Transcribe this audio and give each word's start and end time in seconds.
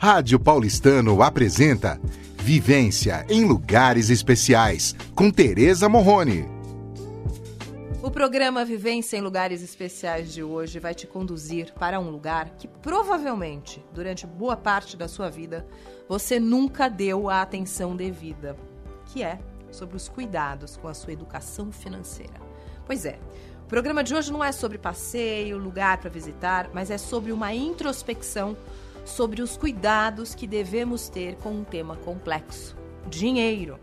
Rádio 0.00 0.38
Paulistano 0.38 1.20
apresenta 1.24 2.00
Vivência 2.36 3.26
em 3.28 3.44
Lugares 3.44 4.10
Especiais, 4.10 4.94
com 5.12 5.28
Tereza 5.28 5.88
Morrone. 5.88 6.48
O 8.00 8.08
programa 8.08 8.64
Vivência 8.64 9.16
em 9.16 9.20
Lugares 9.20 9.60
Especiais 9.60 10.32
de 10.32 10.40
hoje 10.40 10.78
vai 10.78 10.94
te 10.94 11.04
conduzir 11.04 11.74
para 11.74 11.98
um 11.98 12.10
lugar 12.10 12.50
que 12.50 12.68
provavelmente, 12.68 13.84
durante 13.92 14.24
boa 14.24 14.56
parte 14.56 14.96
da 14.96 15.08
sua 15.08 15.28
vida, 15.28 15.66
você 16.08 16.38
nunca 16.38 16.88
deu 16.88 17.28
a 17.28 17.42
atenção 17.42 17.96
devida, 17.96 18.56
que 19.06 19.24
é 19.24 19.40
sobre 19.68 19.96
os 19.96 20.08
cuidados 20.08 20.76
com 20.76 20.86
a 20.86 20.94
sua 20.94 21.12
educação 21.12 21.72
financeira. 21.72 22.40
Pois 22.86 23.04
é, 23.04 23.18
o 23.64 23.66
programa 23.66 24.04
de 24.04 24.14
hoje 24.14 24.32
não 24.32 24.44
é 24.44 24.52
sobre 24.52 24.78
passeio, 24.78 25.58
lugar 25.58 25.98
para 25.98 26.08
visitar, 26.08 26.70
mas 26.72 26.88
é 26.88 26.96
sobre 26.96 27.32
uma 27.32 27.52
introspecção 27.52 28.56
sobre 29.08 29.42
os 29.42 29.56
cuidados 29.56 30.34
que 30.34 30.46
devemos 30.46 31.08
ter 31.08 31.36
com 31.36 31.50
um 31.50 31.64
tema 31.64 31.96
complexo: 31.96 32.76
dinheiro. 33.08 33.78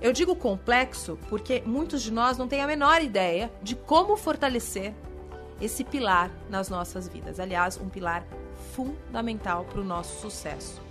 Eu 0.00 0.12
digo 0.12 0.36
complexo 0.36 1.18
porque 1.28 1.62
muitos 1.64 2.02
de 2.02 2.12
nós 2.12 2.36
não 2.36 2.46
têm 2.46 2.60
a 2.60 2.66
menor 2.66 3.02
ideia 3.02 3.50
de 3.62 3.74
como 3.74 4.16
fortalecer 4.16 4.94
esse 5.60 5.82
pilar 5.84 6.30
nas 6.50 6.68
nossas 6.68 7.08
vidas. 7.08 7.40
Aliás, 7.40 7.78
um 7.80 7.88
pilar 7.88 8.26
fundamental 8.74 9.64
para 9.64 9.80
o 9.80 9.84
nosso 9.84 10.20
sucesso. 10.20 10.82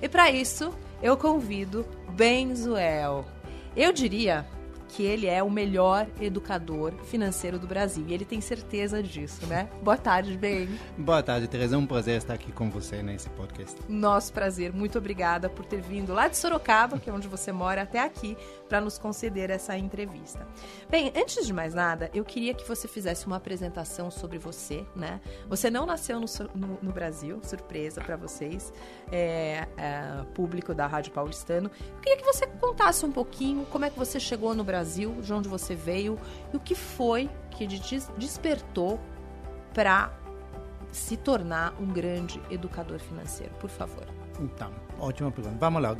E 0.00 0.08
para 0.08 0.30
isso, 0.30 0.72
eu 1.02 1.16
convido 1.16 1.86
Benzuel. 2.10 3.24
Eu 3.76 3.92
diria 3.92 4.46
que 4.92 5.02
ele 5.02 5.26
é 5.26 5.42
o 5.42 5.50
melhor 5.50 6.06
educador 6.20 6.92
financeiro 7.04 7.58
do 7.58 7.66
Brasil. 7.66 8.04
E 8.06 8.12
ele 8.12 8.26
tem 8.26 8.42
certeza 8.42 9.02
disso, 9.02 9.46
né? 9.46 9.68
Boa 9.82 9.96
tarde, 9.96 10.36
Ben. 10.36 10.68
Boa 10.98 11.22
tarde, 11.22 11.48
Teresa. 11.48 11.76
É 11.76 11.78
um 11.78 11.86
prazer 11.86 12.18
estar 12.18 12.34
aqui 12.34 12.52
com 12.52 12.68
você 12.68 13.02
nesse 13.02 13.30
podcast. 13.30 13.80
Nosso 13.88 14.32
prazer. 14.34 14.70
Muito 14.70 14.98
obrigada 14.98 15.48
por 15.48 15.64
ter 15.64 15.80
vindo 15.80 16.12
lá 16.12 16.28
de 16.28 16.36
Sorocaba, 16.36 16.98
que 16.98 17.08
é 17.08 17.12
onde 17.12 17.26
você 17.26 17.50
mora, 17.50 17.82
até 17.82 18.00
aqui, 18.00 18.36
para 18.68 18.82
nos 18.82 18.98
conceder 18.98 19.48
essa 19.48 19.76
entrevista. 19.78 20.46
Bem, 20.90 21.10
antes 21.16 21.46
de 21.46 21.54
mais 21.54 21.72
nada, 21.72 22.10
eu 22.12 22.24
queria 22.24 22.52
que 22.52 22.68
você 22.68 22.86
fizesse 22.86 23.26
uma 23.26 23.36
apresentação 23.36 24.10
sobre 24.10 24.38
você, 24.38 24.84
né? 24.94 25.22
Você 25.48 25.70
não 25.70 25.86
nasceu 25.86 26.20
no, 26.20 26.26
no, 26.54 26.78
no 26.82 26.92
Brasil, 26.92 27.40
surpresa 27.42 28.02
para 28.02 28.16
vocês, 28.16 28.70
é, 29.10 29.66
é, 29.78 30.24
público 30.34 30.74
da 30.74 30.86
Rádio 30.86 31.12
Paulistano. 31.12 31.70
Eu 31.96 32.00
queria 32.02 32.18
que 32.18 32.24
você 32.24 32.46
contasse 32.46 33.06
um 33.06 33.12
pouquinho 33.12 33.64
como 33.66 33.86
é 33.86 33.90
que 33.90 33.98
você 33.98 34.20
chegou 34.20 34.54
no 34.54 34.62
Brasil 34.62 34.81
Brasil, 34.82 35.14
de 35.22 35.32
onde 35.32 35.48
você 35.48 35.76
veio 35.76 36.18
e 36.52 36.56
o 36.56 36.60
que 36.60 36.74
foi 36.74 37.30
que 37.52 37.68
te 37.68 38.02
despertou 38.18 39.00
para 39.72 40.12
se 40.90 41.16
tornar 41.16 41.72
um 41.80 41.86
grande 41.86 42.40
educador 42.50 42.98
financeiro, 42.98 43.54
por 43.60 43.70
favor. 43.70 44.04
Então, 44.40 44.72
ótima 44.98 45.30
pergunta. 45.30 45.56
Vamos 45.60 45.80
lá. 45.80 45.96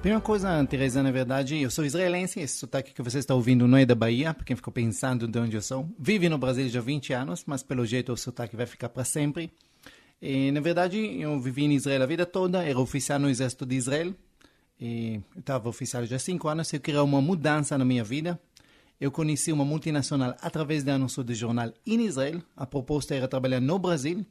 Primeira 0.00 0.20
coisa, 0.20 0.64
Teresa, 0.64 1.02
na 1.02 1.10
verdade, 1.10 1.60
eu 1.60 1.70
sou 1.70 1.84
israelense, 1.84 2.40
esse 2.40 2.56
sotaque 2.56 2.94
que 2.94 3.02
você 3.02 3.18
está 3.18 3.34
ouvindo 3.34 3.68
não 3.68 3.76
é 3.76 3.84
da 3.84 3.94
Bahia, 3.94 4.32
para 4.32 4.44
quem 4.44 4.56
ficou 4.56 4.72
pensando 4.72 5.28
de 5.28 5.38
onde 5.38 5.54
eu 5.54 5.62
sou. 5.62 5.86
Vive 5.98 6.30
no 6.30 6.38
Brasil 6.38 6.66
já 6.70 6.80
há 6.80 6.82
20 6.82 7.12
anos, 7.12 7.44
mas 7.46 7.62
pelo 7.62 7.84
jeito 7.84 8.12
o 8.12 8.16
sotaque 8.16 8.56
vai 8.56 8.66
ficar 8.66 8.88
para 8.88 9.04
sempre. 9.04 9.52
E, 10.22 10.50
na 10.52 10.60
verdade, 10.60 10.98
eu 11.20 11.38
vivi 11.38 11.64
em 11.64 11.74
Israel 11.74 12.02
a 12.02 12.06
vida 12.06 12.24
toda, 12.24 12.64
era 12.64 12.78
oficial 12.78 13.18
no 13.18 13.28
exército 13.28 13.66
de 13.66 13.76
Israel, 13.76 14.14
e 14.80 15.20
eu 15.34 15.40
estava 15.40 15.68
oficial 15.68 16.04
já 16.04 16.16
há 16.16 16.18
cinco 16.18 16.48
anos, 16.48 16.72
eu 16.72 16.80
queria 16.80 17.02
uma 17.02 17.20
mudança 17.20 17.76
na 17.78 17.84
minha 17.84 18.04
vida. 18.04 18.40
Eu 18.98 19.10
conheci 19.10 19.52
uma 19.52 19.64
multinacional 19.64 20.34
através 20.40 20.82
do 20.82 20.90
anúncio 20.90 21.22
de 21.22 21.34
jornal 21.34 21.72
em 21.86 22.00
Israel. 22.06 22.42
A 22.56 22.66
proposta 22.66 23.14
era 23.14 23.28
trabalhar 23.28 23.60
no 23.60 23.78
Brasil. 23.78 24.24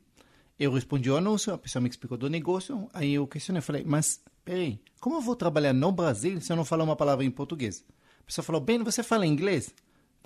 Eu 0.60 0.72
respondi 0.72 1.10
ao 1.10 1.18
anúncio, 1.18 1.54
a 1.54 1.58
pessoa 1.58 1.82
me 1.82 1.90
explicou 1.90 2.18
do 2.18 2.30
negócio. 2.30 2.90
Aí 2.94 3.14
eu 3.14 3.28
questionei, 3.28 3.62
falei, 3.62 3.84
mas 3.86 4.22
peraí, 4.44 4.80
como 5.00 5.18
eu 5.18 5.22
vou 5.22 5.36
trabalhar 5.36 5.73
no 5.73 5.92
Brasil 5.92 6.42
se 6.42 6.52
eu 6.52 6.56
não 6.56 6.66
falar 6.66 6.84
uma 6.84 6.96
palavra 6.96 7.23
em 7.23 7.30
português? 7.30 7.84
A 8.22 8.23
pessoa 8.23 8.44
falou, 8.44 8.62
bem, 8.62 8.82
você 8.84 9.04
fala 9.04 9.26
inglês? 9.26 9.73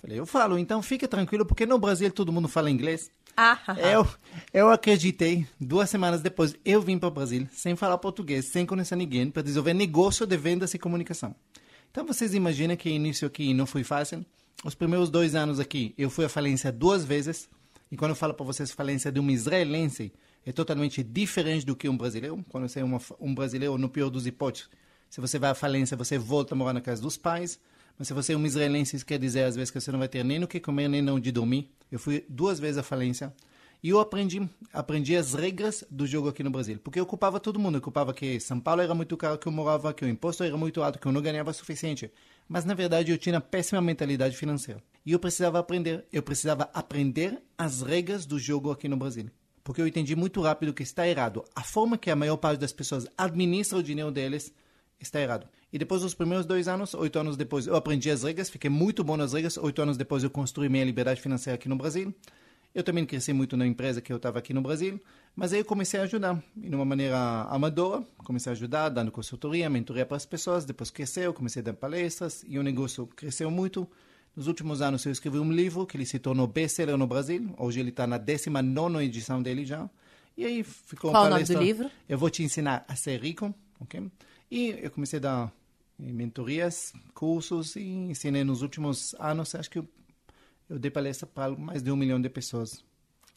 Falei, 0.00 0.18
eu 0.18 0.24
falo, 0.24 0.58
então 0.58 0.82
fica 0.82 1.06
tranquilo, 1.06 1.44
porque 1.44 1.66
no 1.66 1.78
Brasil 1.78 2.10
todo 2.10 2.32
mundo 2.32 2.48
fala 2.48 2.70
inglês. 2.70 3.10
Ah, 3.36 3.58
eu, 3.92 4.08
eu 4.52 4.70
acreditei. 4.70 5.46
Duas 5.60 5.90
semanas 5.90 6.22
depois, 6.22 6.54
eu 6.64 6.80
vim 6.80 6.98
para 6.98 7.08
o 7.08 7.12
Brasil, 7.12 7.46
sem 7.52 7.76
falar 7.76 7.98
português, 7.98 8.46
sem 8.46 8.64
conhecer 8.64 8.96
ninguém, 8.96 9.30
para 9.30 9.42
desenvolver 9.42 9.74
negócio 9.74 10.26
de 10.26 10.36
vendas 10.38 10.72
e 10.72 10.78
comunicação. 10.78 11.34
Então, 11.90 12.06
vocês 12.06 12.34
imaginam 12.34 12.76
que 12.76 12.88
início 12.88 13.26
aqui 13.26 13.52
não 13.52 13.66
foi 13.66 13.84
fácil? 13.84 14.24
Os 14.64 14.74
primeiros 14.74 15.10
dois 15.10 15.34
anos 15.34 15.60
aqui, 15.60 15.94
eu 15.98 16.08
fui 16.08 16.24
à 16.24 16.28
falência 16.28 16.72
duas 16.72 17.04
vezes. 17.04 17.48
E 17.92 17.96
quando 17.96 18.12
eu 18.12 18.16
falo 18.16 18.32
para 18.32 18.46
vocês 18.46 18.70
falência 18.70 19.12
de 19.12 19.20
um 19.20 19.28
israelense, 19.28 20.12
é 20.46 20.52
totalmente 20.52 21.02
diferente 21.02 21.66
do 21.66 21.76
que 21.76 21.88
um 21.88 21.96
brasileiro. 21.96 22.42
Quando 22.48 22.68
você 22.68 22.80
é 22.80 22.84
uma, 22.84 23.00
um 23.20 23.34
brasileiro, 23.34 23.76
no 23.76 23.88
pior 23.88 24.08
dos 24.08 24.26
hipóteses, 24.26 24.70
se 25.10 25.20
você 25.20 25.38
vai 25.38 25.50
à 25.50 25.54
falência, 25.54 25.96
você 25.96 26.16
volta 26.16 26.54
a 26.54 26.56
morar 26.56 26.72
na 26.72 26.80
casa 26.80 27.02
dos 27.02 27.16
pais. 27.18 27.60
Mas 28.00 28.08
se 28.08 28.14
você 28.14 28.32
é 28.32 28.36
um 28.36 28.46
israelense, 28.46 28.96
isso 28.96 29.04
quer 29.04 29.18
dizer 29.18 29.44
às 29.44 29.54
vezes 29.54 29.70
que 29.70 29.78
você 29.78 29.92
não 29.92 29.98
vai 29.98 30.08
ter 30.08 30.24
nem 30.24 30.42
o 30.42 30.48
que 30.48 30.58
comer, 30.58 30.88
nem 30.88 31.06
onde 31.10 31.30
dormir. 31.30 31.70
Eu 31.92 31.98
fui 31.98 32.24
duas 32.30 32.58
vezes 32.58 32.78
à 32.78 32.82
falência. 32.82 33.30
E 33.82 33.90
eu 33.90 34.00
aprendi, 34.00 34.40
aprendi 34.72 35.14
as 35.14 35.34
regras 35.34 35.84
do 35.90 36.06
jogo 36.06 36.26
aqui 36.26 36.42
no 36.42 36.48
Brasil. 36.48 36.80
Porque 36.82 36.98
eu 36.98 37.04
culpava 37.04 37.38
todo 37.38 37.58
mundo. 37.58 37.76
Eu 37.76 37.82
culpava 37.82 38.14
que 38.14 38.40
São 38.40 38.58
Paulo 38.58 38.80
era 38.80 38.94
muito 38.94 39.14
caro 39.18 39.36
que 39.36 39.46
eu 39.46 39.52
morava, 39.52 39.92
que 39.92 40.02
o 40.02 40.08
imposto 40.08 40.42
era 40.42 40.56
muito 40.56 40.82
alto, 40.82 40.98
que 40.98 41.06
eu 41.06 41.12
não 41.12 41.20
ganhava 41.20 41.50
o 41.50 41.52
suficiente. 41.52 42.10
Mas, 42.48 42.64
na 42.64 42.72
verdade, 42.72 43.12
eu 43.12 43.18
tinha 43.18 43.38
péssima 43.38 43.82
mentalidade 43.82 44.34
financeira. 44.34 44.82
E 45.04 45.12
eu 45.12 45.18
precisava 45.18 45.58
aprender. 45.58 46.06
Eu 46.10 46.22
precisava 46.22 46.70
aprender 46.72 47.38
as 47.58 47.82
regras 47.82 48.24
do 48.24 48.38
jogo 48.38 48.70
aqui 48.70 48.88
no 48.88 48.96
Brasil. 48.96 49.26
Porque 49.62 49.82
eu 49.82 49.86
entendi 49.86 50.16
muito 50.16 50.40
rápido 50.40 50.72
que 50.72 50.82
está 50.82 51.06
errado. 51.06 51.44
A 51.54 51.62
forma 51.62 51.98
que 51.98 52.10
a 52.10 52.16
maior 52.16 52.38
parte 52.38 52.60
das 52.60 52.72
pessoas 52.72 53.06
administra 53.18 53.76
o 53.76 53.82
dinheiro 53.82 54.10
deles 54.10 54.54
está 54.98 55.20
errado. 55.20 55.46
E 55.72 55.78
depois 55.78 56.02
dos 56.02 56.14
primeiros 56.14 56.46
dois 56.46 56.66
anos, 56.66 56.94
oito 56.94 57.18
anos 57.18 57.36
depois, 57.36 57.66
eu 57.66 57.76
aprendi 57.76 58.10
as 58.10 58.24
regras, 58.24 58.50
fiquei 58.50 58.68
muito 58.68 59.04
bom 59.04 59.16
nas 59.16 59.32
regras. 59.32 59.56
Oito 59.56 59.80
anos 59.80 59.96
depois, 59.96 60.24
eu 60.24 60.30
construí 60.30 60.68
minha 60.68 60.84
liberdade 60.84 61.20
financeira 61.20 61.54
aqui 61.54 61.68
no 61.68 61.76
Brasil. 61.76 62.12
Eu 62.74 62.84
também 62.84 63.04
cresci 63.04 63.32
muito 63.32 63.56
na 63.56 63.66
empresa 63.66 64.00
que 64.00 64.12
eu 64.12 64.16
estava 64.16 64.38
aqui 64.38 64.54
no 64.54 64.62
Brasil, 64.62 65.00
mas 65.34 65.52
aí 65.52 65.58
eu 65.58 65.64
comecei 65.64 65.98
a 65.98 66.04
ajudar, 66.04 66.40
de 66.56 66.72
uma 66.72 66.84
maneira 66.84 67.18
amadora, 67.50 68.04
comecei 68.18 68.50
a 68.50 68.52
ajudar, 68.52 68.88
dando 68.90 69.10
consultoria, 69.10 69.68
mentoria 69.68 70.06
para 70.06 70.16
as 70.16 70.24
pessoas, 70.24 70.64
depois 70.64 70.88
cresceu, 70.88 71.34
comecei 71.34 71.62
a 71.62 71.64
dar 71.64 71.74
palestras, 71.74 72.44
e 72.46 72.60
o 72.60 72.62
negócio 72.62 73.08
cresceu 73.08 73.50
muito. 73.50 73.88
Nos 74.36 74.46
últimos 74.46 74.80
anos 74.80 75.04
eu 75.04 75.10
escrevi 75.10 75.40
um 75.40 75.50
livro 75.50 75.84
que 75.84 75.96
ele 75.96 76.06
se 76.06 76.20
tornou 76.20 76.46
best-seller 76.46 76.96
no 76.96 77.08
Brasil, 77.08 77.52
hoje 77.58 77.80
ele 77.80 77.90
está 77.90 78.06
na 78.06 78.18
19 78.18 79.04
edição 79.04 79.42
dele 79.42 79.64
já, 79.64 79.90
e 80.36 80.44
aí 80.44 80.62
ficou 80.62 81.10
Qual 81.10 81.24
uma 81.24 81.30
palestra. 81.30 81.56
Qual 81.56 81.62
o 81.62 81.66
nome 81.66 81.74
do 81.74 81.82
livro? 81.82 81.96
Eu 82.08 82.18
vou 82.18 82.30
te 82.30 82.44
ensinar 82.44 82.84
a 82.86 82.94
ser 82.94 83.20
rico, 83.20 83.52
ok? 83.80 84.08
E 84.48 84.78
eu 84.80 84.92
comecei 84.92 85.18
a 85.18 85.22
dar 85.22 85.52
mentorias, 86.00 86.92
cursos 87.14 87.76
e 87.76 87.82
ensinei 87.82 88.44
nos 88.44 88.62
últimos 88.62 89.14
anos, 89.18 89.54
acho 89.54 89.70
que 89.70 89.78
eu, 89.78 89.88
eu 90.68 90.78
dei 90.78 90.90
palestra 90.90 91.26
para 91.26 91.50
mais 91.56 91.82
de 91.82 91.90
um 91.90 91.96
milhão 91.96 92.20
de 92.20 92.28
pessoas. 92.28 92.84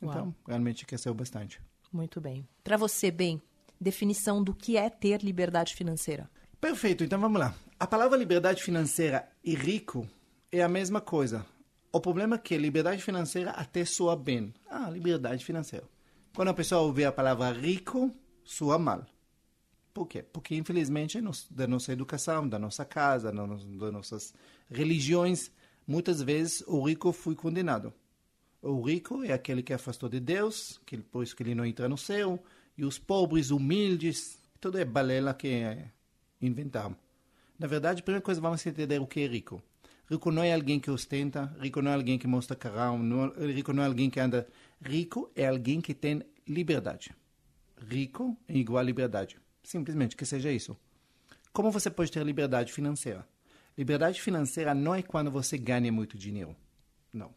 Então, 0.01 0.25
Uau. 0.25 0.35
realmente 0.47 0.85
cresceu 0.85 1.13
bastante. 1.13 1.61
Muito 1.91 2.19
bem. 2.19 2.47
Para 2.63 2.77
você, 2.77 3.11
bem, 3.11 3.41
definição 3.79 4.43
do 4.43 4.53
que 4.53 4.77
é 4.77 4.89
ter 4.89 5.21
liberdade 5.21 5.75
financeira. 5.75 6.29
Perfeito, 6.59 7.03
então 7.03 7.19
vamos 7.19 7.39
lá. 7.39 7.53
A 7.79 7.85
palavra 7.85 8.17
liberdade 8.17 8.63
financeira 8.63 9.29
e 9.43 9.53
rico 9.53 10.07
é 10.51 10.61
a 10.61 10.69
mesma 10.69 11.01
coisa. 11.01 11.45
O 11.91 11.99
problema 11.99 12.35
é 12.35 12.39
que 12.39 12.57
liberdade 12.57 13.01
financeira 13.01 13.51
até 13.51 13.85
soa 13.85 14.15
bem. 14.15 14.53
Ah, 14.69 14.89
liberdade 14.89 15.43
financeira. 15.45 15.85
Quando 16.35 16.47
a 16.47 16.53
pessoa 16.53 16.81
ouve 16.81 17.05
a 17.05 17.11
palavra 17.11 17.51
rico, 17.51 18.11
soa 18.43 18.79
mal. 18.79 19.05
Por 19.93 20.07
quê? 20.07 20.23
Porque, 20.23 20.55
infelizmente, 20.55 21.19
da 21.51 21.67
nossa 21.67 21.93
educação, 21.93 22.49
da 22.49 22.57
nossa 22.57 22.83
casa, 22.83 23.31
das 23.31 23.91
nossas 23.93 24.33
religiões, 24.69 25.51
muitas 25.85 26.21
vezes 26.21 26.63
o 26.65 26.81
rico 26.83 27.11
foi 27.11 27.35
condenado. 27.35 27.93
O 28.61 28.81
rico 28.81 29.23
é 29.23 29.33
aquele 29.33 29.61
que 29.61 29.73
afastou 29.73 30.09
de 30.09 30.19
Deus, 30.19 30.81
que 30.85 30.97
por 30.97 31.23
isso 31.23 31.35
que 31.35 31.43
ele 31.43 31.53
não 31.53 31.65
entra 31.65 31.87
no 31.87 31.97
céu, 31.97 32.41
e 32.77 32.83
os 32.83 32.97
pobres, 32.97 33.51
humildes, 33.51 34.39
tudo 34.59 34.79
é 34.79 34.85
balela 34.85 35.33
que 35.33 35.47
é 35.49 35.91
inventamos. 36.41 36.97
Na 37.59 37.67
verdade, 37.67 37.99
a 37.99 38.03
primeira 38.03 38.23
coisa, 38.23 38.41
vamos 38.41 38.65
entender 38.65 38.99
o 38.99 39.05
que 39.05 39.21
é 39.21 39.27
rico. 39.27 39.61
Rico 40.09 40.31
não 40.31 40.43
é 40.43 40.53
alguém 40.53 40.79
que 40.79 40.89
ostenta, 40.89 41.55
rico 41.59 41.81
não 41.81 41.91
é 41.91 41.93
alguém 41.93 42.17
que 42.17 42.25
mostra 42.25 42.55
carrão, 42.55 42.97
não, 42.97 43.29
rico 43.47 43.71
não 43.71 43.83
é 43.83 43.85
alguém 43.85 44.09
que 44.09 44.19
anda. 44.19 44.47
Rico 44.81 45.31
é 45.35 45.47
alguém 45.47 45.79
que 45.79 45.93
tem 45.93 46.23
liberdade. 46.47 47.11
Rico 47.77 48.35
é 48.47 48.57
igual 48.57 48.79
a 48.79 48.83
liberdade. 48.83 49.42
Simplesmente 49.63 50.15
que 50.15 50.25
seja 50.25 50.51
isso. 50.51 50.77
Como 51.51 51.71
você 51.71 51.89
pode 51.89 52.11
ter 52.11 52.23
liberdade 52.25 52.73
financeira? 52.73 53.27
Liberdade 53.77 54.21
financeira 54.21 54.75
não 54.75 54.93
é 54.93 55.01
quando 55.01 55.31
você 55.31 55.57
ganha 55.57 55.91
muito 55.91 56.17
dinheiro. 56.17 56.55
Não. 57.11 57.33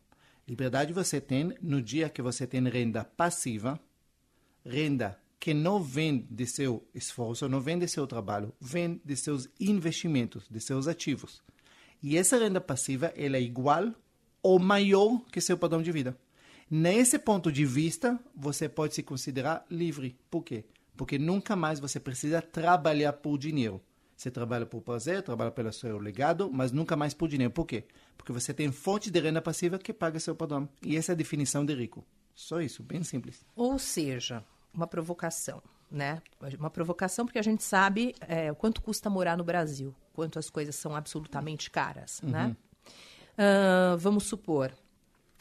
Liberdade 0.46 0.92
você 0.92 1.20
tem 1.20 1.56
no 1.60 1.80
dia 1.80 2.08
que 2.08 2.22
você 2.22 2.46
tem 2.46 2.62
renda 2.68 3.04
passiva, 3.04 3.80
renda 4.64 5.18
que 5.38 5.54
não 5.54 5.82
vem 5.82 6.26
de 6.30 6.46
seu 6.46 6.86
esforço, 6.94 7.48
não 7.48 7.60
vem 7.60 7.78
de 7.78 7.88
seu 7.88 8.06
trabalho, 8.06 8.52
vem 8.60 9.00
de 9.04 9.16
seus 9.16 9.48
investimentos, 9.60 10.48
de 10.48 10.60
seus 10.60 10.88
ativos. 10.88 11.42
E 12.02 12.16
essa 12.16 12.38
renda 12.38 12.60
passiva 12.60 13.12
ela 13.16 13.36
é 13.36 13.40
igual 13.40 13.94
ou 14.42 14.58
maior 14.58 15.20
que 15.30 15.40
seu 15.40 15.56
padrão 15.58 15.82
de 15.82 15.92
vida. 15.92 16.16
Nesse 16.70 17.18
ponto 17.18 17.50
de 17.50 17.64
vista, 17.64 18.18
você 18.34 18.68
pode 18.68 18.94
se 18.94 19.02
considerar 19.02 19.64
livre. 19.70 20.16
Por 20.30 20.42
quê? 20.42 20.64
Porque 20.96 21.18
nunca 21.18 21.54
mais 21.54 21.78
você 21.78 22.00
precisa 22.00 22.40
trabalhar 22.40 23.12
por 23.14 23.38
dinheiro. 23.38 23.82
Você 24.16 24.30
trabalha 24.30 24.64
por 24.64 24.80
prazer, 24.80 25.22
trabalha 25.22 25.50
pelo 25.50 25.70
seu 25.72 25.98
legado, 25.98 26.50
mas 26.50 26.72
nunca 26.72 26.96
mais 26.96 27.12
por 27.12 27.28
dinheiro. 27.28 27.52
Por 27.52 27.66
quê? 27.66 27.84
Porque 28.16 28.32
você 28.32 28.54
tem 28.54 28.72
fonte 28.72 29.10
de 29.10 29.20
renda 29.20 29.42
passiva 29.42 29.78
que 29.78 29.92
paga 29.92 30.18
seu 30.18 30.34
padrão. 30.34 30.66
E 30.82 30.96
essa 30.96 31.12
é 31.12 31.14
a 31.14 31.16
definição 31.16 31.64
de 31.66 31.74
rico. 31.74 32.04
Só 32.34 32.60
isso, 32.60 32.82
bem 32.82 33.02
simples. 33.02 33.44
Ou 33.54 33.78
seja, 33.78 34.42
uma 34.72 34.86
provocação, 34.86 35.62
né? 35.90 36.22
Uma 36.58 36.70
provocação 36.70 37.26
porque 37.26 37.38
a 37.38 37.42
gente 37.42 37.62
sabe 37.62 38.14
é, 38.20 38.52
quanto 38.54 38.80
custa 38.80 39.10
morar 39.10 39.36
no 39.36 39.44
Brasil, 39.44 39.94
quanto 40.14 40.38
as 40.38 40.48
coisas 40.48 40.76
são 40.76 40.96
absolutamente 40.96 41.70
caras, 41.70 42.20
uhum. 42.22 42.30
né? 42.30 42.56
Uh, 43.36 43.98
vamos 43.98 44.24
supor, 44.24 44.72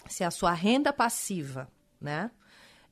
se 0.08 0.24
a 0.24 0.32
sua 0.32 0.52
renda 0.52 0.92
passiva, 0.92 1.70
né? 2.00 2.30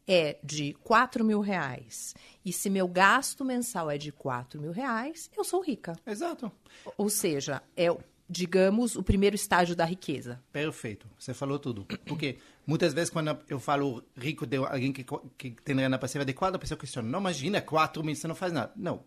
É 0.08 0.38
de 0.44 0.74
4 0.84 1.24
mil 1.24 1.40
reais 1.40 2.14
e 2.46 2.52
se 2.52 2.70
meu 2.70 2.88
gasto 2.88 3.46
mensal 3.46 3.90
é 3.90 3.98
de 3.98 4.12
4 4.12 4.60
mil 4.60 4.72
reais, 4.72 5.30
eu 5.36 5.44
sou 5.44 5.62
rica. 5.62 5.96
Exato. 6.06 6.52
Ou 6.98 7.10
seja, 7.10 7.62
é, 7.76 7.88
digamos, 8.30 8.96
o 8.96 9.04
primeiro 9.04 9.36
estágio 9.36 9.76
da 9.76 9.86
riqueza. 9.86 10.42
Perfeito. 10.52 11.08
Você 11.18 11.34
falou 11.34 11.58
tudo. 11.58 11.86
Porque 12.06 12.38
muitas 12.66 12.94
vezes 12.94 13.10
quando 13.10 13.38
eu 13.48 13.60
falo 13.60 14.04
rico 14.16 14.46
de 14.46 14.58
alguém 14.58 14.92
que, 14.92 15.06
que 15.38 15.52
tem 15.52 15.76
renda 15.76 15.98
passiva 15.98 16.24
adequada, 16.24 16.58
a 16.58 16.60
pessoa 16.60 16.78
questiona, 16.78 17.08
não, 17.08 17.20
imagina, 17.20 17.62
4 17.62 18.04
mil, 18.04 18.16
você 18.16 18.28
não 18.28 18.36
faz 18.36 18.52
nada. 18.52 18.74
Não. 18.76 19.04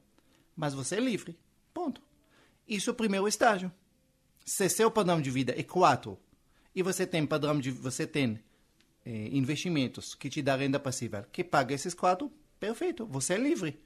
Mas 0.54 0.72
você 0.72 0.96
é 0.96 1.00
livre. 1.00 1.38
Ponto. 1.74 2.00
Isso 2.66 2.88
é 2.88 2.92
o 2.92 2.96
primeiro 2.96 3.28
estágio. 3.28 3.70
Se 4.44 4.68
seu 4.68 4.90
padrão 4.90 5.20
de 5.20 5.30
vida 5.30 5.54
é 5.58 5.62
4 5.62 6.18
e 6.74 6.82
você 6.82 7.06
tem 7.06 7.26
padrão 7.26 7.58
de... 7.58 7.70
Você 7.70 8.06
tem 8.06 8.38
eh, 9.06 9.28
investimentos 9.30 10.16
que 10.16 10.28
te 10.28 10.42
dá 10.42 10.56
renda 10.56 10.80
passiva, 10.80 11.28
que 11.30 11.44
paga 11.44 11.72
esses 11.72 11.94
quatro, 11.94 12.28
perfeito, 12.58 13.06
você 13.06 13.34
é 13.34 13.38
livre. 13.38 13.78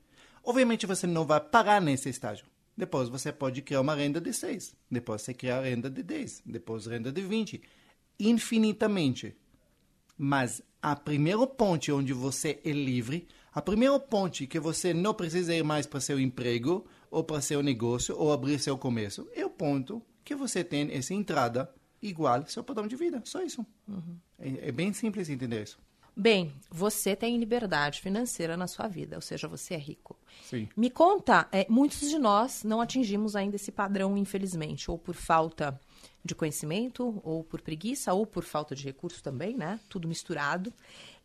Obviamente 0.43 0.87
você 0.87 1.07
não 1.07 1.27
vai 1.27 1.39
parar 1.39 1.79
nesse 1.79 2.09
estágio. 2.09 2.47
Depois 2.75 3.11
você 3.11 3.31
pode 3.31 3.61
criar 3.61 3.83
uma 3.83 3.95
renda 3.95 4.19
de 4.19 4.33
6, 4.33 4.75
depois 4.91 5.21
você 5.21 5.35
cria 5.35 5.59
a 5.59 5.61
renda 5.61 5.91
de 5.91 6.03
10, 6.03 6.45
depois 6.47 6.87
renda 6.87 7.13
de 7.13 7.21
20, 7.21 7.61
infinitamente. 8.19 9.37
Mas 10.17 10.63
a 10.81 10.97
primeira 10.97 11.47
ponte 11.47 11.93
onde 11.93 12.15
você 12.15 12.59
é 12.65 12.71
livre, 12.71 13.29
a 13.53 13.61
primeira 13.61 14.01
ponte 14.01 14.47
que 14.47 14.59
você 14.59 14.95
não 14.95 15.13
precisa 15.13 15.55
ir 15.55 15.63
mais 15.63 15.87
para 15.87 16.01
seu 16.01 16.19
emprego 16.19 16.87
ou 17.11 17.23
para 17.23 17.43
seu 17.43 17.63
negócio 17.63 18.17
ou 18.17 18.33
abrir 18.33 18.59
seu 18.59 18.79
comércio, 18.79 19.29
é 19.35 19.45
o 19.45 19.51
ponto 19.51 20.03
que 20.25 20.35
você 20.35 20.65
tem 20.65 20.91
essa 20.93 21.13
entrada 21.13 21.71
igual 22.03 22.47
seu 22.47 22.65
padrão 22.65 22.87
de 22.87 22.97
vida. 22.97 23.23
Só 23.25 23.43
isso. 23.43 23.65
Uhum. 23.89 24.17
É, 24.39 24.69
é, 24.69 24.73
bem 24.73 24.93
simples 24.93 25.29
entender 25.29 25.63
isso. 25.63 25.79
Bem, 26.17 26.53
você 26.71 27.15
tem 27.15 27.39
liberdade 27.39 28.01
financeira 28.01 28.57
na 28.57 28.67
sua 28.67 28.89
vida, 28.89 29.17
ou 29.17 29.23
seja, 29.23 29.47
você 29.47 29.75
é 29.75 29.79
rico. 29.79 30.19
Sim. 30.43 30.69
Me 30.77 30.91
conta, 30.91 31.49
é, 31.53 31.67
muitos 31.69 32.11
de 32.11 32.19
nós 32.19 32.65
não 32.65 32.81
atingimos 32.81 33.37
ainda 33.37 33.57
esse 33.57 33.71
padrão, 33.71 34.17
infelizmente, 34.17 34.91
ou 34.91 34.99
por 34.99 35.15
falta 35.15 35.81
de 36.23 36.35
conhecimento, 36.35 37.21
ou 37.25 37.43
por 37.45 37.63
preguiça, 37.63 38.13
ou 38.13 38.27
por 38.27 38.45
falta 38.45 38.75
de 38.75 38.85
recurso 38.85 39.23
também, 39.23 39.57
né? 39.57 39.81
Tudo 39.89 40.09
misturado. 40.09 40.73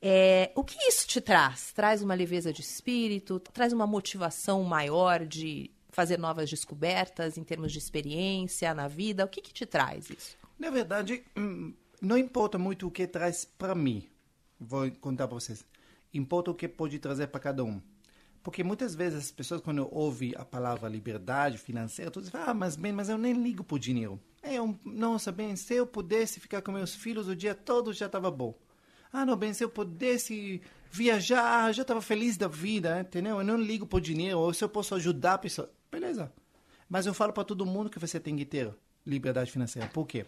É, 0.02 0.52
o 0.56 0.64
que 0.64 0.78
isso 0.88 1.08
te 1.08 1.20
traz? 1.20 1.74
Traz 1.74 2.02
uma 2.02 2.14
leveza 2.14 2.54
de 2.54 2.62
espírito? 2.62 3.40
Traz 3.40 3.74
uma 3.74 3.88
motivação 3.88 4.64
maior 4.64 5.26
de 5.26 5.72
fazer 5.90 6.20
novas 6.20 6.50
descobertas 6.50 7.38
em 7.38 7.44
termos 7.44 7.72
de 7.72 7.80
experiência 7.80 8.74
na 8.74 8.88
vida? 8.88 9.26
O 9.26 9.28
que, 9.28 9.42
que 9.42 9.54
te 9.54 9.66
traz 9.66 10.10
isso? 10.10 10.38
Na 10.58 10.70
verdade, 10.70 11.24
hum, 11.38 11.74
não 12.02 12.18
importa 12.18 12.58
muito 12.58 12.88
o 12.88 12.92
que 12.92 13.08
traz 13.08 13.46
para 13.46 13.76
mim. 13.76 14.08
Vou 14.60 14.90
contar 14.92 15.28
para 15.28 15.36
vocês. 15.36 15.66
Importa 16.14 16.52
o 16.52 16.56
que 16.56 16.68
pode 16.68 16.98
trazer 17.00 17.28
para 17.28 17.42
cada 17.42 17.64
um. 17.64 17.82
Porque 18.42 18.64
muitas 18.64 18.94
vezes 18.94 19.26
as 19.26 19.32
pessoas, 19.32 19.60
quando 19.60 19.88
ouvem 19.92 20.34
a 20.38 20.46
palavra 20.46 20.88
liberdade 20.88 21.58
financeira, 21.58 22.12
todos 22.12 22.30
dizem, 22.30 22.46
ah, 22.46 22.54
mas 22.54 22.76
bem, 22.76 22.94
mas 22.94 23.10
eu 23.10 23.18
nem 23.18 23.34
ligo 23.34 23.64
por 23.64 23.80
dinheiro. 23.80 24.20
É 24.42 24.62
um, 24.62 24.78
nossa, 24.86 25.32
bem, 25.32 25.56
se 25.56 25.74
eu 25.74 25.88
pudesse 25.88 26.40
ficar 26.40 26.62
com 26.62 26.72
meus 26.72 26.94
filhos 26.94 27.28
o 27.28 27.36
dia 27.36 27.56
todo, 27.56 27.92
já 27.92 28.06
estava 28.06 28.30
bom. 28.30 28.54
Ah, 29.12 29.26
não, 29.26 29.36
bem, 29.36 29.52
se 29.52 29.64
eu 29.64 29.70
pudesse 29.70 30.62
viajar, 30.92 31.74
já 31.74 31.82
estava 31.82 32.02
feliz 32.02 32.38
da 32.38 32.48
vida, 32.48 33.00
entendeu? 33.00 33.40
Eu 33.40 33.44
não 33.44 33.58
ligo 33.58 33.88
por 33.88 34.00
dinheiro, 34.00 34.38
ou 34.38 34.54
se 34.54 34.64
eu 34.64 34.70
posso 34.70 34.94
ajudar 34.94 35.34
a 35.34 35.38
pessoa. 35.40 35.72
Beleza. 35.92 36.32
Mas 36.88 37.08
eu 37.08 37.14
falo 37.14 37.34
para 37.34 37.44
todo 37.44 37.66
mundo 37.66 37.90
que 37.90 37.98
você 37.98 38.20
tem 38.20 38.36
que 38.36 38.46
ter 38.46 38.72
liberdade 39.06 39.52
financeira. 39.52 39.88
Por 39.90 40.06
quê? 40.06 40.26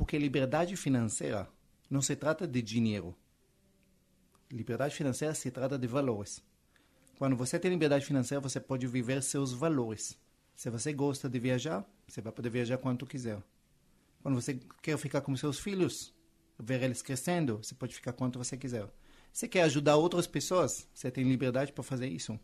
Porque 0.00 0.16
liberdade 0.16 0.76
financeira 0.76 1.46
não 1.90 2.00
se 2.00 2.16
trata 2.16 2.48
de 2.48 2.62
dinheiro. 2.62 3.14
Liberdade 4.50 4.94
financeira 4.94 5.34
se 5.34 5.50
trata 5.50 5.78
de 5.78 5.86
valores. 5.86 6.42
Quando 7.18 7.36
você 7.36 7.58
tem 7.58 7.70
liberdade 7.70 8.06
financeira, 8.06 8.40
você 8.40 8.58
pode 8.58 8.86
viver 8.86 9.22
seus 9.22 9.52
valores. 9.52 10.18
Se 10.56 10.70
você 10.70 10.94
gosta 10.94 11.28
de 11.28 11.38
viajar, 11.38 11.84
você 12.08 12.22
vai 12.22 12.32
poder 12.32 12.48
viajar 12.48 12.78
quanto 12.78 13.04
quiser. 13.04 13.42
Quando 14.22 14.40
você 14.40 14.58
quer 14.80 14.96
ficar 14.96 15.20
com 15.20 15.36
seus 15.36 15.60
filhos, 15.60 16.14
ver 16.58 16.82
eles 16.82 17.02
crescendo, 17.02 17.58
você 17.58 17.74
pode 17.74 17.94
ficar 17.94 18.14
quanto 18.14 18.38
você 18.38 18.56
quiser. 18.56 18.88
Você 19.30 19.46
quer 19.46 19.64
ajudar 19.64 19.96
outras 19.96 20.26
pessoas, 20.26 20.88
você 20.94 21.10
tem 21.10 21.24
liberdade 21.24 21.74
para 21.74 21.84
fazer 21.84 22.08
isso. 22.08 22.40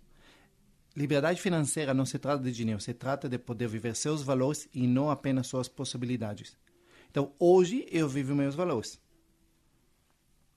Liberdade 0.94 1.41
financeira 1.41 1.94
não 1.94 2.05
se 2.05 2.19
trata 2.19 2.44
de 2.44 2.53
dinheiro, 2.53 2.82
se 2.82 2.93
trata 2.93 3.31
de 3.31 3.38
poder 3.38 3.67
viver 3.67 3.97
seus 3.97 4.20
valores 4.20 4.69
e 4.75 4.87
não 4.87 5.11
apenas 5.11 5.47
suas 5.47 5.69
possibilidades. 5.69 6.55
Então, 7.17 7.33
hoje 7.39 7.87
eu 7.91 8.07
vivo 8.07 8.35
meus 8.35 8.55
valores. 8.55 9.01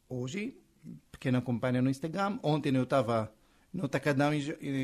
Hoje, 0.09 0.57
quem 1.17 1.33
acompanha 1.33 1.81
no 1.81 1.89
Instagram, 1.89 2.37
ontem 2.43 2.75
eu 2.75 2.83
estava 2.83 3.33
no 3.71 3.87
Tacadão 3.87 4.31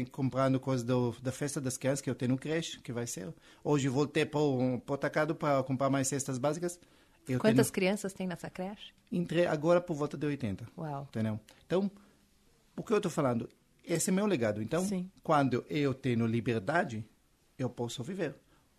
comprando 0.10 0.58
coisas 0.58 0.86
do, 0.86 1.12
da 1.22 1.34
festa 1.34 1.60
das 1.60 1.76
crianças 1.76 2.00
que 2.00 2.10
eu 2.10 2.16
tenho 2.16 2.32
no 2.32 2.38
creche, 2.38 2.80
que 2.80 2.94
vai 2.94 3.06
ser. 3.06 3.28
Hoje 3.62 3.90
voltei 3.90 4.26
para 4.26 4.40
o 4.40 4.98
Tacado 4.98 5.36
para 5.36 5.62
comprar 5.64 5.90
mais 5.90 6.08
cestas 6.08 6.38
básicas. 6.38 6.80
Eu 7.28 7.42
Quantas 7.42 7.68
tenho, 7.68 7.74
crianças 7.74 8.14
tem 8.14 8.26
nessa 8.26 8.50
creche? 8.50 8.94
Entrei 9.12 9.46
agora 9.46 9.82
por 9.82 9.96
volta 9.96 10.16
de 10.16 10.26
80. 10.26 10.70
Uau. 10.78 11.06
Entendeu? 11.10 11.38
Então, 11.66 11.92
o 12.78 12.84
que 12.84 12.94
eu 12.94 12.98
estou 12.98 13.12
falando? 13.12 13.50
Esse 13.84 14.12
é 14.12 14.14
meu 14.14 14.26
legado. 14.26 14.62
Então, 14.62 14.82
Sim. 14.86 15.12
quando 15.22 15.66
eu 15.70 15.94
tenho 15.94 16.26
liberdade, 16.26 17.06
eu 17.60 17.70
posso 17.70 18.02
viver. 18.02 18.34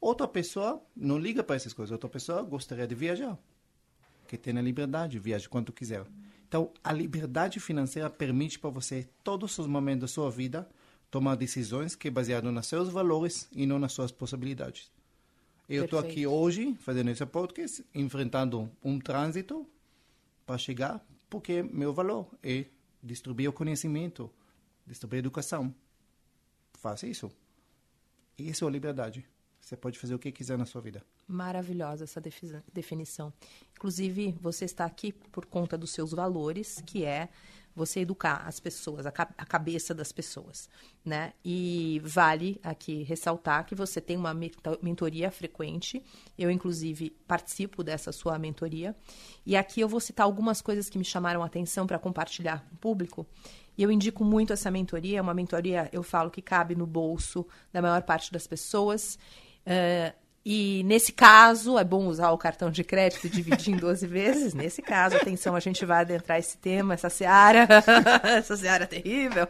Outra 0.07 0.29
pessoa 0.29 0.81
não 0.95 1.19
liga 1.19 1.43
para 1.43 1.57
essas 1.57 1.73
coisas. 1.73 1.91
Outra 1.91 2.09
pessoa 2.09 2.41
gostaria 2.41 2.87
de 2.87 2.95
viajar. 2.95 3.37
Que 4.29 4.39
tenha 4.39 4.63
liberdade, 4.63 5.19
viaje 5.19 5.49
quanto 5.49 5.73
quiser. 5.73 6.07
Então, 6.47 6.73
a 6.85 6.93
liberdade 6.93 7.59
financeira 7.59 8.09
permite 8.09 8.57
para 8.57 8.71
você, 8.71 9.09
todos 9.25 9.59
os 9.59 9.67
momentos 9.67 10.03
da 10.03 10.07
sua 10.07 10.31
vida, 10.31 10.69
tomar 11.11 11.35
decisões 11.35 11.97
que 11.97 12.07
é 12.07 12.11
baseado 12.13 12.53
nos 12.53 12.69
seus 12.69 12.89
valores 12.89 13.49
e 13.51 13.67
não 13.67 13.81
nas 13.81 13.95
suas 13.95 14.13
possibilidades. 14.13 14.93
Eu 15.69 15.87
estou 15.87 15.99
aqui 15.99 16.25
hoje, 16.25 16.77
fazendo 16.77 17.11
esse 17.11 17.27
podcast, 17.27 17.85
enfrentando 17.93 18.71
um 18.85 19.01
trânsito 19.01 19.69
para 20.47 20.57
chegar, 20.57 21.05
porque 21.29 21.65
meu 21.65 21.93
valor 21.93 22.31
é 22.45 22.67
distribuir 23.03 23.51
o 23.51 23.53
conhecimento, 23.53 24.31
distribuir 24.87 25.19
a 25.19 25.25
educação. 25.25 25.75
Faça 26.75 27.09
isso. 27.09 27.29
Isso 28.39 28.65
é 28.65 28.69
a 28.69 28.71
liberdade. 28.71 29.27
Você 29.67 29.77
pode 29.77 29.99
fazer 29.99 30.15
o 30.15 30.19
que 30.21 30.31
quiser 30.31 30.57
na 30.57 30.65
sua 30.65 30.81
vida. 30.81 31.03
Maravilhosa 31.27 32.05
essa 32.05 32.23
definição. 32.73 33.33
Inclusive, 33.75 34.39
você 34.41 34.65
está 34.65 34.85
aqui 34.85 35.11
por 35.11 35.45
conta 35.45 35.77
dos 35.77 35.91
seus 35.91 36.13
valores, 36.13 36.81
que 36.87 37.05
é 37.05 37.29
você 37.75 37.99
educar 37.99 38.45
as 38.47 38.61
pessoas, 38.61 39.07
a, 39.07 39.11
cabeça 39.11 39.93
das 39.93 40.13
pessoas, 40.13 40.71
né? 41.05 41.33
E 41.45 42.01
vale 42.05 42.61
aqui 42.63 43.03
ressaltar 43.03 43.67
que 43.67 43.75
você 43.75 44.01
tem 44.01 44.17
uma 44.17 44.33
mentoria 44.81 45.33
frequente. 45.33 46.01
Eu, 46.39 46.49
inclusive, 46.49 47.11
participo 47.27 47.83
dessa 47.83 48.13
sua 48.13 48.39
mentoria. 48.39 48.95
E 49.45 49.57
aqui 49.57 49.81
eu 49.81 49.89
vou 49.89 49.99
citar 49.99 50.27
algumas 50.27 50.63
coisas 50.63 50.89
que 50.89 50.97
me 50.97 51.05
chamaram 51.05 51.43
a 51.43 51.47
atenção 51.47 51.89
para 51.89 51.99
compartilhar 51.99 52.65
com 52.69 52.77
o 52.77 52.79
público. 52.79 53.27
E 53.77 53.83
eu 53.83 53.91
indico 53.91 54.25
muito 54.25 54.53
essa 54.53 54.71
mentoria. 54.71 55.19
É 55.19 55.21
uma 55.21 55.35
mentoria, 55.35 55.91
eu 55.93 56.05
falo, 56.05 56.31
que 56.31 56.41
cabe 56.41 56.77
no 56.77 56.87
bolso 56.87 57.45
da 57.73 57.83
maior 57.83 58.03
parte 58.03 58.33
das 58.33 58.47
pessoas. 58.47 59.19
Uh, 59.67 60.15
e 60.49 60.85
nesse 60.85 61.11
caso, 61.11 61.77
é 61.77 61.83
bom 61.83 62.07
usar 62.07 62.31
o 62.31 62.39
cartão 62.39 62.71
de 62.71 62.85
crédito 62.85 63.27
e 63.27 63.29
dividir 63.29 63.75
em 63.75 63.77
12 63.77 64.07
vezes. 64.07 64.55
Nesse 64.55 64.81
caso, 64.81 65.17
atenção, 65.17 65.57
a 65.57 65.61
gente 65.61 65.85
vai 65.85 66.03
adentrar 66.03 66.39
esse 66.39 66.57
tema, 66.57 66.95
essa 66.95 67.11
seara, 67.11 67.67
essa 68.23 68.57
seara 68.57 68.87
terrível. 68.87 69.49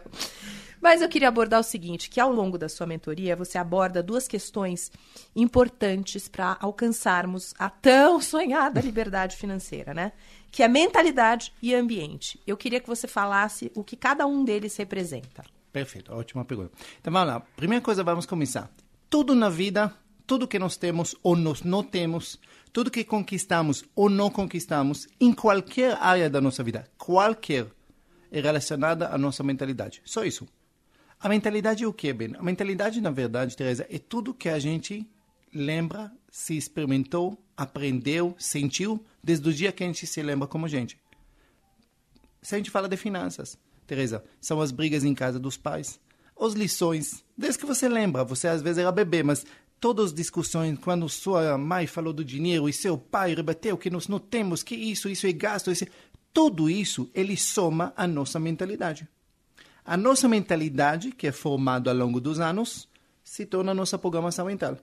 Mas 0.81 1.03
eu 1.03 1.07
queria 1.07 1.27
abordar 1.27 1.59
o 1.59 1.63
seguinte, 1.63 2.09
que 2.09 2.19
ao 2.19 2.33
longo 2.33 2.57
da 2.57 2.67
sua 2.67 2.87
mentoria, 2.87 3.35
você 3.35 3.59
aborda 3.59 4.01
duas 4.01 4.27
questões 4.27 4.91
importantes 5.35 6.27
para 6.27 6.57
alcançarmos 6.59 7.53
a 7.59 7.69
tão 7.69 8.19
sonhada 8.19 8.81
liberdade 8.81 9.37
financeira, 9.37 9.93
né? 9.93 10.11
Que 10.51 10.63
é 10.63 10.67
mentalidade 10.67 11.53
e 11.61 11.75
ambiente. 11.75 12.39
Eu 12.47 12.57
queria 12.57 12.79
que 12.79 12.87
você 12.87 13.07
falasse 13.07 13.71
o 13.75 13.83
que 13.83 13.95
cada 13.95 14.25
um 14.25 14.43
deles 14.43 14.75
representa. 14.77 15.43
Perfeito, 15.71 16.11
ótima 16.11 16.43
pergunta. 16.43 16.71
Então 16.99 17.13
vamos 17.13 17.27
lá. 17.27 17.39
Primeira 17.55 17.83
coisa, 17.83 18.03
vamos 18.03 18.25
começar. 18.25 18.67
Tudo 19.09 19.35
na 19.35 19.47
vida 19.49 19.93
tudo 20.27 20.47
que 20.47 20.59
nós 20.59 20.75
temos 20.75 21.15
ou 21.23 21.35
nós 21.35 21.63
não 21.63 21.81
temos, 21.81 22.37
tudo 22.73 22.91
que 22.91 23.03
conquistamos 23.03 23.85
ou 23.95 24.09
não 24.09 24.29
conquistamos, 24.29 25.07
em 25.19 25.33
qualquer 25.33 25.97
área 25.99 26.29
da 26.29 26.41
nossa 26.41 26.61
vida, 26.61 26.85
qualquer, 26.97 27.65
é 28.29 28.41
relacionada 28.41 29.07
à 29.07 29.17
nossa 29.17 29.41
mentalidade. 29.41 30.01
Só 30.03 30.25
isso. 30.25 30.45
A 31.19 31.29
mentalidade 31.29 31.83
é 31.83 31.87
o 31.87 31.93
que, 31.93 32.11
Ben? 32.13 32.35
A 32.37 32.43
mentalidade, 32.43 33.01
na 33.01 33.09
verdade, 33.09 33.55
Teresa, 33.55 33.87
é 33.89 33.97
tudo 33.97 34.33
que 34.33 34.49
a 34.49 34.59
gente 34.59 35.09
lembra, 35.51 36.11
se 36.29 36.55
experimentou, 36.55 37.41
aprendeu, 37.55 38.35
sentiu, 38.37 39.03
desde 39.23 39.49
o 39.49 39.53
dia 39.53 39.71
que 39.71 39.83
a 39.83 39.87
gente 39.87 40.05
se 40.05 40.21
lembra 40.21 40.47
como 40.47 40.67
gente. 40.67 40.99
Se 42.41 42.53
a 42.53 42.57
gente 42.57 42.69
fala 42.69 42.87
de 42.87 42.97
finanças, 42.97 43.57
Teresa, 43.87 44.23
são 44.39 44.61
as 44.61 44.71
brigas 44.71 45.03
em 45.03 45.15
casa 45.15 45.39
dos 45.39 45.57
pais, 45.57 45.99
as 46.39 46.53
lições, 46.53 47.25
desde 47.35 47.57
que 47.57 47.65
você 47.65 47.89
lembra, 47.89 48.23
você 48.23 48.47
às 48.47 48.61
vezes 48.61 48.77
era 48.77 48.91
bebê, 48.91 49.23
mas 49.23 49.43
todas 49.79 50.07
as 50.07 50.13
discussões, 50.13 50.77
quando 50.79 51.07
sua 51.07 51.57
mãe 51.57 51.87
falou 51.87 52.13
do 52.13 52.23
dinheiro 52.23 52.67
e 52.67 52.73
seu 52.73 52.97
pai 52.97 53.33
rebateu 53.33 53.77
que 53.77 53.89
nós 53.89 54.07
não 54.07 54.19
temos, 54.19 54.63
que 54.63 54.75
isso, 54.75 55.09
isso 55.09 55.27
é 55.27 55.31
gasto, 55.31 55.71
isso, 55.71 55.85
tudo 56.33 56.69
isso, 56.69 57.09
ele 57.13 57.35
soma 57.35 57.93
a 57.95 58.05
nossa 58.07 58.39
mentalidade. 58.39 59.07
A 59.85 59.95
nossa 59.95 60.27
mentalidade, 60.27 61.11
que 61.11 61.27
é 61.27 61.31
formada 61.31 61.89
ao 61.89 61.97
longo 61.97 62.19
dos 62.19 62.39
anos, 62.39 62.87
se 63.23 63.45
torna 63.45 63.73
nossa 63.73 63.97
programação 63.97 64.45
mental. 64.45 64.77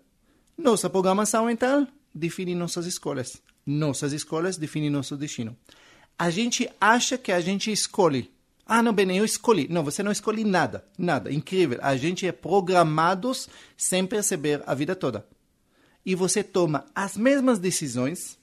Nossa 0.56 0.88
programação 0.88 1.46
mental 1.46 1.86
define 2.14 2.54
nossas 2.54 2.86
escolhas. 2.86 3.42
Nossas 3.66 4.12
escolhas 4.12 4.56
definem 4.56 4.90
nosso 4.90 5.16
destino. 5.16 5.56
A 6.18 6.30
gente 6.30 6.68
acha 6.80 7.18
que 7.18 7.32
a 7.32 7.40
gente 7.40 7.70
escolhe. 7.72 8.30
Ah, 8.66 8.83
não, 8.83 8.92
bem, 8.92 9.16
eu 9.16 9.25
escolhi. 9.25 9.68
Não, 9.68 9.85
você 9.85 10.02
não 10.02 10.12
escolhe 10.12 10.44
nada. 10.44 10.85
Nada. 10.99 11.33
Incrível. 11.33 11.78
A 11.83 11.97
gente 11.97 12.26
é 12.26 12.33
programados 12.33 13.49
sem 13.76 14.06
perceber 14.06 14.62
a 14.66 14.75
vida 14.75 14.97
toda. 14.97 15.26
E 16.04 16.14
você 16.14 16.42
toma 16.42 16.87
as 16.94 17.16
mesmas 17.16 17.59
decisões 17.59 18.38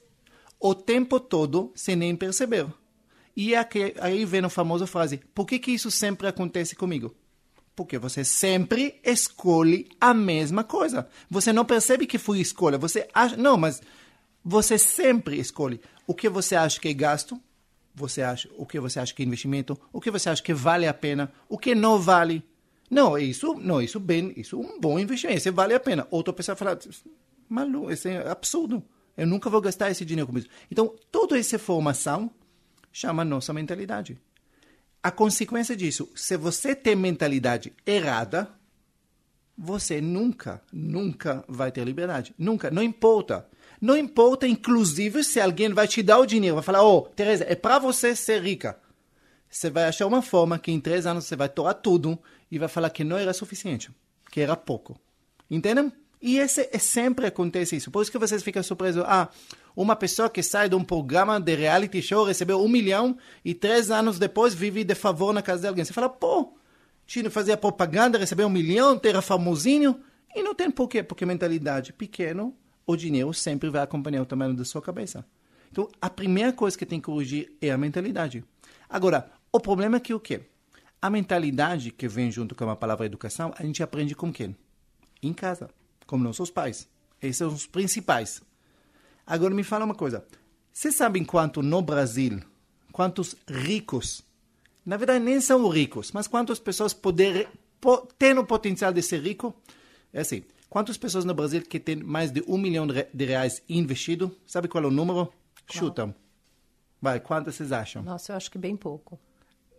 o 0.60 0.75
tempo 0.75 1.20
todo 1.20 1.72
sem 1.75 1.96
nem 1.96 2.16
perceber. 2.16 2.68
E 3.36 3.56
aqui, 3.56 3.96
aí 4.00 4.25
vem 4.25 4.44
a 4.44 4.50
famosa 4.50 4.86
frase: 4.86 5.20
por 5.34 5.46
que, 5.46 5.58
que 5.58 5.72
isso 5.72 5.90
sempre 5.90 6.28
acontece 6.28 6.75
comigo? 6.75 7.16
Porque 7.75 7.98
você 7.98 8.24
sempre 8.24 9.00
escolhe 9.04 9.90
a 10.00 10.13
mesma 10.13 10.63
coisa. 10.63 11.08
Você 11.30 11.51
não 11.51 11.66
percebe 11.66 12.06
que 12.06 12.18
foi 12.18 12.40
escolha. 12.40 12.78
Você 12.78 13.08
acha. 13.13 13.38
Não, 13.38 13.58
mas 13.58 13.82
você 14.44 14.78
sempre 14.78 15.40
escolhe 15.40 15.80
o 16.06 16.13
que 16.13 16.30
você 16.30 16.56
acha 16.56 16.80
que 16.80 16.90
é 16.90 16.94
gasto, 16.94 17.40
você 17.93 18.21
acha, 18.21 18.50
o 18.57 18.65
que 18.65 18.79
você 18.79 19.00
acha 19.00 19.13
que 19.13 19.21
é 19.21 19.25
investimento, 19.25 19.79
o 19.91 20.00
que 20.00 20.12
você 20.12 20.29
acha 20.29 20.41
que 20.41 20.53
vale 20.53 20.88
a 20.88 20.93
pena, 20.93 21.31
o 21.50 21.57
que 21.57 21.75
não 21.75 22.00
vale. 22.00 22.43
Não, 22.89 23.17
isso, 23.17 23.55
não, 23.55 23.81
isso 23.81 24.00
bem, 24.00 24.33
isso 24.36 24.55
é 24.55 24.60
um 24.60 24.79
bom 24.79 25.00
investimento, 25.00 25.39
isso 25.39 25.53
vale 25.53 25.74
a 25.74 25.79
pena. 25.79 26.07
Outra 26.12 26.33
pessoa 26.33 26.55
fala, 26.55 26.77
maluco, 27.48 27.91
isso 27.91 28.07
é 28.07 28.29
absurdo. 28.29 28.83
Eu 29.15 29.27
nunca 29.27 29.50
vou 29.50 29.62
gastar 29.62 29.91
esse 29.91 30.05
dinheiro 30.05 30.29
com 30.29 30.38
isso. 30.38 30.48
Então, 30.69 30.95
toda 31.12 31.38
essa 31.38 31.60
formação 31.60 32.31
chama 32.91 33.24
nossa 33.24 33.53
mentalidade. 33.53 34.17
A 35.03 35.12
consequência 35.12 35.75
disso, 35.75 36.10
se 36.15 36.38
você 36.38 36.75
tem 36.75 36.95
mentalidade 36.95 37.74
errada, 37.86 38.50
você 39.57 40.01
nunca, 40.01 40.62
nunca 40.71 41.43
vai 41.48 41.71
ter 41.71 41.83
liberdade. 41.83 42.33
Nunca, 42.38 42.71
não 42.71 42.83
importa. 42.83 43.48
Não 43.82 43.98
importa, 43.98 44.48
inclusive, 44.48 45.24
se 45.24 45.42
alguém 45.42 45.74
vai 45.74 45.88
te 45.88 46.04
dar 46.04 46.20
o 46.20 46.26
dinheiro, 46.26 46.56
vai 46.56 46.64
falar, 46.64 46.84
oh, 46.84 47.02
Teresa, 47.02 47.46
é 47.50 47.56
para 47.56 47.80
você 47.80 48.16
ser 48.16 48.44
rica. 48.44 48.78
Você 49.50 49.72
vai 49.72 49.86
achar 49.86 50.06
uma 50.06 50.22
forma 50.22 50.60
que 50.60 50.72
em 50.72 50.80
três 50.80 51.08
anos 51.08 51.26
você 51.26 51.36
vai 51.36 51.50
torar 51.50 51.74
tudo 51.74 52.18
e 52.52 52.60
vai 52.60 52.70
falar 52.70 52.92
que 52.92 53.04
não 53.04 53.18
era 53.18 53.34
suficiente, 53.34 53.90
que 54.32 54.40
era 54.40 54.56
pouco. 54.56 55.00
Entendem? 55.50 55.92
E 56.22 56.38
esse, 56.38 56.70
é, 56.72 56.78
sempre 56.78 57.26
acontece 57.26 57.76
isso. 57.76 57.90
Por 57.90 58.04
isso 58.04 58.12
que 58.12 58.20
vocês 58.20 58.44
ficam 58.44 58.62
surpresos. 58.62 59.04
Ah, 59.08 59.30
uma 59.76 59.96
pessoa 59.96 60.30
que 60.30 60.44
sai 60.44 60.70
de 60.70 60.76
um 60.76 60.84
programa 60.84 61.40
de 61.40 61.56
reality 61.56 62.02
show 62.02 62.24
recebeu 62.24 62.64
um 62.64 62.68
milhão 62.68 63.18
e 63.44 63.54
três 63.56 63.90
anos 63.90 64.20
depois 64.20 64.54
vive 64.54 64.84
de 64.84 64.94
favor 64.94 65.34
na 65.34 65.42
casa 65.42 65.62
de 65.62 65.68
alguém. 65.68 65.84
Você 65.84 65.92
fala, 65.92 66.08
pô, 66.08 66.54
China 67.08 67.32
fazia 67.32 67.58
propaganda, 67.58 68.20
recebeu 68.20 68.46
um 68.46 68.52
milhão, 68.52 69.02
era 69.04 69.22
famosinho. 69.22 70.00
E 70.36 70.44
não 70.44 70.54
tem 70.54 70.70
porquê, 70.70 71.02
porque 71.02 71.26
mentalidade 71.26 71.92
pequeno, 71.92 72.56
o 72.91 72.98
dinheiro 72.98 73.33
sempre 73.33 73.69
vai 73.69 73.81
acompanhar 73.81 74.21
o 74.21 74.25
tamanho 74.25 74.53
da 74.53 74.65
sua 74.65 74.81
cabeça. 74.81 75.25
Então, 75.71 75.89
a 76.01 76.10
primeira 76.10 76.51
coisa 76.51 76.77
que 76.77 76.86
tem 76.86 77.00
que 77.00 77.05
corrigir 77.05 77.55
é 77.62 77.71
a 77.71 77.77
mentalidade. 77.77 78.43
Agora, 78.89 79.31
o 79.51 79.60
problema 79.60 79.98
é 79.98 80.00
que 80.00 80.13
o 80.13 80.19
quê? 80.19 80.41
A 81.01 81.10
mentalidade 81.10 81.91
que 81.91 82.07
vem 82.07 82.29
junto 82.29 82.53
com 82.53 82.69
a 82.69 82.75
palavra 82.75 83.05
educação, 83.05 83.53
a 83.57 83.63
gente 83.63 83.81
aprende 83.81 84.13
com 84.13 84.31
quem? 84.31 84.55
Em 85.24 85.33
casa, 85.33 85.69
com 86.05 86.17
nossos 86.17 86.51
pais. 86.51 86.88
Esses 87.21 87.38
são 87.38 87.48
os 87.48 87.65
principais. 87.65 88.41
Agora 89.25 89.53
me 89.53 89.63
fala 89.63 89.86
uma 89.86 89.95
coisa. 89.95 90.25
Vocês 90.74 90.95
sabem 90.95 91.24
quanto 91.24 91.62
no 91.62 91.81
Brasil, 91.81 92.39
quantos 92.91 93.36
ricos, 93.48 94.24
na 94.86 94.98
verdade 94.98 95.24
nem 95.24 95.39
são 95.39 95.67
ricos, 95.69 96.12
mas 96.12 96.27
quantas 96.27 96.60
pessoas 96.60 96.93
poder, 96.93 97.50
po, 97.79 98.07
têm 98.17 98.38
o 98.38 98.45
potencial 98.45 98.91
de 98.91 99.01
ser 99.01 99.21
rico? 99.21 99.55
É 100.13 100.21
assim, 100.21 100.43
quantas 100.72 100.98
pessoas 100.98 101.25
no 101.25 101.34
Brasil 101.36 101.62
que 101.62 101.80
têm 101.80 101.98
mais 101.98 102.32
de 102.32 102.42
um 102.48 102.58
milhão 102.58 102.88
de 102.88 103.25
reais 103.25 103.62
investido? 103.70 104.36
Sabe 104.48 104.68
qual 104.70 104.84
é 104.84 104.88
o 104.88 104.92
número? 104.92 105.25
Qual? 105.28 105.36
Chutam. 105.70 106.16
Vai, 107.01 107.20
quantas 107.20 107.56
vocês 107.56 107.72
acham? 107.74 108.01
Nossa, 108.01 108.32
eu 108.32 108.38
acho 108.38 108.50
que 108.50 108.58
bem 108.58 108.75
pouco. 108.78 109.20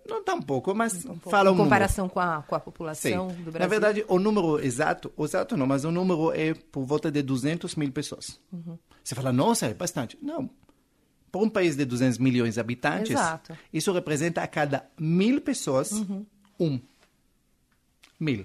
Não 0.06 0.22
tão 0.22 0.42
pouco, 0.42 0.74
mas 0.74 1.04
Um 1.04 1.10
pouco. 1.10 1.30
fala 1.30 1.48
Em 1.50 1.54
um 1.54 1.56
comparação 1.56 2.08
com 2.08 2.18
a, 2.20 2.42
com 2.42 2.54
a 2.56 2.60
população 2.60 3.28
número. 3.28 3.36
Sim. 3.38 3.44
do 3.44 3.52
Brasil. 3.52 3.60
Na 3.60 3.66
verdade, 3.68 4.04
o 4.08 4.18
número 4.18 4.58
exato, 4.60 5.12
exato 5.18 5.56
não, 5.56 5.64
mas 5.66 5.84
o 5.84 5.92
número 5.92 6.32
é 6.32 6.52
por 6.54 6.84
volta 6.84 7.10
de 7.10 7.22
200 7.22 7.74
mil 7.76 7.90
pessoas. 7.92 8.40
Uhum. 8.52 8.76
Você 9.02 9.14
fala, 9.14 9.32
nossa, 9.32 9.66
é 9.66 9.74
bastante. 9.74 10.18
Não. 10.20 10.50
Para 11.30 11.40
um 11.40 11.48
país 11.48 11.76
de 11.76 11.84
200 11.84 12.18
milhões 12.18 12.54
de 12.54 12.60
habitantes, 12.60 13.12
Exato. 13.12 13.56
isso 13.72 13.92
representa 13.92 14.42
a 14.42 14.46
cada 14.48 14.84
mil 14.98 15.40
pessoas, 15.40 15.92
Uhum. 15.92 16.26
um. 16.60 16.80
Mil. 18.18 18.44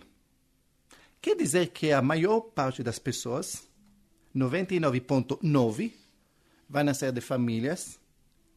Quer 1.21 1.35
dizer 1.35 1.67
que 1.69 1.91
a 1.91 2.01
maior 2.01 2.41
parte 2.41 2.81
das 2.83 2.99
pessoas, 2.99 3.67
99,9%, 4.35 5.91
vai 6.69 6.83
nascer 6.83 7.11
de 7.11 7.21
famílias 7.21 7.99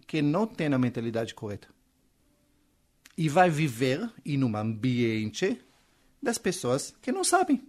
que 0.06 0.20
não 0.20 0.46
têm 0.46 0.72
a 0.72 0.78
mentalidade 0.78 1.34
correta. 1.34 1.68
E 3.16 3.28
vai 3.28 3.50
viver 3.50 4.10
em 4.24 4.42
um 4.42 4.56
ambiente 4.56 5.60
das 6.22 6.38
pessoas 6.38 6.94
que 7.00 7.12
não 7.12 7.22
sabem. 7.24 7.62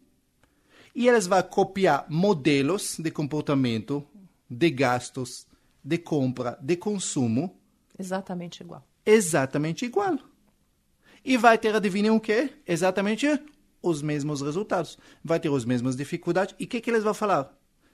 E 0.96 1.08
elas 1.08 1.28
vão 1.28 1.42
copiar 1.44 2.06
modelos 2.10 2.98
de 2.98 3.12
comportamento, 3.12 4.06
de 4.50 4.70
gastos, 4.70 5.48
de 5.84 5.98
compra, 5.98 6.58
de 6.62 6.76
consumo, 6.76 7.58
Exatamente 7.98 8.62
igual. 8.64 8.86
exatamente 9.06 9.86
igual. 9.86 10.18
E 11.24 11.38
vai 11.38 11.58
ter, 11.58 11.76
adivinhem 11.76 12.12
o 12.12 12.20
quê? 12.20 12.50
Exatamente 12.66 13.28
os 13.82 14.02
mesmos 14.02 14.42
resultados. 14.42 14.98
Vai 15.24 15.40
ter 15.40 15.52
as 15.54 15.66
mesmas 15.66 15.96
dificuldades. 15.96 16.56
E 16.60 16.66
o 16.66 16.68
que, 16.68 16.82
que 16.82 16.90
eles 16.90 17.04
vão 17.04 17.14
falar? 17.14 17.54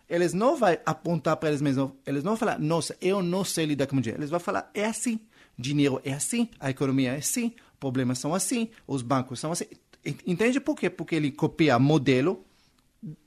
Eles 0.09 0.33
não 0.33 0.55
vão 0.55 0.77
apontar 0.85 1.37
para 1.37 1.49
eles 1.49 1.61
mesmos. 1.61 1.91
Eles 2.05 2.23
não 2.23 2.31
vão 2.31 2.37
falar, 2.37 2.59
nossa, 2.59 2.95
eu 3.01 3.21
não 3.21 3.43
sei 3.43 3.65
lidar 3.65 3.87
com 3.87 3.99
dinheiro. 3.99 4.21
Eles 4.21 4.29
vão 4.29 4.39
falar, 4.39 4.69
é 4.73 4.85
assim. 4.85 5.19
Dinheiro 5.57 5.99
é 6.03 6.13
assim, 6.13 6.49
a 6.59 6.69
economia 6.69 7.13
é 7.13 7.17
assim, 7.17 7.51
problemas 7.79 8.19
são 8.19 8.33
assim, 8.33 8.69
os 8.85 9.01
bancos 9.01 9.39
são 9.39 9.51
assim. 9.51 9.65
Entende 10.25 10.59
por 10.59 10.75
quê? 10.75 10.87
Porque 10.87 11.15
ele 11.15 11.31
copia 11.31 11.79
modelo 11.79 12.45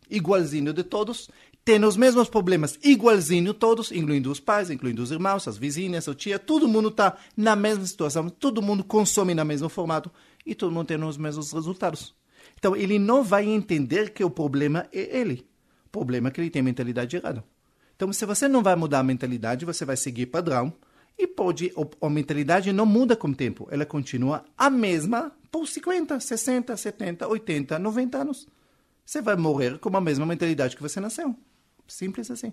igualzinho 0.09 0.73
de 0.73 0.85
todos, 0.85 1.29
tem 1.65 1.85
os 1.85 1.97
mesmos 1.97 2.29
problemas 2.29 2.79
igualzinho 2.83 3.53
todos, 3.53 3.93
incluindo 3.93 4.31
os 4.31 4.41
pais, 4.41 4.71
incluindo 4.71 5.03
os 5.03 5.11
irmãos, 5.11 5.47
as 5.47 5.59
vizinhas, 5.59 6.07
o 6.09 6.15
tia, 6.15 6.39
todo 6.39 6.69
mundo 6.69 6.89
está 6.89 7.17
na 7.37 7.55
mesma 7.55 7.85
situação, 7.85 8.29
todo 8.29 8.63
mundo 8.63 8.83
consome 8.83 9.35
no 9.35 9.45
mesmo 9.45 9.69
formato 9.69 10.11
e 10.47 10.55
todo 10.55 10.73
mundo 10.73 10.87
tem 10.87 11.03
os 11.03 11.17
mesmos 11.17 11.53
resultados. 11.53 12.15
Então 12.61 12.77
ele 12.77 12.99
não 12.99 13.25
vai 13.25 13.49
entender 13.49 14.11
que 14.11 14.23
o 14.23 14.31
problema 14.31 14.87
é 14.93 15.19
ele. 15.19 15.49
O 15.87 15.89
problema 15.89 16.29
é 16.29 16.31
que 16.31 16.41
ele 16.41 16.51
tem 16.51 16.63
mentalidade 16.63 17.17
errada. 17.17 17.43
Então 17.97 18.13
se 18.13 18.25
você 18.25 18.47
não 18.47 18.63
vai 18.63 18.77
mudar 18.77 19.01
a 19.01 19.03
mentalidade, 19.03 19.65
você 19.65 19.85
vai 19.85 19.97
seguir 19.97 20.27
padrão 20.27 20.73
e 21.19 21.27
pode 21.27 21.73
a 22.01 22.09
mentalidade 22.09 22.73
não 22.73 22.87
muda 22.87 23.17
com 23.17 23.29
o 23.29 23.35
tempo, 23.35 23.67
ela 23.71 23.85
continua 23.85 24.45
a 24.57 24.71
mesma 24.71 25.33
por 25.51 25.67
50, 25.67 26.21
60, 26.21 26.77
70, 26.77 27.27
80, 27.27 27.79
90 27.79 28.19
anos. 28.19 28.47
Você 29.05 29.21
vai 29.21 29.37
morrer 29.37 29.79
com 29.79 29.95
a 29.97 30.01
mesma 30.01 30.25
mentalidade 30.25 30.77
que 30.77 30.83
você 30.83 31.01
nasceu. 31.01 31.35
Simples 31.89 32.31
assim. 32.31 32.53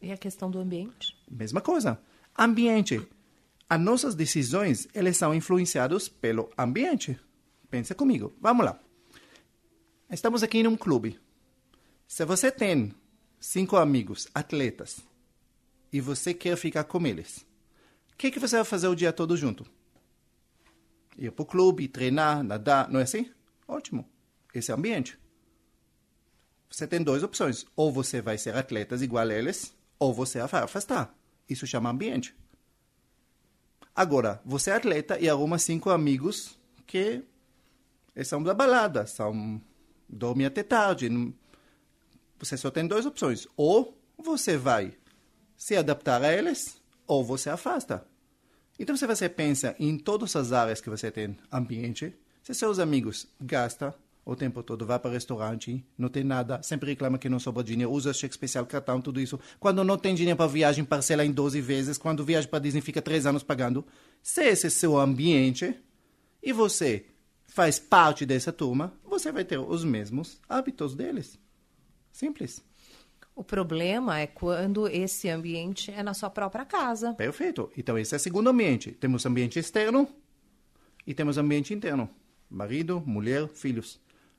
E 0.00 0.12
a 0.12 0.16
questão 0.16 0.50
do 0.50 0.60
ambiente? 0.60 1.16
Mesma 1.28 1.60
coisa. 1.60 1.98
Ambiente. 2.38 3.00
As 3.68 3.80
nossas 3.80 4.14
decisões, 4.14 4.88
elas 4.94 5.16
são 5.16 5.34
influenciadas 5.34 6.08
pelo 6.08 6.48
ambiente. 6.56 7.18
Pensa 7.68 7.94
comigo. 7.94 8.32
Vamos 8.40 8.64
lá. 8.64 8.80
Estamos 10.12 10.42
aqui 10.42 10.58
em 10.58 10.66
um 10.66 10.76
clube. 10.76 11.20
Se 12.08 12.24
você 12.24 12.50
tem 12.50 12.92
cinco 13.38 13.76
amigos 13.76 14.26
atletas 14.34 14.98
e 15.92 16.00
você 16.00 16.34
quer 16.34 16.56
ficar 16.56 16.82
com 16.82 17.06
eles, 17.06 17.46
o 18.12 18.16
que, 18.18 18.32
que 18.32 18.40
você 18.40 18.56
vai 18.56 18.64
fazer 18.64 18.88
o 18.88 18.96
dia 18.96 19.12
todo 19.12 19.36
junto? 19.36 19.64
Ir 21.16 21.30
para 21.30 21.44
o 21.44 21.46
clube, 21.46 21.86
treinar, 21.86 22.42
nadar, 22.42 22.90
não 22.90 22.98
é 22.98 23.04
assim? 23.04 23.30
Ótimo. 23.68 24.04
Esse 24.52 24.72
é 24.72 24.74
o 24.74 24.78
ambiente. 24.78 25.16
Você 26.68 26.88
tem 26.88 27.00
duas 27.04 27.22
opções. 27.22 27.64
Ou 27.76 27.92
você 27.92 28.20
vai 28.20 28.36
ser 28.36 28.56
atletas 28.56 29.02
igual 29.02 29.28
a 29.28 29.32
eles, 29.32 29.72
ou 29.96 30.12
você 30.12 30.44
vai 30.44 30.64
afastar. 30.64 31.14
Isso 31.48 31.68
chama 31.68 31.88
ambiente. 31.88 32.34
Agora, 33.94 34.42
você 34.44 34.70
é 34.70 34.74
atleta 34.74 35.20
e 35.20 35.28
arruma 35.28 35.56
cinco 35.56 35.88
amigos 35.88 36.58
que 36.84 37.22
são 38.24 38.42
da 38.42 38.52
balada, 38.52 39.06
são 39.06 39.62
dormir 40.10 40.46
até 40.46 40.62
tarde. 40.62 41.08
Você 42.38 42.56
só 42.56 42.70
tem 42.70 42.86
duas 42.86 43.06
opções. 43.06 43.46
Ou 43.56 43.98
você 44.18 44.56
vai 44.56 44.94
se 45.56 45.76
adaptar 45.76 46.22
a 46.22 46.32
eles, 46.32 46.80
ou 47.06 47.24
você 47.24 47.50
afasta. 47.50 48.06
Então, 48.78 48.96
se 48.96 49.06
você 49.06 49.28
pensa 49.28 49.76
em 49.78 49.98
todas 49.98 50.34
as 50.34 50.52
áreas 50.52 50.80
que 50.80 50.88
você 50.88 51.10
tem 51.10 51.36
ambiente, 51.52 52.14
se 52.42 52.54
seus 52.54 52.78
amigos 52.78 53.26
gastam 53.38 53.92
o 54.24 54.34
tempo 54.34 54.62
todo, 54.62 54.86
vai 54.86 54.98
para 54.98 55.10
restaurante, 55.10 55.84
não 55.98 56.08
tem 56.08 56.24
nada, 56.24 56.62
sempre 56.62 56.90
reclama 56.90 57.18
que 57.18 57.28
não 57.28 57.38
sobra 57.38 57.62
dinheiro, 57.62 57.90
usa 57.92 58.12
cheque 58.12 58.32
especial, 58.32 58.64
cartão, 58.64 59.00
tudo 59.00 59.20
isso. 59.20 59.38
Quando 59.58 59.84
não 59.84 59.98
tem 59.98 60.14
dinheiro 60.14 60.36
para 60.36 60.46
viagem, 60.46 60.84
parcela 60.84 61.24
em 61.24 61.32
12 61.32 61.60
vezes. 61.60 61.98
Quando 61.98 62.24
viaja 62.24 62.48
para 62.48 62.58
Disney, 62.58 62.80
fica 62.80 63.02
3 63.02 63.26
anos 63.26 63.42
pagando. 63.42 63.84
Se 64.22 64.42
esse 64.44 64.68
é 64.68 64.70
seu 64.70 64.98
ambiente 64.98 65.74
e 66.42 66.52
você 66.52 67.06
faz 67.50 67.78
parte 67.78 68.24
dessa 68.24 68.52
turma, 68.52 68.94
você 69.04 69.32
vai 69.32 69.44
ter 69.44 69.58
os 69.58 69.84
mesmos 69.84 70.40
hábitos 70.48 70.94
deles. 70.94 71.38
Simples. 72.12 72.62
O 73.34 73.42
problema 73.42 74.20
é 74.20 74.26
quando 74.26 74.86
esse 74.86 75.28
ambiente 75.28 75.90
é 75.90 76.02
na 76.02 76.14
sua 76.14 76.30
própria 76.30 76.64
casa. 76.64 77.12
Perfeito. 77.14 77.70
Então, 77.76 77.98
esse 77.98 78.14
é 78.14 78.16
o 78.16 78.20
segundo 78.20 78.50
ambiente. 78.50 78.92
Temos 78.92 79.26
ambiente 79.26 79.58
externo 79.58 80.08
e 81.06 81.12
temos 81.12 81.38
ambiente 81.38 81.74
interno. 81.74 82.08
Marido, 82.48 83.02
mulher, 83.04 83.48
filhos. 83.48 83.94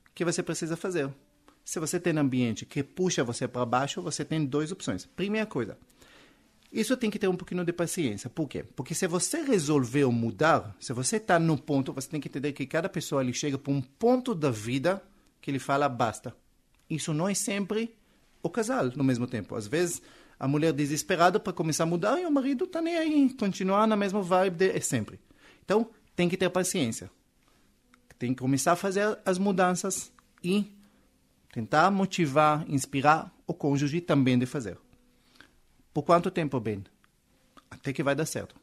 O 0.08 0.14
que 0.14 0.24
você 0.24 0.42
precisa 0.42 0.76
fazer? 0.76 1.10
Se 1.64 1.78
você 1.78 2.00
tem 2.00 2.14
um 2.14 2.20
ambiente 2.20 2.64
que 2.64 2.82
puxa 2.82 3.22
você 3.22 3.46
para 3.46 3.64
baixo, 3.66 4.02
você 4.02 4.24
tem 4.24 4.44
duas 4.44 4.72
opções. 4.72 5.04
Primeira 5.04 5.46
coisa, 5.46 5.76
isso 6.72 6.96
tem 6.96 7.10
que 7.10 7.18
ter 7.18 7.28
um 7.28 7.36
pouquinho 7.36 7.64
de 7.64 7.72
paciência. 7.72 8.30
Por 8.30 8.48
quê? 8.48 8.64
Porque 8.64 8.94
se 8.94 9.06
você 9.06 9.42
resolveu 9.42 10.10
mudar, 10.10 10.74
se 10.80 10.94
você 10.94 11.16
está 11.16 11.38
no 11.38 11.58
ponto, 11.58 11.92
você 11.92 12.08
tem 12.08 12.18
que 12.18 12.28
entender 12.28 12.52
que 12.52 12.64
cada 12.66 12.88
pessoa 12.88 13.22
ele 13.22 13.34
chega 13.34 13.58
para 13.58 13.72
um 13.72 13.82
ponto 13.82 14.34
da 14.34 14.50
vida 14.50 15.02
que 15.40 15.50
ele 15.50 15.58
fala 15.58 15.86
basta. 15.86 16.34
Isso 16.88 17.12
não 17.12 17.28
é 17.28 17.34
sempre 17.34 17.94
o 18.42 18.48
casal 18.48 18.86
no 18.96 19.04
mesmo 19.04 19.26
tempo. 19.26 19.54
Às 19.54 19.66
vezes 19.66 20.00
a 20.40 20.48
mulher 20.48 20.72
desesperada 20.72 21.38
para 21.38 21.52
começar 21.52 21.84
a 21.84 21.86
mudar 21.86 22.18
e 22.18 22.24
o 22.24 22.30
marido 22.30 22.64
está 22.64 22.80
nem 22.80 22.96
aí, 22.96 23.34
continuar 23.34 23.86
na 23.86 23.96
mesma 23.96 24.22
vibe 24.22 24.56
de 24.56 24.80
sempre. 24.80 25.20
Então 25.62 25.90
tem 26.16 26.26
que 26.26 26.38
ter 26.38 26.48
paciência. 26.48 27.10
Tem 28.18 28.32
que 28.32 28.40
começar 28.40 28.72
a 28.72 28.76
fazer 28.76 29.18
as 29.26 29.36
mudanças 29.36 30.10
e 30.42 30.72
tentar 31.52 31.90
motivar, 31.90 32.64
inspirar 32.66 33.30
o 33.46 33.52
cônjuge 33.52 34.00
também 34.00 34.38
de 34.38 34.46
fazer. 34.46 34.78
Por 35.92 36.02
quanto 36.02 36.30
tempo, 36.30 36.58
Ben? 36.58 36.84
Até 37.70 37.92
que 37.92 38.02
vai 38.02 38.14
dar 38.14 38.26
certo. 38.26 38.54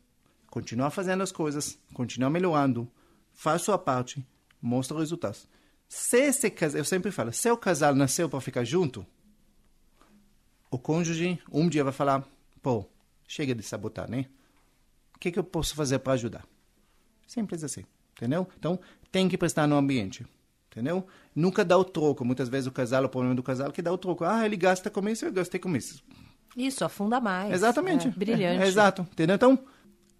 Continua 0.48 0.90
fazendo 0.90 1.22
as 1.22 1.32
coisas, 1.32 1.78
continua 1.94 2.30
melhorando, 2.30 2.90
faz 3.34 3.62
sua 3.62 3.78
parte, 3.78 4.26
mostra 4.62 4.96
os 4.96 5.02
resultados. 5.02 5.48
Se 5.88 6.18
esse 6.18 6.50
casal, 6.50 6.80
eu 6.80 6.86
sempre 6.86 7.12
falo, 7.12 7.32
se 7.32 7.50
o 7.50 7.58
casal 7.58 7.96
nasceu 7.96 8.30
para 8.30 8.42
ficar 8.42 8.64
junto, 8.64 9.06
o 10.72 10.78
cônjuge 10.78 11.40
um 11.52 11.68
dia 11.68 11.84
vai 11.84 11.94
falar, 11.94 12.28
pô, 12.62 12.86
chega 13.28 13.54
de 13.54 13.64
sabotar, 13.64 14.10
né? 14.10 14.26
O 15.16 15.20
que, 15.20 15.32
que 15.32 15.40
eu 15.40 15.44
posso 15.44 15.76
fazer 15.76 16.00
para 16.00 16.14
ajudar? 16.14 16.46
Simples 17.28 17.64
assim, 17.64 17.86
entendeu? 18.12 18.48
Então, 18.58 18.80
tem 19.12 19.28
que 19.28 19.38
prestar 19.38 19.68
no 19.68 19.76
ambiente, 19.76 20.26
entendeu? 20.72 21.06
Nunca 21.36 21.66
dá 21.66 21.78
o 21.78 21.84
troco. 21.84 22.24
Muitas 22.24 22.50
vezes 22.50 22.68
o 22.68 22.72
casal, 22.72 23.04
o 23.04 23.10
problema 23.10 23.36
do 23.36 23.44
casal 23.44 23.70
é 23.70 23.72
que 23.72 23.82
dá 23.82 23.92
o 23.92 23.98
troco. 23.98 24.24
Ah, 24.24 24.46
ele 24.46 24.58
gasta 24.58 24.90
com 24.90 25.08
isso, 25.10 25.26
eu 25.26 25.32
gastei 25.32 25.60
com 25.60 25.76
isso. 25.76 26.04
Isso, 26.56 26.84
afunda 26.84 27.20
mais. 27.20 27.54
Exatamente. 27.54 28.08
É, 28.08 28.12
brilhante. 28.12 28.64
É, 28.64 28.68
exato. 28.68 29.02
Entendeu? 29.12 29.36
Então, 29.36 29.60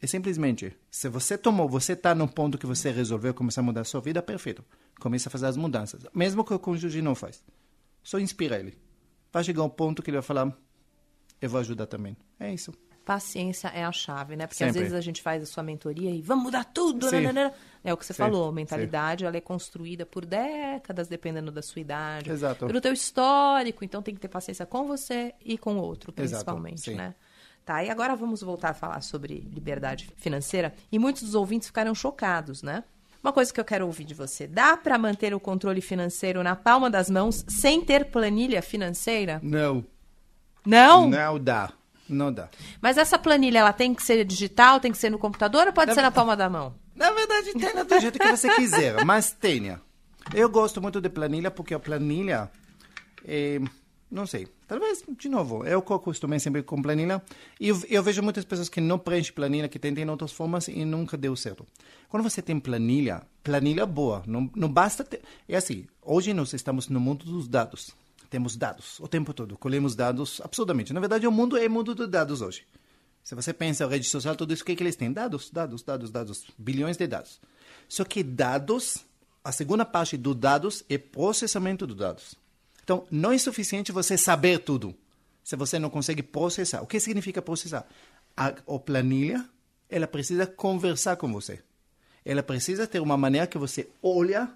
é 0.02 0.08
simplesmente, 0.08 0.76
se 0.90 1.10
você 1.10 1.38
tomou, 1.38 1.68
você 1.68 1.94
está 1.94 2.16
no 2.16 2.28
ponto 2.28 2.58
que 2.58 2.66
você 2.66 2.92
resolveu 2.92 3.34
começar 3.34 3.62
a 3.62 3.64
mudar 3.64 3.82
a 3.82 3.86
sua 3.86 4.00
vida, 4.00 4.22
perfeito. 4.22 4.64
Começa 5.00 5.30
a 5.30 5.32
fazer 5.32 5.48
as 5.48 5.58
mudanças. 5.58 6.06
Mesmo 6.14 6.44
que 6.44 6.54
o 6.54 6.60
cônjuge 6.60 7.02
não 7.02 7.16
faz. 7.16 7.44
Só 8.04 8.20
inspira 8.20 8.60
ele. 8.60 8.78
Vai 9.32 9.44
chegar 9.44 9.64
um 9.64 9.70
ponto 9.70 10.02
que 10.02 10.10
ele 10.10 10.18
vai 10.18 10.24
falar, 10.24 10.58
eu 11.42 11.50
vou 11.50 11.60
ajudar 11.60 11.86
também. 11.86 12.16
É 12.40 12.54
isso. 12.54 12.74
Paciência 13.10 13.70
é 13.70 13.84
a 13.84 13.92
chave, 13.92 14.36
né? 14.36 14.46
Porque 14.46 14.64
Sempre. 14.64 14.70
às 14.70 14.76
vezes 14.76 14.94
a 14.94 15.02
gente 15.02 15.20
faz 15.20 15.42
a 15.42 15.46
sua 15.48 15.64
mentoria 15.64 16.12
e 16.12 16.22
vamos 16.22 16.44
mudar 16.44 16.64
tudo. 16.64 17.10
Nananana. 17.10 17.52
É 17.84 17.92
o 17.92 17.98
que 17.98 18.06
você 18.06 18.14
Sim, 18.14 18.20
falou, 18.20 18.50
a 18.50 18.52
mentalidade 18.52 19.26
ela 19.26 19.36
é 19.36 19.42
construída 19.42 20.06
por 20.06 20.28
décadas, 20.28 21.08
dependendo 21.08 21.52
da 21.52 21.64
sua 21.64 21.82
idade, 21.82 22.30
Exato. 22.30 22.68
pelo 22.68 22.80
teu 22.80 22.94
histórico. 22.94 23.84
Então 23.84 24.04
tem 24.04 24.14
que 24.14 24.22
ter 24.22 24.28
paciência 24.28 24.64
com 24.64 24.86
você 24.86 25.34
e 25.44 25.58
com 25.58 25.78
o 25.78 25.82
outro, 25.82 26.14
principalmente, 26.14 26.94
né? 26.94 27.16
Tá, 27.66 27.84
e 27.84 27.90
agora 27.90 28.16
vamos 28.16 28.44
voltar 28.44 28.70
a 28.70 28.74
falar 28.76 29.02
sobre 29.02 29.40
liberdade 29.52 30.08
financeira. 30.16 30.72
E 30.92 31.00
muitos 31.00 31.24
dos 31.24 31.34
ouvintes 31.34 31.68
ficaram 31.68 31.96
chocados, 31.96 32.62
né? 32.62 32.84
Uma 33.24 33.34
coisa 33.34 33.52
que 33.52 33.60
eu 33.60 33.66
quero 33.66 33.88
ouvir 33.88 34.04
de 34.04 34.14
você: 34.14 34.46
dá 34.46 34.78
para 34.78 35.00
manter 35.00 35.34
o 35.34 35.40
controle 35.40 35.82
financeiro 35.82 36.44
na 36.44 36.56
palma 36.56 36.92
das 36.92 37.10
mãos 37.10 37.44
sem 37.48 37.84
ter 37.84 38.12
planilha 38.12 38.62
financeira? 38.62 39.40
Não. 39.42 39.84
Não? 40.64 41.10
Não 41.10 41.40
dá. 41.40 41.74
Não 42.10 42.34
dá. 42.34 42.50
Mas 42.82 42.98
essa 42.98 43.18
planilha, 43.18 43.60
ela 43.60 43.74
tem 43.74 43.94
que 43.94 44.04
ser 44.04 44.26
digital, 44.26 44.80
tem 44.80 44.92
que 44.92 44.98
ser 44.98 45.10
no 45.10 45.20
computador 45.20 45.68
ou 45.68 45.74
pode 45.74 45.94
ser 45.94 46.02
na 46.02 46.12
palma 46.12 46.36
da 46.36 46.50
mão? 46.50 46.74
Na 46.96 47.12
verdade, 47.12 47.54
tenha 47.54 47.86
do 47.86 48.00
jeito 48.00 48.20
que 48.20 48.28
você 48.28 48.54
quiser, 48.56 49.04
mas 49.06 49.32
tenha. 49.32 49.82
Eu 50.34 50.50
gosto 50.50 50.82
muito 50.82 51.00
de 51.00 51.10
planilha 51.10 51.50
porque 51.50 51.74
a 51.74 51.80
planilha, 51.80 52.52
é, 53.26 53.60
não 54.12 54.28
sei, 54.28 54.48
talvez, 54.68 55.04
de 55.18 55.30
novo, 55.30 55.66
eu 55.66 55.80
acostumei 55.80 56.40
sempre 56.40 56.62
com 56.62 56.82
planilha 56.82 57.22
e 57.60 57.70
eu, 57.70 57.82
eu 57.90 58.04
vejo 58.04 58.22
muitas 58.22 58.44
pessoas 58.44 58.70
que 58.70 58.82
não 58.82 59.00
preenchem 59.00 59.34
planilha, 59.34 59.70
que 59.70 59.80
tentam 59.80 60.08
outras 60.10 60.32
formas 60.32 60.68
e 60.68 60.84
nunca 60.84 61.18
deu 61.18 61.36
certo. 61.36 61.66
Quando 62.10 62.24
você 62.24 62.42
tem 62.42 62.60
planilha, 62.60 63.22
planilha 63.44 63.86
boa, 63.86 64.24
não, 64.28 64.50
não 64.56 64.68
basta 64.68 65.04
ter... 65.04 65.22
É 65.48 65.56
assim, 65.56 65.86
hoje 66.02 66.34
nós 66.34 66.54
estamos 66.54 66.90
no 66.90 67.00
mundo 67.00 67.26
dos 67.26 67.48
dados. 67.48 67.96
Temos 68.30 68.56
dados 68.56 69.00
o 69.00 69.08
tempo 69.08 69.34
todo, 69.34 69.58
colhemos 69.58 69.96
dados 69.96 70.40
absurdamente. 70.42 70.94
Na 70.94 71.00
verdade, 71.00 71.26
o 71.26 71.32
mundo 71.32 71.58
é 71.58 71.68
mundo 71.68 71.96
dos 71.96 72.08
dados 72.08 72.42
hoje. 72.42 72.66
Se 73.24 73.36
você 73.36 73.54
pensa 73.54 73.86
em 73.86 73.90
rede 73.90 74.08
social, 74.08 74.36
tudo 74.36 74.54
isso, 74.54 74.64
o 74.64 74.66
que, 74.66 74.76
que 74.76 74.84
eles 74.84 74.96
têm? 74.96 75.12
Dados, 75.12 75.50
dados, 75.50 75.84
dados, 75.84 76.10
dados. 76.12 76.46
Bilhões 76.58 76.98
de 76.98 77.08
dados. 77.08 77.40
Só 77.88 78.04
que 78.04 78.24
dados, 78.24 79.06
a 79.44 79.52
segunda 79.52 79.86
parte 79.86 80.18
dos 80.18 80.36
dados 80.36 80.84
é 80.90 80.98
processamento 80.98 81.86
dos 81.86 81.98
dados. 81.98 82.36
Então, 82.84 83.06
não 83.12 83.32
é 83.32 83.38
suficiente 83.38 83.92
você 83.92 84.18
saber 84.18 84.60
tudo, 84.60 84.96
se 85.44 85.56
você 85.56 85.78
não 85.78 85.90
consegue 85.90 86.24
processar. 86.24 86.82
O 86.82 86.88
que 86.88 87.00
significa 87.00 87.42
processar? 87.42 87.86
A, 88.36 88.48
a 88.48 88.80
planilha, 88.80 89.48
ela 89.90 90.08
precisa 90.08 90.48
conversar 90.48 91.16
com 91.16 91.32
você. 91.32 91.62
Ela 92.24 92.44
precisa 92.44 92.88
ter 92.88 93.00
uma 93.00 93.18
maneira 93.18 93.48
que 93.48 93.58
você 93.58 93.90
olha 94.02 94.50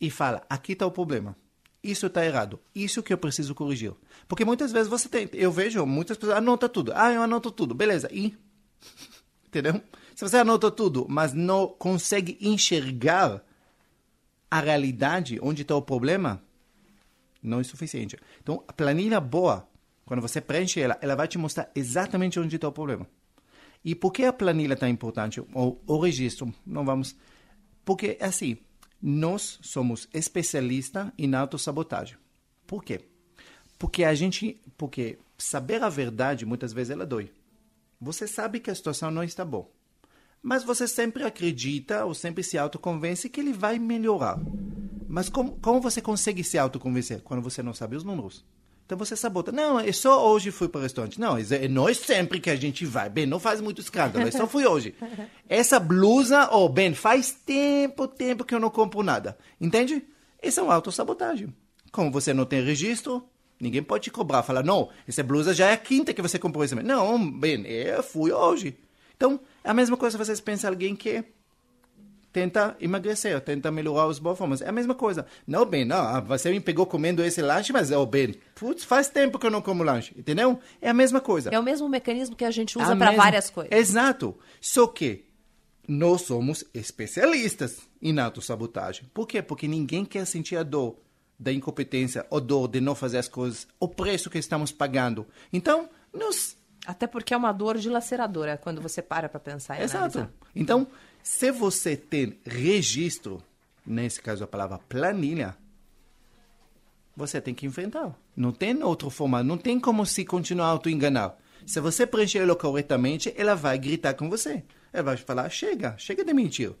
e 0.00 0.10
fala, 0.10 0.44
aqui 0.48 0.72
está 0.72 0.86
o 0.86 0.90
problema. 0.90 1.36
Isso 1.82 2.06
está 2.06 2.24
errado. 2.24 2.58
Isso 2.74 3.02
que 3.02 3.12
eu 3.12 3.18
preciso 3.18 3.54
corrigir. 3.54 3.92
Porque 4.26 4.44
muitas 4.44 4.72
vezes 4.72 4.88
você 4.88 5.08
tem. 5.08 5.28
Eu 5.32 5.52
vejo 5.52 5.84
muitas 5.86 6.16
pessoas 6.16 6.38
anota 6.38 6.68
tudo. 6.68 6.92
Ah, 6.94 7.12
eu 7.12 7.22
anoto 7.22 7.50
tudo. 7.50 7.74
Beleza. 7.74 8.08
E. 8.12 8.36
Entendeu? 9.46 9.80
Se 10.14 10.28
você 10.28 10.38
anota 10.38 10.70
tudo, 10.70 11.06
mas 11.08 11.32
não 11.32 11.68
consegue 11.68 12.36
enxergar 12.40 13.42
a 14.50 14.60
realidade, 14.60 15.38
onde 15.40 15.62
está 15.62 15.76
o 15.76 15.82
problema, 15.82 16.42
não 17.42 17.60
é 17.60 17.64
suficiente. 17.64 18.16
Então, 18.42 18.64
a 18.66 18.72
planilha 18.72 19.20
boa, 19.20 19.68
quando 20.04 20.20
você 20.20 20.40
preenche 20.40 20.80
ela, 20.80 20.98
ela 21.00 21.14
vai 21.14 21.28
te 21.28 21.38
mostrar 21.38 21.70
exatamente 21.74 22.40
onde 22.40 22.56
está 22.56 22.66
o 22.66 22.72
problema. 22.72 23.06
E 23.84 23.94
por 23.94 24.12
que 24.12 24.24
a 24.24 24.32
planilha 24.32 24.74
está 24.74 24.88
importante? 24.88 25.40
O, 25.40 25.78
o 25.86 25.98
registro, 25.98 26.52
não 26.66 26.84
vamos. 26.84 27.16
Porque, 27.84 28.18
assim, 28.20 28.58
nós 29.00 29.58
somos 29.62 30.08
especialistas 30.12 31.10
em 31.16 31.34
autossabotagem. 31.34 32.16
Por 32.66 32.84
quê? 32.84 33.00
Porque 33.78 34.04
a 34.04 34.14
gente, 34.14 34.60
porque 34.76 35.18
saber 35.36 35.82
a 35.82 35.88
verdade 35.88 36.44
muitas 36.44 36.72
vezes 36.72 36.90
ela 36.90 37.06
dói. 37.06 37.30
Você 38.00 38.26
sabe 38.26 38.60
que 38.60 38.70
a 38.70 38.74
situação 38.74 39.10
não 39.10 39.22
está 39.22 39.44
boa, 39.44 39.68
mas 40.42 40.64
você 40.64 40.86
sempre 40.86 41.24
acredita 41.24 42.04
ou 42.04 42.14
sempre 42.14 42.42
se 42.42 42.58
autoconvence 42.58 43.28
que 43.28 43.40
ele 43.40 43.52
vai 43.52 43.78
melhorar. 43.78 44.38
Mas 45.08 45.28
como, 45.28 45.58
como 45.60 45.80
você 45.80 46.02
consegue 46.02 46.44
se 46.44 46.58
autoconvencer 46.58 47.22
quando 47.22 47.42
você 47.42 47.62
não 47.62 47.72
sabe 47.72 47.96
os 47.96 48.04
números? 48.04 48.44
Então 48.88 48.96
você 48.96 49.14
sabota. 49.14 49.52
Não, 49.52 49.78
eu 49.78 49.92
só 49.92 50.32
hoje 50.32 50.50
fui 50.50 50.66
para 50.66 50.78
o 50.78 50.82
restaurante. 50.82 51.20
Não, 51.20 51.36
é 51.36 51.42
é 51.42 51.94
sempre 51.94 52.40
que 52.40 52.48
a 52.48 52.56
gente 52.56 52.86
vai. 52.86 53.10
Bem, 53.10 53.26
não 53.26 53.38
faz 53.38 53.60
muito 53.60 53.82
escândalo, 53.82 54.26
eu 54.26 54.32
só 54.32 54.46
fui 54.46 54.64
hoje. 54.64 54.94
Essa 55.46 55.78
blusa, 55.78 56.48
oh, 56.50 56.70
bem, 56.70 56.94
faz 56.94 57.30
tempo, 57.30 58.08
tempo 58.08 58.46
que 58.46 58.54
eu 58.54 58.58
não 58.58 58.70
compro 58.70 59.02
nada. 59.02 59.36
Entende? 59.60 60.02
Isso 60.42 60.60
é 60.60 60.62
uma 60.62 60.74
autossabotagem. 60.74 61.54
Como 61.92 62.10
você 62.10 62.32
não 62.32 62.46
tem 62.46 62.64
registro, 62.64 63.22
ninguém 63.60 63.82
pode 63.82 64.04
te 64.04 64.10
cobrar. 64.10 64.42
Falar, 64.42 64.62
não, 64.62 64.88
essa 65.06 65.22
blusa 65.22 65.52
já 65.52 65.66
é 65.66 65.74
a 65.74 65.76
quinta 65.76 66.14
que 66.14 66.22
você 66.22 66.38
comprou 66.38 66.64
esse 66.64 66.74
mês. 66.74 66.88
Não, 66.88 67.30
bem, 67.30 67.66
eu 67.66 68.02
fui 68.02 68.32
hoje. 68.32 68.74
Então, 69.14 69.38
é 69.62 69.68
a 69.68 69.74
mesma 69.74 69.98
coisa 69.98 70.16
se 70.16 70.24
vocês 70.24 70.40
pensam 70.40 70.70
alguém 70.70 70.96
que 70.96 71.22
tenta 72.38 72.76
emagrecer, 72.80 73.40
tenta 73.40 73.68
melhorar 73.70 74.06
os 74.06 74.18
formas. 74.18 74.62
É 74.62 74.68
a 74.68 74.72
mesma 74.72 74.94
coisa. 74.94 75.26
Não, 75.44 75.64
bem, 75.66 75.84
não, 75.84 75.96
ah, 75.96 76.20
você 76.20 76.50
me 76.50 76.60
pegou 76.60 76.86
comendo 76.86 77.24
esse 77.24 77.42
lanche, 77.42 77.72
mas, 77.72 77.90
oh, 77.90 78.06
bem, 78.06 78.36
putz, 78.54 78.84
faz 78.84 79.08
tempo 79.08 79.40
que 79.40 79.46
eu 79.46 79.50
não 79.50 79.60
como 79.60 79.82
lanche, 79.82 80.14
entendeu? 80.16 80.60
É 80.80 80.88
a 80.88 80.94
mesma 80.94 81.20
coisa. 81.20 81.50
É 81.50 81.58
o 81.58 81.62
mesmo 81.62 81.88
mecanismo 81.88 82.36
que 82.36 82.44
a 82.44 82.50
gente 82.52 82.78
usa 82.78 82.94
para 82.94 83.10
várias 83.10 83.50
coisas. 83.50 83.72
Exato. 83.72 84.36
Só 84.60 84.86
que 84.86 85.24
nós 85.88 86.22
somos 86.22 86.64
especialistas 86.72 87.80
em 88.00 88.16
autossabotagem. 88.20 89.10
Por 89.12 89.26
quê? 89.26 89.42
Porque 89.42 89.66
ninguém 89.66 90.04
quer 90.04 90.24
sentir 90.26 90.56
a 90.56 90.62
dor 90.62 90.96
da 91.36 91.52
incompetência, 91.52 92.24
a 92.30 92.38
dor 92.38 92.68
de 92.68 92.80
não 92.80 92.94
fazer 92.94 93.18
as 93.18 93.26
coisas, 93.26 93.66
o 93.80 93.88
preço 93.88 94.30
que 94.30 94.38
estamos 94.38 94.70
pagando. 94.70 95.26
Então, 95.52 95.88
nos... 96.12 96.56
Até 96.86 97.06
porque 97.06 97.34
é 97.34 97.36
uma 97.36 97.52
dor 97.52 97.76
dilaceradora 97.76 98.56
quando 98.56 98.80
você 98.80 99.02
para 99.02 99.28
para 99.28 99.40
pensar 99.40 99.78
e 99.78 99.82
Exato. 99.82 100.18
analisar. 100.18 100.30
Então, 100.54 100.86
se 101.28 101.52
você 101.52 101.94
tem 101.94 102.38
registro, 102.42 103.42
nesse 103.86 104.18
caso 104.18 104.42
a 104.42 104.46
palavra 104.46 104.78
planilha, 104.88 105.54
você 107.14 107.38
tem 107.38 107.54
que 107.54 107.66
enfrentar. 107.66 108.18
Não 108.34 108.50
tem 108.50 108.82
outra 108.82 109.10
forma, 109.10 109.42
não 109.42 109.58
tem 109.58 109.78
como 109.78 110.06
se 110.06 110.24
continuar 110.24 110.68
auto-enganar. 110.68 111.36
Se 111.66 111.80
você 111.80 112.06
preencher 112.06 112.38
ela 112.38 112.56
corretamente, 112.56 113.32
ela 113.36 113.54
vai 113.54 113.78
gritar 113.78 114.14
com 114.14 114.30
você. 114.30 114.64
Ela 114.90 115.02
vai 115.02 115.16
falar, 115.18 115.50
chega, 115.50 115.94
chega 115.98 116.24
de 116.24 116.32
mentir. 116.32 116.72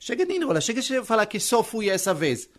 Chega 0.00 0.26
de 0.26 0.34
enrolar, 0.34 0.60
chega 0.60 0.82
de 0.82 1.04
falar 1.04 1.24
que 1.26 1.38
só 1.38 1.62
fui 1.62 1.88
essa 1.88 2.12
vez. 2.12 2.50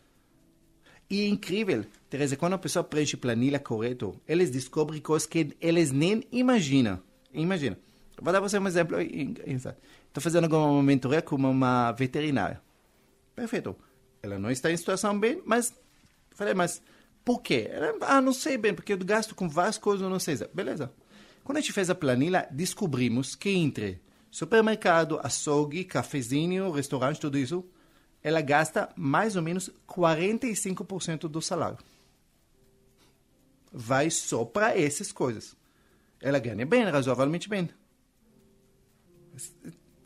E 1.09 1.23
é 1.23 1.27
incrível, 1.27 1.85
Teresa, 2.09 2.37
quando 2.37 2.53
a 2.53 2.57
pessoa 2.57 2.85
preenche 2.85 3.17
planilha 3.17 3.59
correto, 3.59 4.17
eles 4.25 4.49
descobrem 4.49 5.01
coisas 5.01 5.27
que 5.27 5.49
eles 5.59 5.91
nem 5.91 6.23
imaginam. 6.31 7.01
Imagina. 7.33 7.77
Vou 8.21 8.31
dar 8.31 8.39
você 8.39 8.57
um 8.57 8.67
exemplo. 8.67 8.97
Estou 10.13 10.21
fazendo 10.21 10.43
alguma 10.43 10.83
mentoria 10.83 11.23
com 11.23 11.35
uma 11.35 11.91
veterinária. 11.91 12.61
Perfeito. 13.35 13.75
Ela 14.21 14.37
não 14.37 14.51
está 14.51 14.71
em 14.71 14.77
situação 14.77 15.19
bem, 15.19 15.41
mas... 15.43 15.73
Falei, 16.35 16.53
mas 16.53 16.83
por 17.25 17.41
quê? 17.41 17.67
Ela, 17.71 17.95
ah, 18.01 18.21
não 18.21 18.31
sei 18.31 18.55
bem, 18.55 18.75
porque 18.75 18.93
eu 18.93 18.97
gasto 18.99 19.33
com 19.33 19.49
várias 19.49 19.79
coisas, 19.79 20.07
não 20.07 20.19
sei. 20.19 20.37
Beleza. 20.53 20.93
Quando 21.43 21.57
a 21.57 21.61
gente 21.61 21.73
fez 21.73 21.89
a 21.89 21.95
planilha, 21.95 22.47
descobrimos 22.51 23.33
que 23.33 23.49
entre 23.49 24.03
supermercado, 24.29 25.19
açougue, 25.23 25.83
cafezinho, 25.83 26.69
restaurante, 26.69 27.19
tudo 27.19 27.35
isso, 27.35 27.65
ela 28.21 28.39
gasta 28.39 28.89
mais 28.95 29.35
ou 29.35 29.41
menos 29.41 29.71
45% 29.87 31.21
do 31.21 31.41
salário. 31.41 31.79
Vai 33.71 34.11
só 34.11 34.45
para 34.45 34.79
essas 34.79 35.11
coisas. 35.11 35.55
Ela 36.21 36.37
ganha 36.37 36.67
bem, 36.67 36.83
razoavelmente 36.83 37.49
bem. 37.49 37.67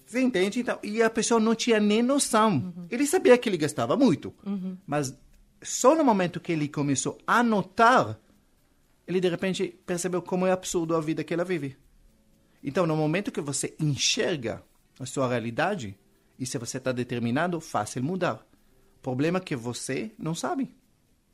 Você 0.08 0.22
entende? 0.22 0.62
Então, 0.62 0.80
e 0.82 1.04
a 1.04 1.10
pessoa 1.10 1.38
não 1.38 1.54
tinha 1.54 1.82
nem 1.82 2.02
noção. 2.02 2.54
Uhum. 2.54 2.88
Ele 2.90 3.06
sabia 3.06 3.38
que 3.38 3.50
ele 3.50 3.58
gastava 3.58 3.98
muito, 3.98 4.34
uhum. 4.46 4.78
mas 4.88 5.14
só 5.62 5.94
no 5.94 6.04
momento 6.04 6.40
que 6.40 6.54
ele 6.54 6.70
começou 6.70 7.18
a 7.28 7.44
notar, 7.44 8.18
ele 9.06 9.20
de 9.20 9.28
repente 9.28 9.78
percebeu 9.86 10.22
como 10.22 10.48
é 10.48 10.52
absurdo 10.52 10.96
a 10.96 11.02
vida 11.02 11.26
que 11.26 11.34
ela 11.34 11.44
vive. 11.44 11.76
Então, 12.64 12.88
no 12.88 12.96
momento 12.96 13.34
que 13.34 13.42
você 13.42 13.76
enxerga 13.78 14.64
a 14.98 15.06
sua 15.06 15.28
realidade, 15.28 16.00
e 16.40 16.46
se 16.46 16.58
você 16.58 16.78
está 16.78 16.94
determinado, 16.94 17.60
fácil 17.60 18.02
mudar. 18.02 18.48
O 18.98 19.02
problema 19.02 19.40
é 19.40 19.42
que 19.42 19.58
você 19.58 20.12
não 20.18 20.34
sabe. 20.34 20.74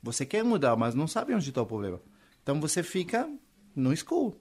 Você 0.02 0.26
quer 0.26 0.42
mudar, 0.42 0.76
mas 0.76 0.96
não 0.96 1.06
sabe 1.06 1.32
onde 1.32 1.48
está 1.48 1.62
o 1.62 1.66
problema. 1.66 2.00
Então 2.42 2.60
você 2.60 2.82
fica 2.82 3.30
no 3.74 3.92
escuro. 3.92 4.38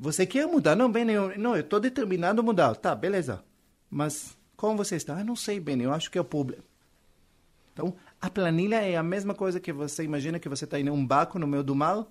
Você 0.00 0.24
quer 0.24 0.46
mudar? 0.46 0.74
Não, 0.74 0.90
bem, 0.90 1.10
eu, 1.10 1.38
não, 1.38 1.54
eu 1.54 1.60
estou 1.60 1.78
determinado 1.78 2.40
a 2.40 2.42
mudar. 2.42 2.74
Tá, 2.74 2.94
beleza. 2.94 3.44
Mas 3.90 4.34
como 4.56 4.74
você 4.74 4.96
está? 4.96 5.18
Ah, 5.18 5.22
não 5.22 5.36
sei, 5.36 5.60
bem, 5.60 5.82
eu 5.82 5.92
acho 5.92 6.10
que 6.10 6.16
é 6.16 6.20
o 6.22 6.24
problema. 6.24 6.64
Então, 7.74 7.94
a 8.18 8.30
planilha 8.30 8.76
é 8.76 8.96
a 8.96 9.02
mesma 9.02 9.34
coisa 9.34 9.60
que 9.60 9.70
você 9.70 10.02
imagina 10.02 10.38
que 10.38 10.48
você 10.48 10.64
está 10.64 10.80
em 10.80 10.88
um 10.88 11.06
barco 11.06 11.38
no 11.38 11.46
meio 11.46 11.62
do 11.62 11.74
mar, 11.74 12.06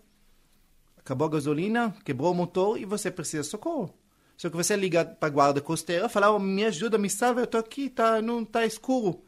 acabou 0.97 1.25
a 1.25 1.32
gasolina, 1.32 1.95
quebrou 2.06 2.32
o 2.32 2.36
motor 2.36 2.80
e 2.80 2.86
você 2.86 3.10
precisa 3.10 3.41
de 3.41 3.49
socorro. 3.49 3.91
Só 4.38 4.52
que 4.52 4.56
você 4.56 4.75
liga 4.75 5.04
para 5.04 5.28
a 5.28 5.32
guarda 5.32 5.60
costeira 5.60 6.06
e 6.06 6.10
fala, 6.10 6.30
oh, 6.30 6.38
me 6.38 6.63
ajuda, 6.65 6.95
me 6.99 7.10
salva, 7.10 7.39
eu 7.39 7.45
estou 7.45 7.60
aqui, 7.60 7.89
tá, 7.89 8.21
não 8.21 8.43
está 8.43 8.67
escuro. 8.67 9.23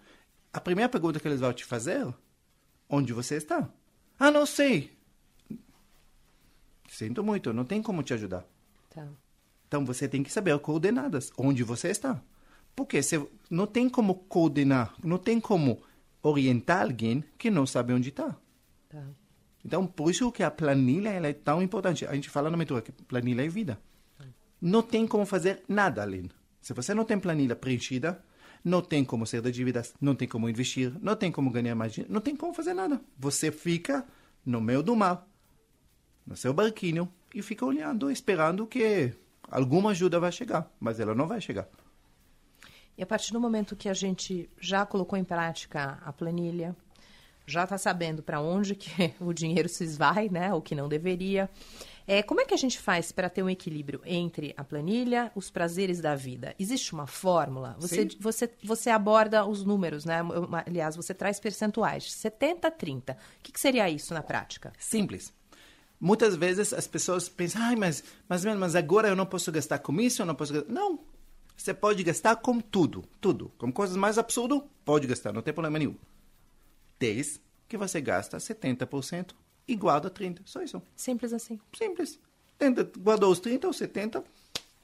A 0.54 0.62
primeira 0.62 0.88
pergunta 0.88 1.20
que 1.20 1.28
eles 1.28 1.40
vão 1.40 1.52
te 1.52 1.66
fazer, 1.66 2.08
onde 2.88 3.12
você 3.12 3.38
está? 3.38 3.68
Ah, 4.20 4.30
não 4.30 4.46
sei. 4.46 4.96
Sinto 6.88 7.24
muito, 7.24 7.52
não 7.52 7.66
tem 7.66 7.82
como 7.82 8.04
te 8.04 8.14
ajudar. 8.14 8.51
Tá. 8.94 9.08
Então 9.68 9.86
você 9.86 10.08
tem 10.08 10.22
que 10.22 10.32
saber 10.32 10.58
coordenadas, 10.60 11.32
onde 11.38 11.64
você 11.64 11.90
está. 11.90 12.22
Porque 12.76 13.02
você 13.02 13.26
não 13.50 13.66
tem 13.66 13.90
como 13.90 14.16
coordenar, 14.16 14.94
não 15.04 15.18
tem 15.18 15.40
como 15.40 15.82
orientar 16.22 16.84
alguém 16.84 17.24
que 17.38 17.50
não 17.50 17.66
sabe 17.66 17.94
onde 17.94 18.10
está. 18.10 18.36
Tá. 18.90 19.04
Então, 19.64 19.86
por 19.86 20.10
isso 20.10 20.32
que 20.32 20.44
a 20.44 20.50
planilha 20.50 21.10
ela 21.10 21.28
é 21.28 21.34
tão 21.34 21.62
importante. 21.62 22.06
A 22.06 22.14
gente 22.14 22.30
fala 22.30 22.50
na 22.50 22.58
mentoria 22.58 22.82
que 22.82 22.92
planilha 22.92 23.46
é 23.46 23.48
vida. 23.48 23.80
Tá. 24.18 24.26
Não 24.62 24.82
tem 24.82 25.08
como 25.08 25.26
fazer 25.26 25.64
nada 25.68 26.02
além. 26.02 26.30
Se 26.62 26.74
você 26.74 26.94
não 26.94 27.06
tem 27.06 27.20
planilha 27.20 27.56
preenchida, 27.56 28.24
não 28.64 28.82
tem 28.82 29.04
como 29.04 29.26
sair 29.26 29.42
das 29.42 29.54
dívidas, 29.54 29.94
não 30.00 30.16
tem 30.16 30.28
como 30.28 30.50
investir, 30.50 30.94
não 31.02 31.16
tem 31.16 31.32
como 31.32 31.50
ganhar 31.50 31.76
mais 31.76 31.94
dinheiro, 31.94 32.14
não 32.14 32.22
tem 32.22 32.36
como 32.36 32.54
fazer 32.54 32.74
nada. 32.74 33.02
Você 33.18 33.52
fica 33.52 34.06
no 34.46 34.62
meio 34.62 34.84
do 34.84 34.96
mar, 34.96 35.28
no 36.26 36.36
seu 36.36 36.54
barquinho, 36.54 37.12
e 37.34 37.42
fica 37.42 37.66
olhando, 37.66 38.12
esperando 38.12 38.68
que 38.68 39.14
alguma 39.50 39.92
ajuda 39.92 40.20
vai 40.20 40.32
chegar, 40.32 40.72
mas 40.80 41.00
ela 41.00 41.16
não 41.16 41.28
vai 41.28 41.42
chegar. 41.42 41.68
E 42.98 43.04
a 43.04 43.06
partir 43.06 43.34
do 43.34 43.40
momento 43.40 43.76
que 43.76 43.90
a 43.90 43.94
gente 43.94 44.50
já 44.60 44.86
colocou 44.86 45.18
em 45.18 45.24
prática 45.24 46.00
a 46.06 46.12
planilha, 46.12 46.76
já 47.46 47.64
está 47.64 47.78
sabendo 47.78 48.22
para 48.22 48.40
onde 48.40 48.76
que 48.76 49.14
o 49.20 49.34
dinheiro 49.34 49.68
se 49.68 49.84
esvai, 49.84 50.30
né, 50.30 50.54
o 50.54 50.62
que 50.62 50.76
não 50.76 50.88
deveria, 50.88 51.50
é, 52.08 52.22
como 52.22 52.42
é 52.42 52.46
que 52.46 52.54
a 52.54 52.58
gente 52.58 52.80
faz 52.80 53.12
para 53.12 53.30
ter 53.30 53.44
um 53.44 53.50
equilíbrio 53.50 54.02
entre 54.06 54.54
a 54.58 54.64
planilha, 54.64 55.32
os 55.36 55.50
prazeres 55.50 56.02
da 56.02 56.16
vida? 56.16 56.56
Existe 56.60 56.94
uma 56.94 57.08
fórmula? 57.08 57.76
Você, 57.80 58.08
você, 58.20 58.50
você 58.64 58.90
aborda 58.90 59.46
os 59.46 59.64
números, 59.64 60.04
né? 60.04 60.20
Aliás, 60.66 60.96
você 60.96 61.14
traz 61.14 61.40
percentuais, 61.40 62.12
70, 62.12 62.70
30. 62.72 63.14
O 63.14 63.16
que, 63.42 63.52
que 63.52 63.60
seria 63.60 63.90
isso 63.90 64.14
na 64.14 64.24
prática? 64.24 64.74
Simples. 64.78 65.34
Muitas 66.04 66.36
vezes 66.36 66.74
as 66.74 66.88
pessoas 66.88 67.30
pensam, 67.30 67.62
ai, 67.62 67.76
mas, 67.76 68.04
mas, 68.28 68.44
mas 68.44 68.76
agora 68.76 69.08
eu 69.08 69.16
não 69.16 69.26
posso 69.28 69.52
gastar 69.52 69.78
com 69.78 70.02
isso, 70.02 70.24
eu 70.24 70.26
não 70.26 70.34
posso 70.34 70.52
gastar. 70.52 70.74
Não. 70.74 71.00
Você 71.56 71.76
pode 71.76 72.04
gastar 72.04 72.38
com 72.38 72.60
tudo, 72.60 73.04
tudo. 73.22 73.52
Com 73.56 73.72
coisas 73.72 73.96
mais 73.96 74.18
absurdas, 74.18 74.64
pode 74.84 75.06
gastar, 75.06 75.32
não 75.32 75.44
tem 75.44 75.54
problema 75.54 75.78
nenhum. 75.78 75.96
Desde 76.98 77.40
que 77.70 77.78
você 77.78 78.02
gasta 78.02 78.38
70% 78.38 79.36
e 79.68 79.76
guarda 79.76 80.10
30%. 80.10 80.40
Só 80.44 80.64
isso. 80.64 80.82
Simples 80.96 81.34
assim. 81.34 81.60
Simples. 81.72 82.20
Tenta, 82.58 82.84
guardou 82.98 83.32
os 83.32 83.40
30 83.40 83.68
ou 83.68 83.74
70, 83.74 84.24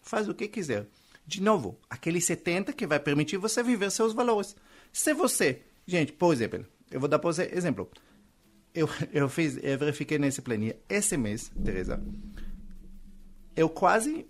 faz 0.04 0.30
o 0.30 0.36
que 0.36 0.48
quiser. 0.48 0.86
De 1.26 1.42
novo, 1.42 1.80
aquele 1.90 2.22
70 2.22 2.74
que 2.74 2.86
vai 2.86 3.00
permitir 3.00 3.38
você 3.38 3.64
viver 3.64 3.90
seus 3.90 4.14
valores. 4.14 4.56
Se 4.94 5.16
você, 5.16 5.64
gente, 5.88 6.14
por 6.14 6.32
exemplo, 6.32 6.64
eu 6.92 7.00
vou 7.00 7.10
dar 7.10 7.18
por 7.18 7.34
exemplo 7.40 7.90
eu, 8.78 8.88
eu 9.12 9.28
fiz, 9.28 9.58
eu 9.62 9.78
verifiquei 9.78 10.20
nesse 10.20 10.42
planilha 10.42 10.78
esse 10.88 11.18
mês, 11.18 11.52
Teresa. 11.64 12.02
Eu 13.56 13.68
quase, 13.70 14.28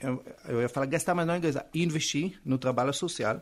eu, 0.00 0.24
eu 0.48 0.60
ia 0.60 0.68
falar 0.68 0.86
gastar, 0.86 1.14
mas 1.14 1.26
não 1.26 1.38
gastar, 1.40 1.68
investir 1.72 2.40
no 2.44 2.58
trabalho 2.58 2.92
social 2.92 3.40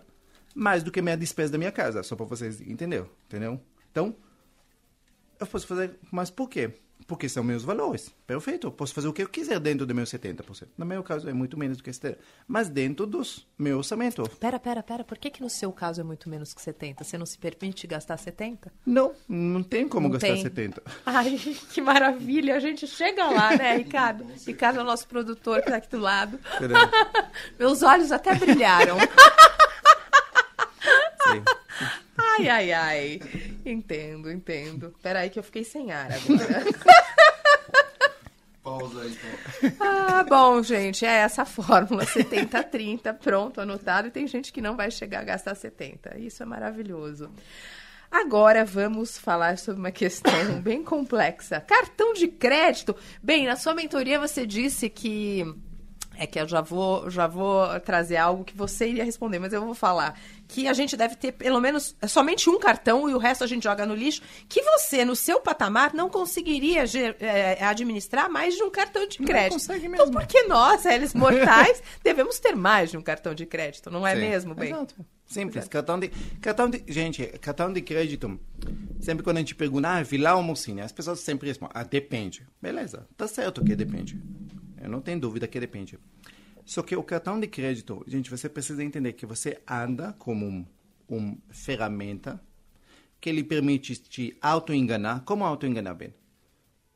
mais 0.55 0.83
do 0.83 0.91
que 0.91 1.01
minha 1.01 1.17
despesa 1.17 1.53
da 1.53 1.59
minha 1.59 1.73
casa, 1.73 2.03
só 2.03 2.15
para 2.15 2.27
vocês 2.27 2.61
entenderem, 2.61 3.09
entendeu? 3.27 3.61
Então, 3.91 4.15
eu 5.39 5.47
posso 5.47 5.67
fazer, 5.67 5.99
mas 6.11 6.31
por 6.31 6.49
quê? 6.49 6.73
Porque 7.07 7.29
são 7.29 7.45
meus 7.45 7.63
valores. 7.63 8.13
Perfeito. 8.27 8.71
Posso 8.71 8.93
fazer 8.93 9.07
o 9.07 9.13
que 9.13 9.23
eu 9.23 9.29
quiser 9.29 9.61
dentro 9.61 9.87
do 9.87 9.95
meu 9.95 10.05
70%. 10.05 10.69
No 10.77 10.85
meu 10.85 11.03
caso, 11.03 11.29
é 11.29 11.33
muito 11.33 11.57
menos 11.57 11.77
do 11.77 11.83
que 11.85 11.91
70%. 11.91 12.17
Mas 12.49 12.69
dentro 12.69 13.07
dos 13.07 13.47
meu 13.57 13.79
orçamento. 13.79 14.29
Pera, 14.41 14.59
pera, 14.59 14.83
pera. 14.83 15.05
Por 15.05 15.17
que, 15.17 15.31
que 15.31 15.41
no 15.41 15.49
seu 15.49 15.71
caso 15.73 16.01
é 16.01 16.05
muito 16.05 16.29
menos 16.29 16.53
que 16.53 16.61
70%? 16.61 16.97
Você 16.99 17.17
não 17.17 17.27
se 17.27 17.39
permite 17.39 17.87
gastar 17.87 18.17
70%? 18.17 18.71
Não, 18.85 19.13
não 19.29 19.63
tem 19.63 19.89
como 19.89 20.09
não 20.09 20.19
gastar 20.19 20.35
tem. 20.53 20.71
70%. 20.71 20.83
Ai, 21.05 21.39
que 21.73 21.81
maravilha. 21.81 22.57
A 22.57 22.61
gente 22.61 22.87
chega 22.87 23.25
lá, 23.27 23.57
né, 23.57 23.77
Ricardo? 23.77 24.27
Ricardo 24.47 24.81
é 24.81 24.83
o 24.83 24.87
nosso 24.87 25.07
produtor 25.07 25.61
que 25.61 25.67
está 25.67 25.77
aqui 25.77 25.89
do 25.89 25.99
lado. 26.01 26.39
Meus 27.59 27.83
olhos 27.83 28.11
até 28.11 28.35
brilharam. 28.35 28.97
Sim. 31.23 31.43
Ai, 32.17 32.49
ai, 32.49 32.73
ai. 32.73 33.21
Entendo, 33.65 34.31
entendo. 34.31 34.95
Peraí 35.03 35.31
que 35.31 35.39
eu 35.39 35.43
fiquei 35.43 35.65
sem 35.65 35.93
ar 35.93 36.11
agora. 36.13 36.65
Pausa 38.63 39.03
aí, 39.03 39.13
então. 39.13 39.77
Ah, 39.81 40.25
bom, 40.25 40.61
gente, 40.63 41.05
é 41.05 41.19
essa 41.19 41.45
fórmula 41.45 42.05
70-30, 42.05 43.15
pronto, 43.15 43.61
anotado, 43.61 44.09
e 44.09 44.11
tem 44.11 44.27
gente 44.27 44.53
que 44.53 44.61
não 44.61 44.77
vai 44.77 44.91
chegar 44.91 45.21
a 45.21 45.25
gastar 45.25 45.55
70. 45.55 46.19
Isso 46.19 46.43
é 46.43 46.47
maravilhoso. 46.47 47.31
Agora 48.11 48.65
vamos 48.65 49.19
falar 49.19 49.59
sobre 49.59 49.81
uma 49.81 49.93
questão 49.93 50.33
bem 50.61 50.83
complexa. 50.83 51.61
Cartão 51.61 52.13
de 52.13 52.29
crédito. 52.29 52.97
Bem, 53.23 53.47
na 53.47 53.57
sua 53.57 53.75
mentoria 53.75 54.19
você 54.19 54.45
disse 54.45 54.89
que 54.89 55.45
é 56.19 56.27
que 56.27 56.41
eu 56.41 56.49
já 56.49 56.61
vou, 56.61 57.11
já 57.11 57.27
vou 57.27 57.79
trazer 57.81 58.17
algo 58.17 58.45
que 58.45 58.57
você 58.57 58.89
iria 58.89 59.05
responder, 59.05 59.39
mas 59.39 59.53
eu 59.53 59.65
vou 59.65 59.75
falar 59.75 60.19
que 60.49 60.69
a 60.69 60.73
gente 60.73 60.97
deve 60.97 61.17
ter 61.17 61.33
pelo 61.33 61.61
menos 61.61 61.97
somente 62.09 62.49
um 62.49 62.59
cartão 62.59 63.09
e 63.09 63.15
o 63.15 63.19
resto 63.19 63.45
a 63.45 63.47
gente 63.47 63.65
joga 63.65 63.85
no 63.85 63.95
lixo, 63.95 64.23
que 64.49 64.63
você, 64.63 65.05
no 65.05 65.17
seu 65.17 65.41
patamar, 65.41 65.95
não 65.95 66.09
conseguiria 66.09 66.85
é, 67.21 67.65
administrar 67.65 68.31
mais 68.31 68.55
de 68.55 68.63
um 68.63 68.71
cartão 68.71 69.07
de 69.07 69.19
crédito. 69.19 69.53
Não 69.53 69.59
consegue 69.59 69.89
mesmo. 69.89 70.07
Então, 70.07 70.13
por 70.13 70.27
que 70.27 70.43
nós, 70.45 70.85
eles 70.85 71.13
mortais, 71.15 71.83
devemos 72.03 72.39
ter 72.39 72.55
mais 72.55 72.91
de 72.91 72.97
um 72.97 73.03
cartão 73.03 73.35
de 73.35 73.47
crédito, 73.47 73.91
não 73.91 74.07
é 74.07 74.15
Sim. 74.15 74.21
mesmo, 74.21 74.55
bem? 74.55 74.71
Exato. 74.71 74.95
Simples. 75.27 75.67
Cartão 75.67 75.99
de, 75.99 76.09
cartão 76.41 76.71
de, 76.71 76.85
gente, 76.87 77.27
cartão 77.41 77.73
de 77.73 77.83
crédito, 77.83 78.39
sempre 79.01 79.25
quando 79.25 79.39
a 79.39 79.41
gente 79.41 79.57
pergunta, 79.57 79.89
ah, 79.89 80.03
vila 80.03 80.37
ou 80.37 80.43
mocinha, 80.43 80.85
as 80.85 80.93
pessoas 80.93 81.19
sempre 81.21 81.49
respondem, 81.49 81.73
ah, 81.75 81.83
depende. 81.83 82.47
Beleza, 82.63 83.09
tá 83.17 83.27
certo 83.27 83.65
que 83.65 83.75
depende. 83.75 84.21
Eu 84.81 84.89
não 84.89 85.01
tenho 85.01 85.19
dúvida 85.19 85.49
que 85.49 85.59
depende. 85.59 85.99
Só 86.67 86.83
que 86.83 86.97
o 86.97 87.03
cartão 87.03 87.39
de 87.39 87.47
crédito, 87.47 88.05
gente, 88.09 88.29
você 88.29 88.49
precisa 88.49 88.83
entender 88.83 89.13
que 89.13 89.25
você 89.25 89.63
anda 89.67 90.13
como 90.19 90.45
um, 90.45 90.67
uma 91.09 91.39
ferramenta 91.49 92.43
que 93.21 93.31
lhe 93.31 93.45
permite 93.45 93.95
te 93.97 94.37
auto-enganar. 94.43 95.23
Como 95.25 95.45
auto-enganar 95.45 95.95
bem? 95.95 96.13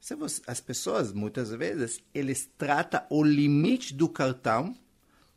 Você, 0.01 0.43
as 0.47 0.61
pessoas, 0.61 1.13
muitas 1.13 1.51
vezes, 1.51 2.03
eles 2.13 2.51
tratam 2.59 3.03
o 3.09 3.23
limite 3.23 3.95
do 3.95 4.09
cartão 4.09 4.75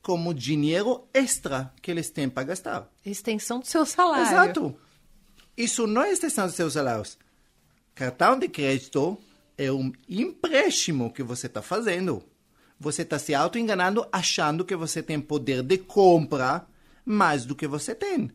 como 0.01 0.33
dinheiro 0.33 1.07
extra 1.13 1.71
que 1.79 1.91
eles 1.91 2.09
têm 2.09 2.27
para 2.27 2.43
gastar. 2.43 2.91
Extensão 3.05 3.59
do 3.59 3.67
seu 3.67 3.85
salário. 3.85 4.25
Exato. 4.25 4.75
Isso 5.55 5.85
não 5.85 6.01
é 6.01 6.11
extensão 6.11 6.47
dos 6.47 6.55
seus 6.55 6.73
salários. 6.73 7.19
Cartão 7.93 8.39
de 8.39 8.49
crédito 8.49 9.15
é 9.55 9.71
um 9.71 9.93
empréstimo 10.09 11.13
que 11.13 11.21
você 11.21 11.45
está 11.45 11.61
fazendo. 11.61 12.23
Você 12.83 13.03
está 13.03 13.17
se 13.17 13.33
auto-enganando 13.33 14.05
achando 14.11 14.65
que 14.65 14.75
você 14.75 15.01
tem 15.01 15.17
poder 15.17 15.63
de 15.63 15.77
compra 15.77 16.67
mais 17.05 17.45
do 17.45 17.55
que 17.55 17.65
você 17.65 17.95
tem. 17.95 18.29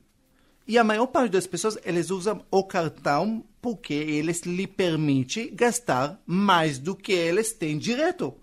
E 0.66 0.78
a 0.78 0.84
maior 0.84 1.06
parte 1.06 1.32
das 1.32 1.46
pessoas, 1.46 1.76
eles 1.84 2.08
usam 2.08 2.42
o 2.50 2.64
cartão 2.64 3.44
porque 3.60 3.92
eles 3.92 4.40
lhe 4.40 4.66
permite 4.66 5.50
gastar 5.50 6.18
mais 6.24 6.78
do 6.78 6.96
que 6.96 7.12
eles 7.12 7.52
têm 7.52 7.76
direito. 7.76 8.34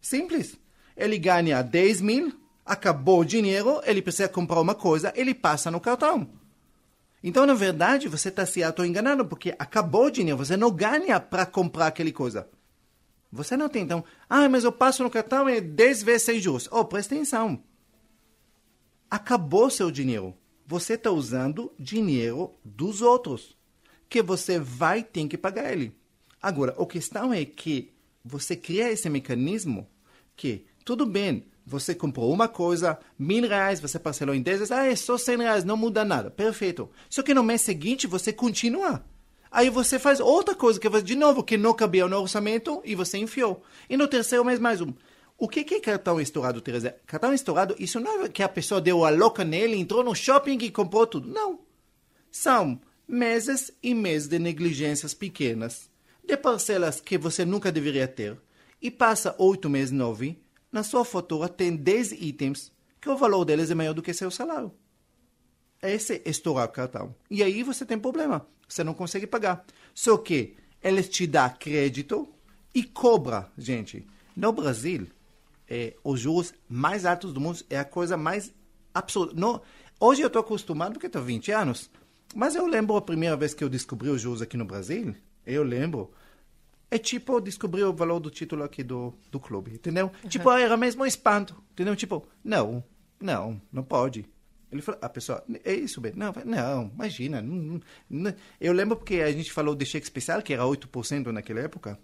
Simples. 0.00 0.56
Ele 0.96 1.16
ganha 1.16 1.62
10 1.62 2.00
mil, 2.00 2.36
acabou 2.66 3.20
o 3.20 3.24
dinheiro, 3.24 3.80
ele 3.84 4.02
precisa 4.02 4.28
comprar 4.28 4.60
uma 4.60 4.74
coisa, 4.74 5.12
ele 5.14 5.32
passa 5.32 5.70
no 5.70 5.80
cartão. 5.80 6.28
Então, 7.22 7.46
na 7.46 7.54
verdade, 7.54 8.08
você 8.08 8.30
está 8.30 8.44
se 8.44 8.64
auto-enganando, 8.64 9.24
porque 9.24 9.54
acabou 9.60 10.06
o 10.06 10.10
dinheiro, 10.10 10.38
você 10.38 10.56
não 10.56 10.72
ganha 10.72 11.20
para 11.20 11.46
comprar 11.46 11.86
aquela 11.86 12.10
coisa. 12.10 12.48
Você 13.32 13.56
não 13.56 13.68
tem, 13.68 13.82
então, 13.82 14.04
ah, 14.28 14.48
mas 14.48 14.64
eu 14.64 14.72
passo 14.72 15.02
no 15.02 15.10
cartão 15.10 15.48
e 15.48 15.60
10 15.60 16.02
vezes 16.02 16.22
sem 16.22 16.40
juros. 16.40 16.68
Oh, 16.72 16.84
presta 16.84 17.14
atenção. 17.14 17.62
Acabou 19.08 19.70
seu 19.70 19.90
dinheiro. 19.90 20.34
Você 20.66 20.94
está 20.94 21.10
usando 21.10 21.72
dinheiro 21.78 22.54
dos 22.64 23.02
outros, 23.02 23.56
que 24.08 24.22
você 24.22 24.58
vai 24.58 25.02
ter 25.02 25.26
que 25.28 25.38
pagar 25.38 25.72
ele. 25.72 25.96
Agora, 26.42 26.74
a 26.80 26.86
questão 26.86 27.32
é 27.32 27.44
que 27.44 27.92
você 28.24 28.56
cria 28.56 28.90
esse 28.90 29.08
mecanismo 29.08 29.88
que, 30.36 30.66
tudo 30.84 31.06
bem, 31.06 31.46
você 31.66 31.94
comprou 31.94 32.32
uma 32.32 32.48
coisa, 32.48 32.98
mil 33.18 33.46
reais, 33.48 33.80
você 33.80 33.98
parcelou 33.98 34.34
em 34.34 34.42
10 34.42 34.58
vezes, 34.58 34.72
ah, 34.72 34.86
é 34.86 34.96
só 34.96 35.16
100 35.16 35.36
reais, 35.38 35.64
não 35.64 35.76
muda 35.76 36.04
nada. 36.04 36.30
Perfeito. 36.30 36.90
Só 37.08 37.22
que 37.22 37.34
no 37.34 37.44
mês 37.44 37.60
seguinte 37.60 38.06
você 38.06 38.32
continua. 38.32 39.04
Aí 39.50 39.68
você 39.68 39.98
faz 39.98 40.20
outra 40.20 40.54
coisa, 40.54 40.78
que 40.78 40.88
você, 40.88 41.02
de 41.02 41.16
novo, 41.16 41.42
que 41.42 41.56
não 41.56 41.74
cabia 41.74 42.06
no 42.06 42.20
orçamento 42.20 42.80
e 42.84 42.94
você 42.94 43.18
enfiou. 43.18 43.62
E 43.88 43.96
no 43.96 44.06
terceiro 44.06 44.44
mês, 44.44 44.60
mais 44.60 44.80
um. 44.80 44.92
O 45.36 45.48
que, 45.48 45.64
que 45.64 45.74
é 45.74 45.80
cartão 45.80 46.20
estourado, 46.20 46.60
Teresa? 46.60 46.94
Cartão 47.06 47.32
estourado, 47.32 47.74
isso 47.78 47.98
não 47.98 48.24
é 48.24 48.28
que 48.28 48.42
a 48.42 48.48
pessoa 48.48 48.80
deu 48.80 49.04
a 49.04 49.10
louca 49.10 49.42
nele, 49.42 49.76
entrou 49.76 50.04
no 50.04 50.14
shopping 50.14 50.58
e 50.60 50.70
comprou 50.70 51.06
tudo. 51.06 51.28
Não. 51.28 51.60
São 52.30 52.80
meses 53.08 53.72
e 53.82 53.92
meses 53.92 54.28
de 54.28 54.38
negligências 54.38 55.14
pequenas, 55.14 55.90
de 56.22 56.36
parcelas 56.36 57.00
que 57.00 57.18
você 57.18 57.44
nunca 57.44 57.72
deveria 57.72 58.06
ter, 58.06 58.38
e 58.80 58.90
passa 58.90 59.34
oito 59.38 59.68
meses, 59.68 59.90
nove, 59.90 60.40
na 60.70 60.84
sua 60.84 61.04
fatura 61.04 61.48
tem 61.48 61.74
10 61.74 62.12
itens 62.12 62.72
que 63.00 63.08
o 63.08 63.16
valor 63.16 63.44
deles 63.44 63.70
é 63.70 63.74
maior 63.74 63.94
do 63.94 64.02
que 64.02 64.14
seu 64.14 64.30
salário. 64.30 64.70
Esse 65.82 66.22
é 66.24 66.30
estourar 66.30 66.66
o 66.66 66.72
cartão. 66.72 67.14
E 67.30 67.42
aí 67.42 67.62
você 67.62 67.84
tem 67.84 67.98
problema. 67.98 68.46
Você 68.72 68.84
não 68.84 68.94
consegue 68.94 69.26
pagar. 69.26 69.64
Só 69.94 70.16
que 70.16 70.56
eles 70.82 71.08
te 71.08 71.26
dão 71.26 71.50
crédito 71.58 72.28
e 72.74 72.82
cobra, 72.84 73.50
gente. 73.58 74.06
No 74.36 74.52
Brasil, 74.52 75.08
é, 75.68 75.94
os 76.04 76.20
juros 76.20 76.54
mais 76.68 77.04
altos 77.04 77.32
do 77.32 77.40
mundo 77.40 77.60
é 77.68 77.78
a 77.78 77.84
coisa 77.84 78.16
mais 78.16 78.52
absurda. 78.94 79.34
No, 79.34 79.60
hoje 79.98 80.22
eu 80.22 80.28
estou 80.28 80.40
acostumado 80.40 80.92
porque 80.92 81.06
estou 81.06 81.22
20 81.22 81.50
anos. 81.52 81.90
Mas 82.34 82.54
eu 82.54 82.66
lembro 82.66 82.96
a 82.96 83.02
primeira 83.02 83.36
vez 83.36 83.52
que 83.52 83.64
eu 83.64 83.68
descobri 83.68 84.08
os 84.08 84.20
juros 84.20 84.40
aqui 84.40 84.56
no 84.56 84.64
Brasil. 84.64 85.14
Eu 85.44 85.64
lembro 85.64 86.12
é 86.90 86.98
tipo 86.98 87.40
descobrir 87.40 87.84
o 87.84 87.92
valor 87.92 88.18
do 88.18 88.30
título 88.30 88.64
aqui 88.64 88.82
do, 88.82 89.14
do 89.30 89.38
clube, 89.38 89.72
entendeu? 89.72 90.10
Uhum. 90.22 90.28
Tipo, 90.28 90.50
era 90.50 90.76
mesmo 90.76 91.04
um 91.04 91.06
espanto, 91.06 91.54
entendeu? 91.72 91.94
Tipo, 91.94 92.26
não, 92.42 92.82
não, 93.20 93.60
não 93.72 93.82
pode. 93.82 94.26
Ele 94.70 94.82
falou, 94.82 95.00
a 95.02 95.08
pessoa, 95.08 95.44
é 95.64 95.74
isso, 95.74 96.00
Ben? 96.00 96.12
Não, 96.14 96.32
não, 96.44 96.90
imagina. 96.94 97.42
Não, 97.42 97.80
não. 98.08 98.34
Eu 98.60 98.72
lembro 98.72 98.96
porque 98.96 99.16
a 99.16 99.32
gente 99.32 99.52
falou 99.52 99.74
de 99.74 99.84
cheque 99.84 100.06
especial, 100.06 100.42
que 100.42 100.52
era 100.52 100.62
8% 100.62 101.26
naquela 101.26 101.60
época. 101.60 101.98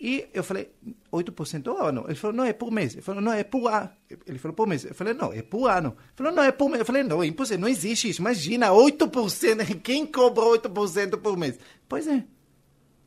E 0.00 0.28
eu 0.34 0.42
falei, 0.42 0.70
8% 1.12 1.66
ao 1.68 1.86
ano? 1.86 2.04
Ele 2.06 2.16
falou, 2.16 2.36
não, 2.36 2.44
é 2.44 2.52
por 2.52 2.70
mês. 2.72 2.94
Ele 2.94 3.02
falou, 3.02 3.22
não, 3.22 3.32
é 3.32 3.44
por 3.44 3.68
ano. 3.68 3.90
Ele 4.26 4.38
falou, 4.38 4.54
por 4.54 4.66
mês. 4.66 4.84
Eu 4.84 4.94
falei, 4.94 5.14
não, 5.14 5.32
é 5.32 5.40
por 5.40 5.68
ano. 5.68 5.96
Ele 5.96 6.16
falou, 6.16 6.32
não, 6.32 6.42
é 6.42 6.52
por 6.52 6.68
mês. 6.68 6.80
Eu 6.80 6.84
falei, 6.84 7.02
não, 7.04 7.22
é 7.22 7.26
impossível, 7.26 7.60
não 7.60 7.68
existe 7.68 8.08
isso. 8.08 8.20
Imagina, 8.20 8.68
8%. 8.70 9.80
Quem 9.82 10.04
cobra 10.04 10.44
8% 10.44 11.16
por 11.18 11.36
mês? 11.36 11.58
Pois 11.88 12.06
é. 12.06 12.24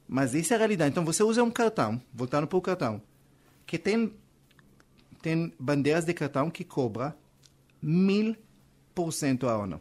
Mas 0.08 0.34
isso 0.34 0.54
é 0.54 0.56
a 0.56 0.60
realidade. 0.60 0.92
Então 0.92 1.04
você 1.04 1.22
usa 1.22 1.44
um 1.44 1.52
cartão, 1.52 2.02
voltando 2.14 2.48
para 2.48 2.58
o 2.58 2.62
cartão, 2.62 3.02
que 3.66 3.78
tem, 3.78 4.14
tem 5.22 5.54
bandeiras 5.60 6.06
de 6.06 6.14
cartão 6.14 6.50
que 6.50 6.64
cobra 6.64 7.16
mil 7.82 8.36
por 8.98 9.14
cento 9.14 9.48
ao 9.48 9.62
ano. 9.62 9.80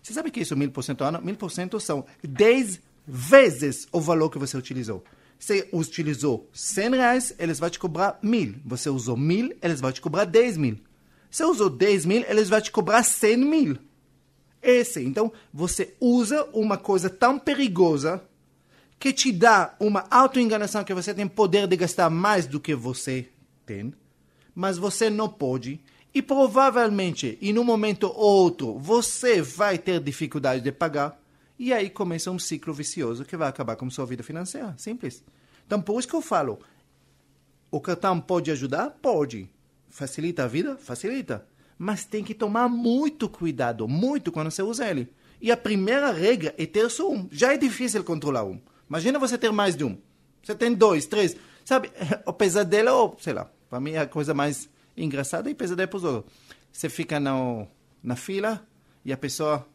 Você 0.00 0.12
sabe 0.12 0.30
que 0.30 0.38
isso 0.38 0.56
mil 0.56 0.70
por 0.70 0.84
cento 0.84 1.02
ao 1.02 1.08
ano? 1.08 1.20
Mil 1.20 1.34
por 1.34 1.50
cento 1.50 1.80
são 1.80 2.06
10 2.22 2.80
vezes 3.04 3.88
o 3.90 4.00
valor 4.00 4.30
que 4.30 4.38
você 4.38 4.56
utilizou. 4.56 5.02
Você 5.36 5.68
utilizou 5.72 6.48
100 6.52 6.90
reais, 6.90 7.34
eles 7.36 7.58
vão 7.58 7.68
te 7.68 7.80
cobrar 7.80 8.16
mil. 8.22 8.54
Você 8.64 8.88
usou 8.88 9.16
mil, 9.16 9.56
eles 9.60 9.80
vão 9.80 9.90
te 9.90 10.00
cobrar 10.00 10.24
10 10.24 10.56
mil. 10.56 10.78
Você 11.28 11.44
usou 11.44 11.68
10 11.68 12.06
mil, 12.06 12.24
eles 12.28 12.48
vão 12.48 12.60
te 12.60 12.70
cobrar 12.70 13.02
100 13.02 13.36
mil. 13.38 13.76
Esse. 14.62 15.02
Então, 15.02 15.32
você 15.52 15.96
usa 16.00 16.44
uma 16.52 16.76
coisa 16.76 17.10
tão 17.10 17.40
perigosa 17.40 18.22
que 19.00 19.12
te 19.12 19.32
dá 19.32 19.74
uma 19.80 20.06
autoenganação 20.10 20.84
que 20.84 20.94
você 20.94 21.12
tem 21.12 21.26
poder 21.26 21.66
de 21.66 21.76
gastar 21.76 22.08
mais 22.08 22.46
do 22.46 22.60
que 22.60 22.74
você 22.74 23.28
tem, 23.66 23.92
mas 24.54 24.78
você 24.78 25.10
não 25.10 25.28
pode. 25.28 25.80
E 26.18 26.22
provavelmente, 26.22 27.38
em 27.40 27.56
um 27.60 27.62
momento 27.62 28.08
ou 28.08 28.42
outro, 28.42 28.76
você 28.76 29.40
vai 29.40 29.78
ter 29.78 30.00
dificuldade 30.00 30.64
de 30.64 30.72
pagar. 30.72 31.16
E 31.56 31.72
aí 31.72 31.88
começa 31.88 32.28
um 32.28 32.40
ciclo 32.40 32.74
vicioso 32.74 33.24
que 33.24 33.36
vai 33.36 33.48
acabar 33.48 33.76
com 33.76 33.88
sua 33.88 34.04
vida 34.04 34.24
financeira. 34.24 34.74
Simples. 34.76 35.22
Então, 35.64 35.80
por 35.80 35.96
isso 35.96 36.08
que 36.08 36.16
eu 36.16 36.20
falo: 36.20 36.58
o 37.70 37.80
cartão 37.80 38.20
pode 38.20 38.50
ajudar? 38.50 38.90
Pode. 39.00 39.48
Facilita 39.88 40.42
a 40.42 40.48
vida? 40.48 40.76
Facilita. 40.76 41.46
Mas 41.78 42.04
tem 42.04 42.24
que 42.24 42.34
tomar 42.34 42.68
muito 42.68 43.28
cuidado, 43.28 43.86
muito 43.86 44.32
quando 44.32 44.50
você 44.50 44.60
usa 44.60 44.90
ele. 44.90 45.08
E 45.40 45.52
a 45.52 45.56
primeira 45.56 46.10
regra 46.10 46.52
é 46.58 46.66
ter 46.66 46.90
só 46.90 47.08
um. 47.08 47.28
Já 47.30 47.54
é 47.54 47.56
difícil 47.56 48.02
controlar 48.02 48.42
um. 48.42 48.60
Imagina 48.88 49.20
você 49.20 49.38
ter 49.38 49.52
mais 49.52 49.76
de 49.76 49.84
um. 49.84 49.96
Você 50.42 50.56
tem 50.56 50.74
dois, 50.74 51.06
três. 51.06 51.36
Sabe, 51.64 51.92
o 52.26 52.32
pesadelo, 52.32 53.16
sei 53.20 53.34
lá, 53.34 53.48
para 53.70 53.78
mim 53.78 53.92
é 53.92 53.98
a 53.98 54.06
coisa 54.08 54.34
mais 54.34 54.68
engraçada 55.02 55.50
e 55.50 55.54
pesadelo 55.54 55.88
para 55.88 55.96
os 55.96 56.04
outros. 56.04 56.34
Você 56.72 56.88
fica 56.88 57.18
no, 57.18 57.66
na 58.02 58.16
fila 58.16 58.66
e 59.04 59.12
a 59.12 59.16
pessoa 59.16 59.66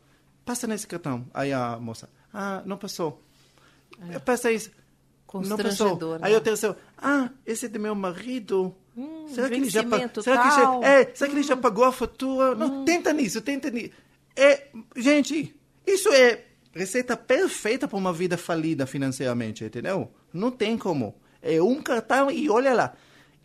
passa 0.46 0.68
nesse 0.68 0.88
cartão. 0.88 1.26
Aí 1.34 1.52
a 1.52 1.78
moça, 1.80 2.10
ah, 2.34 2.62
não 2.66 2.78
passou. 2.78 3.22
É. 4.10 4.20
Passa 4.20 4.52
isso. 4.52 4.72
Não 5.34 5.58
passou. 5.58 5.98
Né? 5.98 6.20
Aí 6.22 6.36
o 6.36 6.42
terceiro, 6.42 6.76
ah, 6.98 7.30
esse 7.46 7.66
é 7.66 7.70
do 7.70 7.80
meu 7.80 7.96
marido. 7.96 8.76
Hum, 8.96 9.28
será 9.28 9.50
que 9.50 9.56
ele 9.56 9.70
já 9.70 9.84
pagou? 9.84 10.24
Será, 10.24 10.44
que 10.44 10.50
já, 10.56 10.88
é, 10.88 11.12
será 11.16 11.30
que 11.30 11.36
ele 11.36 11.44
já 11.44 11.58
pagou 11.58 11.84
a 11.86 11.92
fatura? 11.92 12.52
Hum. 12.52 12.56
Não, 12.56 12.86
tenta 12.86 13.12
nisso, 13.12 13.42
tenta 13.42 13.72
nisso. 13.72 13.92
É, 14.36 14.68
gente, 14.96 15.56
isso 15.86 16.10
é 16.10 16.46
receita 16.74 17.18
perfeita 17.18 17.88
para 17.88 17.98
uma 17.98 18.14
vida 18.14 18.38
falida 18.38 18.86
financeiramente, 18.86 19.64
entendeu? 19.64 20.12
Não 20.32 20.52
tem 20.52 20.78
como. 20.78 21.16
É 21.42 21.62
um 21.62 21.82
cartão 21.82 22.30
e 22.32 22.50
olha 22.50 22.74
lá. 22.74 22.94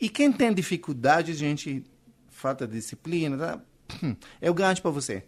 E 0.01 0.09
quem 0.09 0.33
tem 0.33 0.53
dificuldade, 0.53 1.35
gente, 1.35 1.85
falta 2.29 2.67
de 2.67 2.75
disciplina, 2.75 3.37
tá? 3.37 3.61
eu 4.41 4.55
garanto 4.55 4.83
para 4.83 4.91
você 4.91 5.25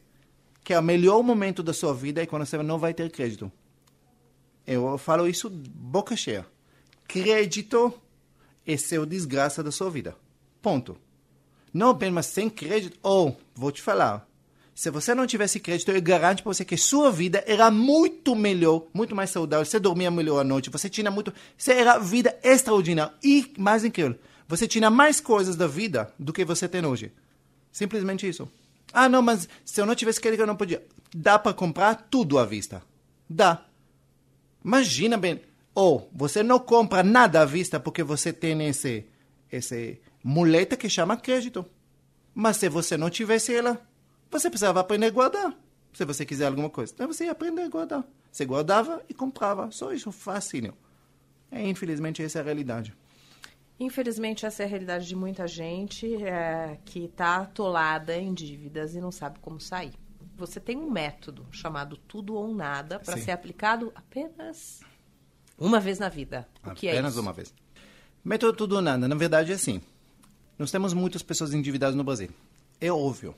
que 0.62 0.74
é 0.74 0.78
o 0.78 0.82
melhor 0.82 1.22
momento 1.22 1.62
da 1.62 1.72
sua 1.72 1.94
vida 1.94 2.22
é 2.22 2.26
quando 2.26 2.44
você 2.44 2.56
não 2.62 2.78
vai 2.78 2.94
ter 2.94 3.10
crédito. 3.10 3.50
Eu 4.66 4.96
falo 4.98 5.26
isso 5.26 5.50
boca 5.50 6.14
cheia. 6.14 6.46
Crédito 7.08 7.92
é 8.66 8.76
seu 8.76 9.04
desgraça 9.04 9.62
da 9.62 9.72
sua 9.72 9.90
vida. 9.90 10.14
Ponto. 10.62 10.96
Não 11.72 11.90
apenas 11.90 12.26
sem 12.26 12.48
crédito. 12.48 12.98
Ou, 13.02 13.36
vou 13.54 13.72
te 13.72 13.82
falar, 13.82 14.28
Se 14.72 14.90
você 14.90 15.14
não 15.14 15.26
tivesse 15.26 15.60
crédito, 15.60 15.90
eu 15.90 16.00
garanto 16.00 16.42
para 16.42 16.54
você 16.54 16.64
que 16.64 16.76
sua 16.76 17.10
vida 17.10 17.42
era 17.46 17.70
muito 17.70 18.34
melhor, 18.34 18.86
muito 18.94 19.14
mais 19.14 19.28
saudável. 19.30 19.64
Você 19.64 19.78
dormia 19.78 20.10
melhor 20.10 20.40
à 20.40 20.44
noite, 20.44 20.70
você 20.70 20.88
tinha 20.88 21.10
muito. 21.10 21.34
Você 21.56 21.72
era 21.72 21.98
vida 21.98 22.38
extraordinária. 22.42 23.12
E, 23.22 23.52
mais 23.58 23.84
incrível, 23.84 24.16
você 24.50 24.66
tinha 24.66 24.90
mais 24.90 25.20
coisas 25.20 25.54
da 25.54 25.68
vida 25.68 26.12
do 26.18 26.32
que 26.32 26.44
você 26.44 26.68
tem 26.68 26.84
hoje. 26.84 27.12
Simplesmente 27.70 28.28
isso. 28.28 28.50
Ah, 28.92 29.08
não, 29.08 29.22
mas 29.22 29.48
se 29.64 29.80
eu 29.80 29.86
não 29.86 29.94
tivesse 29.94 30.20
crédito, 30.20 30.40
eu 30.40 30.46
não 30.46 30.56
podia. 30.56 30.84
Dá 31.14 31.38
para 31.38 31.54
comprar 31.54 31.94
tudo 32.10 32.36
à 32.36 32.44
vista. 32.44 32.82
Dá. 33.28 33.64
Imagina 34.64 35.16
bem. 35.16 35.40
Ou 35.72 36.10
você 36.12 36.42
não 36.42 36.58
compra 36.58 37.04
nada 37.04 37.42
à 37.42 37.44
vista 37.44 37.78
porque 37.78 38.02
você 38.02 38.32
tem 38.32 38.66
esse, 38.66 39.06
esse 39.52 40.00
muleta 40.20 40.76
que 40.76 40.90
chama 40.90 41.16
crédito. 41.16 41.64
Mas 42.34 42.56
se 42.56 42.68
você 42.68 42.96
não 42.96 43.08
tivesse 43.08 43.54
ela, 43.54 43.80
você 44.28 44.50
precisava 44.50 44.80
aprender 44.80 45.06
a 45.06 45.10
guardar. 45.10 45.56
Se 45.92 46.04
você 46.04 46.26
quiser 46.26 46.46
alguma 46.46 46.68
coisa. 46.68 46.92
Então 46.92 47.06
você 47.06 47.26
ia 47.26 47.30
aprender 47.30 47.62
a 47.62 47.68
guardar. 47.68 48.04
Você 48.32 48.44
guardava 48.44 49.00
e 49.08 49.14
comprava. 49.14 49.70
Só 49.70 49.92
isso, 49.92 50.10
fácil. 50.10 50.74
É, 51.52 51.64
infelizmente, 51.68 52.20
essa 52.20 52.40
é 52.40 52.42
a 52.42 52.44
realidade. 52.44 52.92
Infelizmente, 53.80 54.44
essa 54.44 54.62
é 54.62 54.66
a 54.66 54.68
realidade 54.68 55.08
de 55.08 55.16
muita 55.16 55.48
gente 55.48 56.22
é, 56.22 56.78
que 56.84 57.06
está 57.06 57.36
atolada 57.38 58.14
em 58.14 58.34
dívidas 58.34 58.94
e 58.94 59.00
não 59.00 59.10
sabe 59.10 59.38
como 59.38 59.58
sair. 59.58 59.94
Você 60.36 60.60
tem 60.60 60.76
um 60.76 60.90
método 60.90 61.46
chamado 61.50 61.96
tudo 61.96 62.34
ou 62.34 62.54
nada 62.54 63.00
para 63.00 63.16
ser 63.16 63.30
aplicado 63.30 63.90
apenas 63.94 64.80
uma 65.56 65.80
vez 65.80 65.98
na 65.98 66.10
vida. 66.10 66.46
O 66.62 66.72
que 66.72 66.88
é 66.88 66.92
apenas 66.92 67.12
isso? 67.12 67.22
uma 67.22 67.32
vez. 67.32 67.54
Método 68.22 68.52
tudo 68.52 68.76
ou 68.76 68.82
nada, 68.82 69.08
na 69.08 69.14
verdade, 69.14 69.50
é 69.50 69.54
assim. 69.54 69.80
Nós 70.58 70.70
temos 70.70 70.92
muitas 70.92 71.22
pessoas 71.22 71.54
endividadas 71.54 71.94
no 71.94 72.04
Brasil. 72.04 72.28
É 72.78 72.92
óbvio. 72.92 73.34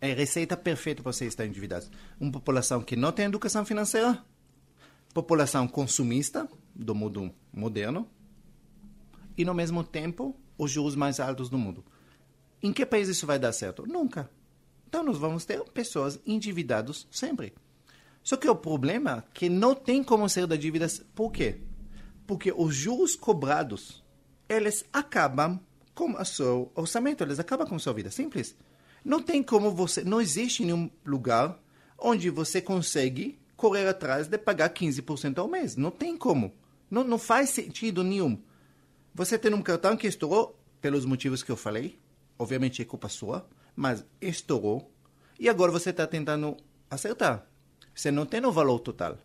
É 0.00 0.14
receita 0.14 0.56
perfeita 0.56 1.02
para 1.02 1.12
você 1.12 1.26
estar 1.26 1.44
endividado. 1.44 1.86
Uma 2.18 2.32
população 2.32 2.80
que 2.80 2.96
não 2.96 3.12
tem 3.12 3.26
educação 3.26 3.66
financeira, 3.66 4.22
população 5.12 5.68
consumista 5.68 6.48
do 6.74 6.94
mundo 6.94 7.30
moderno, 7.52 8.08
e, 9.38 9.44
no 9.44 9.54
mesmo 9.54 9.84
tempo, 9.84 10.36
os 10.58 10.70
juros 10.70 10.96
mais 10.96 11.20
altos 11.20 11.48
do 11.48 11.56
mundo. 11.56 11.84
Em 12.60 12.72
que 12.72 12.84
país 12.84 13.08
isso 13.08 13.26
vai 13.26 13.38
dar 13.38 13.52
certo? 13.52 13.86
Nunca. 13.86 14.28
Então, 14.88 15.04
nós 15.04 15.16
vamos 15.16 15.44
ter 15.44 15.62
pessoas 15.70 16.18
endividadas 16.26 17.06
sempre. 17.10 17.54
Só 18.22 18.36
que 18.36 18.48
o 18.48 18.56
problema 18.56 19.24
é 19.26 19.30
que 19.32 19.48
não 19.48 19.74
tem 19.74 20.02
como 20.02 20.28
ser 20.28 20.46
da 20.46 20.56
dívidas. 20.56 21.02
Por 21.14 21.30
quê? 21.30 21.60
Porque 22.26 22.52
os 22.54 22.74
juros 22.74 23.14
cobrados, 23.14 24.04
eles 24.48 24.84
acabam 24.92 25.60
com 25.94 26.12
o 26.12 26.24
seu 26.24 26.70
orçamento, 26.74 27.22
eles 27.22 27.38
acabam 27.38 27.66
com 27.66 27.76
a 27.76 27.78
sua 27.78 27.92
vida. 27.92 28.10
Simples. 28.10 28.56
Não 29.04 29.22
tem 29.22 29.42
como 29.42 29.70
você. 29.70 30.02
Não 30.02 30.20
existe 30.20 30.64
nenhum 30.64 30.90
lugar 31.06 31.58
onde 31.96 32.28
você 32.28 32.60
consegue 32.60 33.38
correr 33.56 33.86
atrás 33.86 34.26
de 34.26 34.36
pagar 34.36 34.70
15% 34.70 35.38
ao 35.38 35.48
mês. 35.48 35.76
Não 35.76 35.90
tem 35.90 36.16
como. 36.16 36.52
Não, 36.90 37.04
não 37.04 37.18
faz 37.18 37.50
sentido 37.50 38.02
nenhum. 38.02 38.40
Você 39.18 39.36
tem 39.36 39.52
um 39.52 39.60
cartão 39.60 39.96
que 39.96 40.06
estourou 40.06 40.56
pelos 40.80 41.04
motivos 41.04 41.42
que 41.42 41.50
eu 41.50 41.56
falei. 41.56 41.98
Obviamente 42.38 42.80
é 42.80 42.84
culpa 42.84 43.08
sua, 43.08 43.44
mas 43.74 44.04
estourou. 44.20 44.92
E 45.40 45.48
agora 45.48 45.72
você 45.72 45.90
está 45.90 46.06
tentando 46.06 46.56
acertar. 46.88 47.44
Você 47.92 48.12
não 48.12 48.24
tem 48.24 48.46
o 48.46 48.52
valor 48.52 48.78
total. 48.78 49.18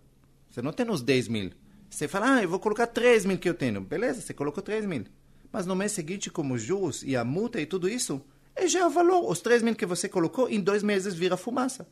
Você 0.50 0.64
não 0.64 0.74
tem 0.74 0.90
os 0.90 1.04
10 1.04 1.28
mil. 1.28 1.52
Você 1.92 2.08
fala, 2.08 2.38
ah, 2.38 2.42
eu 2.42 2.50
vou 2.50 2.60
colocar 2.60 2.88
3 2.88 3.24
mil 3.26 3.38
que 3.38 3.48
eu 3.48 3.54
tenho. 3.54 3.82
Beleza, 3.82 4.20
você 4.20 4.34
colocou 4.34 4.64
3 4.64 4.84
mil. 4.88 5.04
Mas 5.52 5.68
no 5.68 5.76
mês 5.76 5.92
seguinte, 5.92 6.32
como 6.32 6.58
juros 6.58 7.04
e 7.04 7.16
a 7.16 7.24
multa 7.24 7.62
e 7.62 7.68
tudo 7.68 7.88
isso, 7.88 8.20
é 8.56 8.68
já 8.68 8.88
o 8.88 8.90
valor. 8.90 9.30
Os 9.30 9.42
3 9.42 9.62
mil 9.62 9.76
que 9.76 9.86
você 9.86 10.10
colocou, 10.10 10.50
em 10.50 10.60
dois 10.60 10.82
meses 10.82 11.14
vira 11.14 11.38
fumaça. 11.38 11.88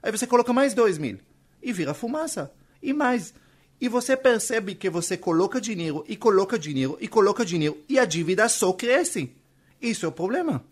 Aí 0.00 0.12
você 0.12 0.24
coloca 0.24 0.52
mais 0.52 0.72
2 0.72 0.98
mil 0.98 1.18
e 1.60 1.72
vira 1.72 1.94
fumaça. 1.94 2.54
E 2.80 2.92
mais. 2.92 3.34
E 3.80 3.88
você 3.88 4.16
percebe 4.16 4.74
que 4.74 4.88
você 4.88 5.16
coloca 5.16 5.60
dinheiro 5.60 6.04
e 6.08 6.16
coloca 6.16 6.58
dinheiro 6.58 6.96
e 7.00 7.08
coloca 7.08 7.44
dinheiro 7.44 7.78
e 7.88 7.98
a 7.98 8.04
dívida 8.04 8.48
só 8.48 8.72
cresce. 8.72 9.32
Isso 9.80 10.06
é 10.06 10.08
o 10.08 10.12
problema. 10.12 10.64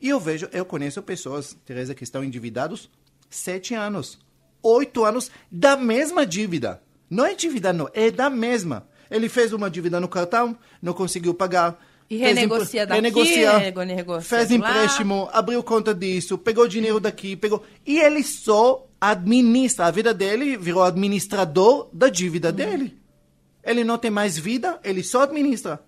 E 0.00 0.08
eu 0.08 0.18
vejo, 0.18 0.48
eu 0.52 0.64
conheço 0.64 1.00
pessoas, 1.02 1.56
Teresa, 1.64 1.94
que 1.94 2.02
estão 2.02 2.24
endividados 2.24 2.90
sete 3.30 3.74
anos, 3.74 4.18
oito 4.62 5.04
anos 5.04 5.30
da 5.50 5.76
mesma 5.76 6.26
dívida. 6.26 6.82
Não 7.08 7.24
é 7.24 7.34
dívida, 7.34 7.72
não, 7.72 7.88
é 7.94 8.10
da 8.10 8.28
mesma. 8.28 8.86
Ele 9.10 9.28
fez 9.28 9.52
uma 9.52 9.70
dívida 9.70 10.00
no 10.00 10.08
cartão, 10.08 10.56
não 10.80 10.92
conseguiu 10.92 11.34
pagar. 11.34 11.78
E 12.10 12.16
renegocia 12.16 12.86
daqui, 12.86 13.00
renegocia, 13.00 13.58
renegocia 13.58 14.20
fez 14.20 14.48
de 14.48 14.58
lá. 14.58 14.68
empréstimo, 14.70 15.28
abriu 15.32 15.62
conta 15.62 15.94
disso, 15.94 16.36
pegou 16.36 16.66
dinheiro 16.66 16.98
daqui, 16.98 17.36
pegou. 17.36 17.62
E 17.86 17.98
ele 17.98 18.22
só 18.22 18.86
administra. 19.02 19.86
A 19.86 19.90
vida 19.90 20.14
dele 20.14 20.56
virou 20.56 20.84
administrador 20.84 21.88
da 21.92 22.08
dívida 22.08 22.50
Uhum. 22.50 22.54
dele. 22.54 22.98
Ele 23.64 23.82
não 23.82 23.98
tem 23.98 24.10
mais 24.10 24.38
vida, 24.38 24.78
ele 24.84 25.02
só 25.02 25.22
administra. 25.22 25.82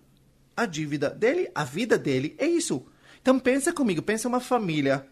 A 0.57 0.67
dívida 0.67 1.11
dele, 1.11 1.49
a 1.55 1.63
vida 1.65 1.97
dele, 1.97 2.35
é 2.39 2.47
isso. 2.47 2.85
Então 3.23 3.39
pensa 3.39 3.73
comigo, 3.73 4.03
pensa 4.03 4.27
uma 4.29 4.41
família 4.41 5.07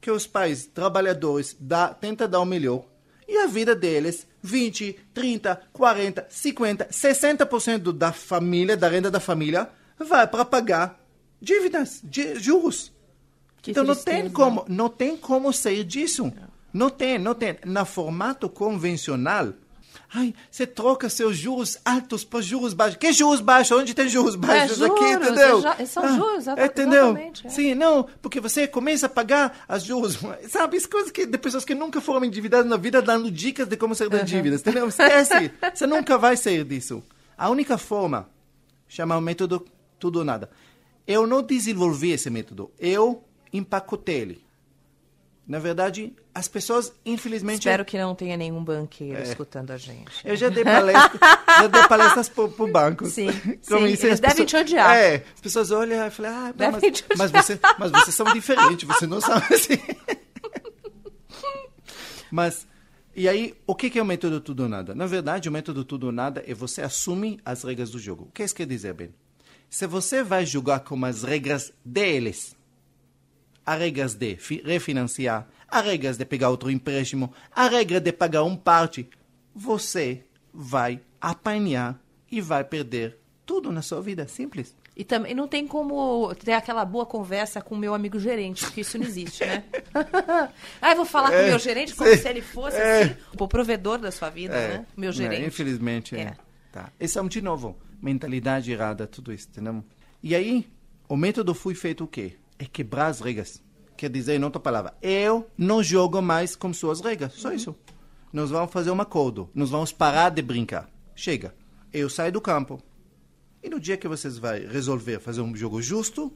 que 0.00 0.10
os 0.10 0.26
pais 0.26 0.66
trabalhadores 0.66 1.56
dá, 1.58 1.88
tenta 1.88 2.28
dar 2.28 2.40
o 2.40 2.44
melhor 2.44 2.84
e 3.26 3.38
a 3.38 3.46
vida 3.46 3.74
deles 3.74 4.26
20, 4.42 4.92
30, 5.14 5.62
40, 5.72 6.26
50, 6.28 6.84
60% 6.90 7.90
da 7.92 8.12
família, 8.12 8.76
da 8.76 8.86
renda 8.88 9.10
da 9.10 9.18
família 9.20 9.70
vai 9.98 10.26
para 10.26 10.44
pagar 10.44 11.00
dívidas, 11.40 12.02
juros. 12.36 12.92
Que 13.62 13.70
então 13.70 13.82
não 13.82 13.94
tem 13.94 14.04
tristeza. 14.24 14.34
como, 14.34 14.64
não 14.68 14.90
tem 14.90 15.16
como 15.16 15.52
sair 15.54 15.84
disso. 15.84 16.24
Não 16.24 16.53
tem, 16.90 17.18
não 17.18 17.34
tem. 17.34 17.56
Na 17.64 17.84
formato 17.84 18.48
convencional, 18.48 19.52
ai, 20.12 20.34
você 20.50 20.66
troca 20.66 21.08
seus 21.08 21.36
juros 21.36 21.78
altos 21.84 22.24
por 22.24 22.42
juros 22.42 22.74
baixos. 22.74 22.96
Que 22.98 23.12
juros 23.12 23.40
baixos? 23.40 23.78
Onde 23.78 23.94
tem 23.94 24.08
juros 24.08 24.34
baixos 24.34 24.78
juros, 24.78 24.92
aqui, 24.96 25.12
entendeu? 25.12 25.62
é 25.78 25.86
são 25.86 26.16
juros, 26.16 26.48
Ah, 26.48 26.66
entendeu? 26.66 27.16
é. 27.16 27.48
Sim, 27.48 27.74
não, 27.74 28.06
porque 28.20 28.40
você 28.40 28.66
começa 28.66 29.06
a 29.06 29.08
pagar 29.08 29.64
as 29.68 29.84
juros, 29.84 30.18
sabe? 30.50 30.76
As 30.76 30.86
coisas 30.86 31.10
que 31.10 31.24
de 31.26 31.38
pessoas 31.38 31.64
que 31.64 31.74
nunca 31.74 32.00
foram 32.00 32.24
endividadas 32.26 32.66
na 32.66 32.76
vida 32.76 33.00
dando 33.00 33.30
dicas 33.30 33.68
de 33.68 33.76
como 33.76 33.94
sair 33.94 34.08
das 34.10 34.28
dívidas, 34.28 34.60
entendeu? 34.60 34.88
Esquece, 34.88 35.52
você 35.72 35.86
nunca 35.86 36.18
vai 36.18 36.36
sair 36.36 36.64
disso. 36.64 37.02
A 37.38 37.48
única 37.48 37.78
forma 37.78 38.28
chama 38.88 39.16
o 39.16 39.20
método 39.20 39.64
tudo 39.98 40.18
ou 40.20 40.24
nada. 40.24 40.50
Eu 41.06 41.26
não 41.26 41.42
desenvolvi 41.42 42.12
esse 42.12 42.30
método, 42.30 42.70
eu 42.78 43.22
empacotei 43.52 44.16
ele. 44.16 44.43
Na 45.46 45.58
verdade, 45.58 46.10
as 46.34 46.48
pessoas, 46.48 46.90
infelizmente. 47.04 47.60
Espero 47.60 47.84
que 47.84 47.98
não 47.98 48.14
tenha 48.14 48.34
nenhum 48.36 48.62
É. 48.62 48.64
banqueiro 48.64 49.22
escutando 49.22 49.72
a 49.72 49.76
gente. 49.76 50.10
Eu 50.24 50.34
já 50.36 50.48
dei 50.48 50.64
palestra, 50.64 51.20
já 51.60 51.66
dei 51.66 51.82
palestras 51.86 52.28
pro, 52.30 52.48
pro 52.50 52.66
banco. 52.66 53.04
Sim, 53.06 53.26
Como 53.68 53.86
sim, 53.86 53.92
isso, 53.92 54.06
eles 54.06 54.14
as 54.14 54.20
devem 54.20 54.36
pessoas- 54.46 54.48
te 54.50 54.56
odiar. 54.56 54.96
É, 54.96 55.16
as 55.34 55.40
pessoas 55.42 55.70
olham 55.70 56.06
e 56.06 56.10
falam, 56.10 56.32
ah, 56.32 56.54
não, 56.56 56.72
mas, 56.72 56.82
te 56.82 57.04
mas, 57.18 57.30
você, 57.30 57.60
mas 57.78 57.90
vocês 57.90 58.14
são 58.16 58.32
diferentes, 58.32 58.88
você 58.88 59.06
não 59.06 59.20
sabe 59.20 59.54
assim. 59.54 59.78
mas, 62.30 62.66
e 63.14 63.28
aí, 63.28 63.54
o 63.66 63.74
que 63.74 63.98
é 63.98 64.02
o 64.02 64.04
método 64.04 64.40
tudo 64.40 64.64
ou 64.64 64.68
nada? 64.68 64.94
Na 64.94 65.06
verdade, 65.06 65.48
o 65.48 65.52
método 65.52 65.84
tudo 65.84 66.06
ou 66.06 66.12
nada 66.12 66.42
é 66.46 66.54
você 66.54 66.82
assumir 66.82 67.38
as 67.44 67.62
regras 67.62 67.90
do 67.90 67.98
jogo. 67.98 68.24
O 68.24 68.32
que 68.32 68.42
isso 68.42 68.54
quer 68.54 68.66
dizer, 68.66 68.94
Ben? 68.94 69.14
Se 69.68 69.86
você 69.86 70.22
vai 70.22 70.46
jogar 70.46 70.80
com 70.80 71.04
as 71.04 71.22
regras 71.22 71.72
deles, 71.84 72.56
há 73.64 73.74
regras 73.74 74.14
de 74.14 74.36
fi- 74.36 74.62
refinanciar, 74.64 75.48
há 75.68 75.80
regras 75.80 76.16
de 76.16 76.24
pegar 76.24 76.50
outro 76.50 76.70
empréstimo, 76.70 77.32
há 77.54 77.68
regra 77.68 78.00
de 78.00 78.12
pagar 78.12 78.42
um 78.44 78.56
parte, 78.56 79.08
você 79.54 80.24
vai 80.52 81.00
apanhar 81.20 82.00
e 82.30 82.40
vai 82.40 82.64
perder 82.64 83.18
tudo 83.46 83.70
na 83.72 83.82
sua 83.82 84.00
vida. 84.00 84.26
Simples. 84.28 84.76
E 84.96 85.02
também 85.04 85.34
não 85.34 85.48
tem 85.48 85.66
como 85.66 86.32
ter 86.36 86.52
aquela 86.52 86.84
boa 86.84 87.04
conversa 87.04 87.60
com 87.60 87.74
o 87.74 87.78
meu 87.78 87.94
amigo 87.94 88.18
gerente, 88.18 88.64
porque 88.64 88.82
isso 88.82 88.96
não 88.96 89.04
existe, 89.04 89.44
né? 89.44 89.64
ah, 90.80 90.90
eu 90.92 90.96
vou 90.96 91.04
falar 91.04 91.30
com 91.32 91.36
o 91.42 91.46
meu 91.46 91.58
gerente 91.58 91.94
como 91.96 92.14
se 92.16 92.28
ele 92.28 92.40
fosse 92.40 92.76
É. 92.76 93.02
assim, 93.02 93.16
o 93.38 93.48
provedor 93.48 93.98
da 93.98 94.12
sua 94.12 94.30
vida, 94.30 94.54
É, 94.54 94.68
né? 94.78 94.86
Meu 94.96 95.10
né, 95.10 95.16
gerente. 95.16 95.46
infelizmente, 95.48 96.14
é. 96.14 96.20
É. 96.20 96.36
Tá. 96.70 96.92
Esse 96.98 97.18
é 97.18 97.22
um, 97.22 97.26
de 97.28 97.40
novo, 97.42 97.76
mentalidade 98.00 98.70
errada, 98.70 99.06
tudo 99.06 99.32
isso, 99.32 99.48
entendeu? 99.50 99.82
E 100.22 100.34
aí, 100.34 100.66
o 101.08 101.16
método 101.16 101.54
foi 101.54 101.74
feito 101.74 102.04
o 102.04 102.06
quê? 102.08 102.36
É 102.64 102.66
quebrar 102.66 103.08
as 103.08 103.20
regras. 103.20 103.62
Quer 103.94 104.10
dizer, 104.10 104.40
em 104.40 104.42
outra 104.42 104.58
palavra, 104.58 104.94
eu 105.02 105.46
não 105.56 105.82
jogo 105.82 106.22
mais 106.22 106.56
com 106.56 106.72
suas 106.72 107.00
regras. 107.00 107.34
Só 107.34 107.52
isso. 107.52 107.76
Nós 108.32 108.50
vamos 108.50 108.72
fazer 108.72 108.90
um 108.90 109.00
acordo. 109.00 109.50
Nós 109.54 109.68
vamos 109.68 109.92
parar 109.92 110.30
de 110.30 110.40
brincar. 110.40 110.88
Chega. 111.14 111.54
Eu 111.92 112.08
saio 112.08 112.32
do 112.32 112.40
campo. 112.40 112.82
E 113.62 113.68
no 113.68 113.78
dia 113.78 113.98
que 113.98 114.08
vocês 114.08 114.38
vão 114.38 114.52
resolver 114.52 115.20
fazer 115.20 115.42
um 115.42 115.54
jogo 115.54 115.80
justo, 115.82 116.32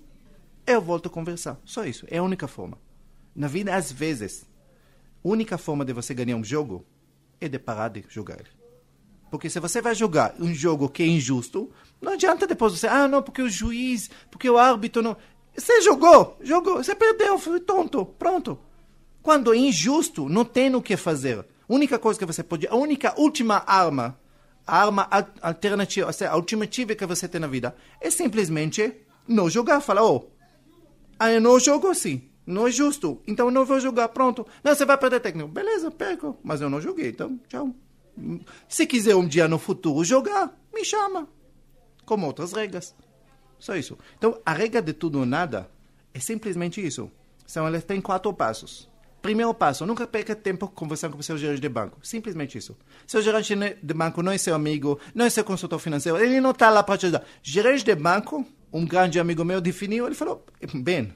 eu 0.66 0.82
volto 0.82 1.06
a 1.06 1.10
conversar. 1.10 1.58
Só 1.64 1.84
isso. 1.84 2.06
É 2.10 2.18
a 2.18 2.22
única 2.22 2.46
forma. 2.46 2.78
Na 3.34 3.48
vida, 3.48 3.74
às 3.74 3.90
vezes, 3.90 4.46
a 5.24 5.28
única 5.28 5.56
forma 5.56 5.84
de 5.84 5.94
você 5.94 6.12
ganhar 6.12 6.36
um 6.36 6.44
jogo 6.44 6.84
é 7.40 7.48
de 7.48 7.58
parar 7.58 7.88
de 7.88 8.04
jogar 8.08 8.38
ele. 8.38 8.50
Porque 9.30 9.48
se 9.50 9.60
você 9.60 9.80
vai 9.80 9.94
jogar 9.94 10.34
um 10.38 10.54
jogo 10.54 10.88
que 10.88 11.02
é 11.02 11.06
injusto, 11.06 11.70
não 12.00 12.12
adianta 12.12 12.46
depois 12.46 12.72
você, 12.72 12.86
ah, 12.86 13.08
não, 13.08 13.22
porque 13.22 13.42
o 13.42 13.48
juiz, 13.48 14.10
porque 14.30 14.48
o 14.48 14.58
árbitro 14.58 15.02
não. 15.02 15.16
Você 15.58 15.82
jogou, 15.82 16.36
jogou, 16.40 16.76
você 16.76 16.94
perdeu, 16.94 17.36
foi 17.36 17.58
tonto, 17.58 18.06
pronto. 18.06 18.58
Quando 19.20 19.52
é 19.52 19.56
injusto, 19.56 20.28
não 20.28 20.44
tem 20.44 20.72
o 20.74 20.80
que 20.80 20.96
fazer. 20.96 21.40
A 21.40 21.44
única 21.68 21.98
coisa 21.98 22.18
que 22.18 22.24
você 22.24 22.44
pode, 22.44 22.68
a 22.68 22.76
única 22.76 23.12
última 23.18 23.64
arma, 23.66 24.18
a 24.64 24.84
arma 24.84 25.08
alternativa, 25.42 26.08
a 26.08 26.30
alternativa 26.30 26.94
que 26.94 27.04
você 27.04 27.26
tem 27.26 27.40
na 27.40 27.48
vida, 27.48 27.74
é 28.00 28.08
simplesmente 28.08 28.94
não 29.26 29.50
jogar. 29.50 29.80
Falar, 29.80 30.04
oh, 30.04 30.30
eu 31.20 31.40
não 31.40 31.58
jogo 31.58 31.88
assim. 31.88 32.22
Não 32.46 32.66
é 32.66 32.70
justo. 32.70 33.20
Então 33.26 33.46
eu 33.46 33.52
não 33.52 33.64
vou 33.64 33.80
jogar. 33.80 34.08
Pronto. 34.08 34.46
Não, 34.62 34.74
você 34.74 34.84
vai 34.84 34.96
perder 34.96 35.20
técnico. 35.20 35.48
Beleza, 35.48 35.90
perco. 35.90 36.38
Mas 36.42 36.60
eu 36.60 36.70
não 36.70 36.80
joguei. 36.80 37.08
Então, 37.08 37.38
tchau. 37.48 37.74
Se 38.68 38.86
quiser 38.86 39.16
um 39.16 39.26
dia 39.26 39.48
no 39.48 39.58
futuro 39.58 40.04
jogar, 40.04 40.56
me 40.72 40.84
chama. 40.84 41.28
Com 42.06 42.22
outras 42.22 42.52
regras. 42.52 42.94
Só 43.58 43.76
isso. 43.76 43.98
Então, 44.16 44.40
a 44.44 44.52
regra 44.52 44.80
de 44.80 44.92
tudo 44.92 45.20
ou 45.20 45.26
nada 45.26 45.68
é 46.14 46.20
simplesmente 46.20 46.84
isso. 46.84 47.10
Então, 47.50 47.66
ela 47.66 47.80
tem 47.80 48.00
quatro 48.00 48.32
passos. 48.32 48.88
Primeiro 49.20 49.52
passo, 49.52 49.84
nunca 49.84 50.06
perca 50.06 50.34
tempo 50.34 50.68
conversando 50.68 51.14
com 51.14 51.20
o 51.20 51.22
seu 51.22 51.36
gerente 51.36 51.60
de 51.60 51.68
banco. 51.68 51.98
Simplesmente 52.02 52.56
isso. 52.56 52.76
Seu 53.06 53.20
gerente 53.20 53.54
de 53.82 53.94
banco 53.94 54.22
não 54.22 54.30
é 54.30 54.38
seu 54.38 54.54
amigo, 54.54 54.98
não 55.12 55.24
é 55.24 55.30
seu 55.30 55.42
consultor 55.42 55.80
financeiro, 55.80 56.18
ele 56.18 56.40
não 56.40 56.52
está 56.52 56.70
lá 56.70 56.84
para 56.84 56.96
te 56.96 57.06
ajudar. 57.06 57.24
Gerente 57.42 57.84
de 57.84 57.94
banco, 57.96 58.46
um 58.72 58.86
grande 58.86 59.18
amigo 59.18 59.44
meu 59.44 59.60
definiu, 59.60 60.06
ele 60.06 60.14
falou, 60.14 60.46
bem, 60.72 61.12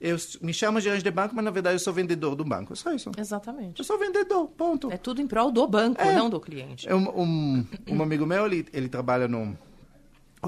eu 0.00 0.16
me 0.40 0.52
chamo 0.52 0.80
gerente 0.80 1.02
de 1.02 1.10
banco, 1.10 1.34
mas 1.34 1.44
na 1.44 1.50
verdade 1.50 1.74
eu 1.74 1.78
sou 1.78 1.92
vendedor 1.92 2.34
do 2.34 2.44
banco. 2.44 2.74
Só 2.74 2.92
isso. 2.94 3.10
Exatamente. 3.18 3.80
Eu 3.80 3.84
sou 3.84 3.98
vendedor, 3.98 4.48
ponto. 4.48 4.90
É 4.90 4.96
tudo 4.96 5.20
em 5.20 5.26
prol 5.26 5.50
do 5.50 5.66
banco, 5.66 6.00
é. 6.00 6.14
não 6.14 6.30
do 6.30 6.40
cliente. 6.40 6.88
É 6.88 6.94
um, 6.94 7.20
um, 7.20 7.66
um 7.88 8.02
amigo 8.02 8.24
meu, 8.24 8.46
ele, 8.46 8.66
ele 8.72 8.88
trabalha 8.88 9.28
no 9.28 9.38
um 9.38 9.56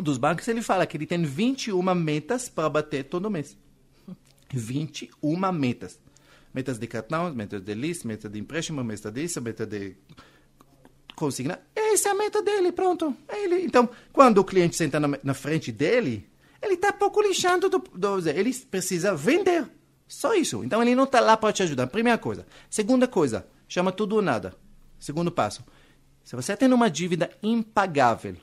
dos 0.02 0.18
bancos, 0.18 0.46
ele 0.48 0.62
fala 0.62 0.86
que 0.86 0.96
ele 0.96 1.06
tem 1.06 1.22
21 1.22 1.82
metas 1.94 2.48
para 2.48 2.68
bater 2.68 3.04
todo 3.04 3.30
mês. 3.30 3.56
21 4.50 5.52
metas. 5.52 5.98
Metas 6.52 6.78
de 6.78 6.86
cartão, 6.86 7.32
metas 7.34 7.62
de 7.62 7.74
list, 7.74 8.04
metas 8.04 8.30
de 8.30 8.38
empréstimo, 8.38 8.82
metas 8.82 9.12
disso, 9.12 9.40
metas 9.40 9.66
de 9.66 9.96
consigna. 11.14 11.60
Essa 11.74 12.10
é 12.10 12.12
a 12.12 12.14
meta 12.14 12.42
dele, 12.42 12.72
pronto. 12.72 13.14
É 13.28 13.44
ele. 13.44 13.64
Então, 13.64 13.88
quando 14.12 14.38
o 14.38 14.44
cliente 14.44 14.76
senta 14.76 14.98
na, 14.98 15.18
na 15.22 15.34
frente 15.34 15.70
dele, 15.70 16.28
ele 16.62 16.74
está 16.74 16.92
pouco 16.92 17.20
lixando, 17.20 17.68
do, 17.68 17.78
do, 17.78 18.28
ele 18.28 18.54
precisa 18.54 19.14
vender. 19.14 19.66
Só 20.06 20.34
isso. 20.34 20.64
Então, 20.64 20.80
ele 20.82 20.94
não 20.94 21.04
está 21.04 21.20
lá 21.20 21.36
para 21.36 21.52
te 21.52 21.62
ajudar. 21.62 21.86
Primeira 21.88 22.18
coisa. 22.18 22.46
Segunda 22.70 23.06
coisa, 23.06 23.46
chama 23.68 23.92
tudo 23.92 24.16
ou 24.16 24.22
nada. 24.22 24.54
Segundo 24.98 25.30
passo. 25.30 25.64
Se 26.24 26.34
você 26.34 26.56
tem 26.56 26.72
uma 26.72 26.90
dívida 26.90 27.30
impagável, 27.42 28.36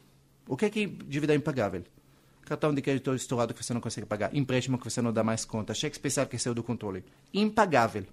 o 0.47 0.55
que 0.55 0.65
é, 0.65 0.69
que 0.69 0.83
é 0.83 0.87
dívida 1.07 1.33
impagável? 1.33 1.83
Cartão 2.43 2.73
de 2.73 2.81
crédito 2.81 3.13
estourado 3.15 3.53
que 3.53 3.63
você 3.63 3.73
não 3.73 3.81
consegue 3.81 4.05
pagar, 4.05 4.35
empréstimo 4.35 4.77
que 4.77 4.89
você 4.89 5.01
não 5.01 5.11
dá 5.11 5.23
mais 5.23 5.45
conta, 5.45 5.73
cheque 5.73 5.95
especial 5.95 6.27
que 6.27 6.37
saiu 6.37 6.53
do 6.53 6.63
controle. 6.63 7.03
Impagável. 7.33 8.05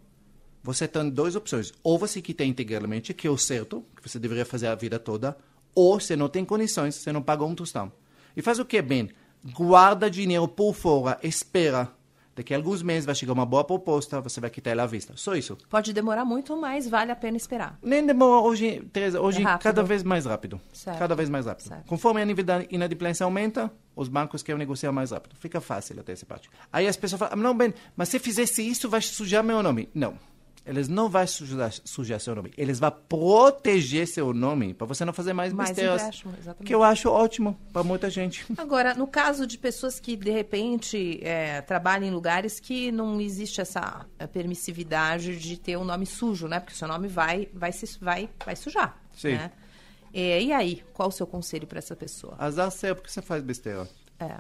Você 0.63 0.89
tem 0.89 1.11
duas 1.11 1.35
opções. 1.37 1.73
Ou 1.83 1.99
você 1.99 2.23
quita 2.23 2.45
integralmente, 2.45 3.13
que 3.13 3.27
é 3.27 3.31
o 3.31 3.37
certo, 3.37 3.85
que 3.97 4.09
você 4.09 4.19
deveria 4.19 4.47
fazer 4.47 4.69
a 4.69 4.75
vida 4.75 4.99
toda, 4.99 5.37
ou 5.75 6.01
você 6.01 6.17
não 6.17 6.29
tem 6.29 6.45
condições, 6.45 6.95
você 6.95 7.13
não 7.13 7.23
paga 7.23 7.45
um 7.45 7.55
tostão. 7.55 7.93
E 8.37 8.41
faz 8.41 8.59
o 8.59 8.65
que 8.65 8.79
é 8.79 8.83
bem? 8.83 9.11
Guarda 9.45 10.11
dinheiro 10.11 10.47
por 10.49 10.73
fora, 10.73 11.19
espera 11.23 11.93
Daqui 12.35 12.55
a 12.55 12.57
alguns 12.57 12.83
meses 12.83 13.05
vai 13.05 13.15
chegar 13.15 13.33
uma 13.33 13.45
boa 13.45 13.63
proposta, 13.63 14.21
você 14.21 14.41
vai 14.41 14.49
quitar 14.49 14.73
ela 14.73 14.85
à 14.85 14.87
vista. 14.87 15.13
Só 15.17 15.35
isso. 15.35 15.57
Pode 15.69 15.93
demorar 15.93 16.25
muito, 16.25 16.57
mas 16.57 16.89
vale 16.89 17.13
a 17.13 17.17
pena 17.17 17.37
esperar. 17.37 17.79
Nem 17.83 18.05
demora 18.07 18.41
hoje, 18.41 18.81
Teresa, 18.93 19.21
hoje 19.21 19.43
é 19.43 19.59
cada 19.59 19.83
vez 19.83 20.03
mais 20.03 20.25
rápido. 20.25 20.61
Certo. 20.73 20.99
Cada 20.99 21.15
vez 21.15 21.29
mais 21.29 21.47
rápido. 21.47 21.69
Certo. 21.69 21.87
Conforme 21.87 22.23
a 22.23 22.25
nível 22.25 22.45
da 22.45 22.65
inadimplência 22.71 23.25
aumenta, 23.25 23.71
os 23.95 24.09
bancos 24.09 24.43
querem 24.43 24.59
negociar 24.59 24.93
mais 24.93 25.11
rápido. 25.11 25.37
Fica 25.39 25.61
fácil 25.61 26.01
até 26.01 26.13
essa 26.13 26.25
parte. 26.25 26.49
Aí 26.73 26.87
as 26.87 26.97
pessoas 26.97 27.19
falam, 27.19 27.37
não, 27.37 27.57
bem, 27.57 27.75
mas 27.97 28.09
se 28.09 28.19
fizesse 28.19 28.67
isso, 28.67 28.89
vai 28.89 29.03
sujar 29.03 29.45
meu 29.45 29.63
nome. 29.63 29.89
Não. 29.95 30.15
Eles 30.65 30.87
não 30.89 31.09
vão 31.09 31.27
sujar, 31.27 31.73
sujar 31.85 32.21
seu 32.21 32.37
nome. 32.37 32.53
Eles 32.57 32.79
vão 32.79 32.91
proteger 33.09 34.07
seu 34.07 34.33
nome 34.33 34.73
para 34.73 34.87
você 34.87 35.05
não 35.05 35.13
fazer 35.13 35.33
mais, 35.33 35.53
mais 35.53 35.71
besteiras. 35.71 36.23
Que 36.65 36.73
eu 36.73 36.85
acho 36.85 37.11
ótimo 37.11 37.59
para 37.73 37.83
muita 37.83 38.09
gente. 38.09 38.47
Agora, 38.57 38.95
no 38.95 39.09
caso 39.09 39.45
de 39.45 39.59
pessoas 39.59 39.99
que, 39.99 40.17
de 40.17 40.31
repente, 40.31 41.19
é, 41.23 41.61
trabalham 41.63 42.07
em 42.07 42.13
lugares 42.13 42.61
que 42.61 42.93
não 42.93 43.21
existe 43.21 43.61
essa 43.61 44.07
é, 44.19 44.27
permissividade 44.27 45.37
de 45.37 45.57
ter 45.57 45.77
um 45.77 45.85
nome 45.85 46.07
sujo, 46.07 46.47
né? 46.47 46.61
Porque 46.61 46.75
o 46.75 46.77
seu 46.77 46.87
nome 46.87 47.09
vai, 47.09 47.49
vai, 47.53 47.73
se, 47.73 47.99
vai, 48.01 48.31
vai 48.45 48.55
sujar. 48.55 48.97
Sim. 49.17 49.33
Né? 49.33 49.51
É, 50.15 50.43
e 50.43 50.53
aí, 50.53 50.85
qual 50.93 51.09
o 51.09 51.13
seu 51.13 51.27
conselho 51.27 51.67
para 51.67 51.79
essa 51.79 51.97
pessoa? 51.97 52.37
Azar 52.39 52.71
seu, 52.71 52.95
porque 52.95 53.11
você 53.11 53.23
faz 53.23 53.43
besteira. 53.43 53.89
É. 54.21 54.37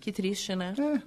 Que 0.00 0.12
triste, 0.12 0.54
né? 0.54 0.74
É. 0.78 1.02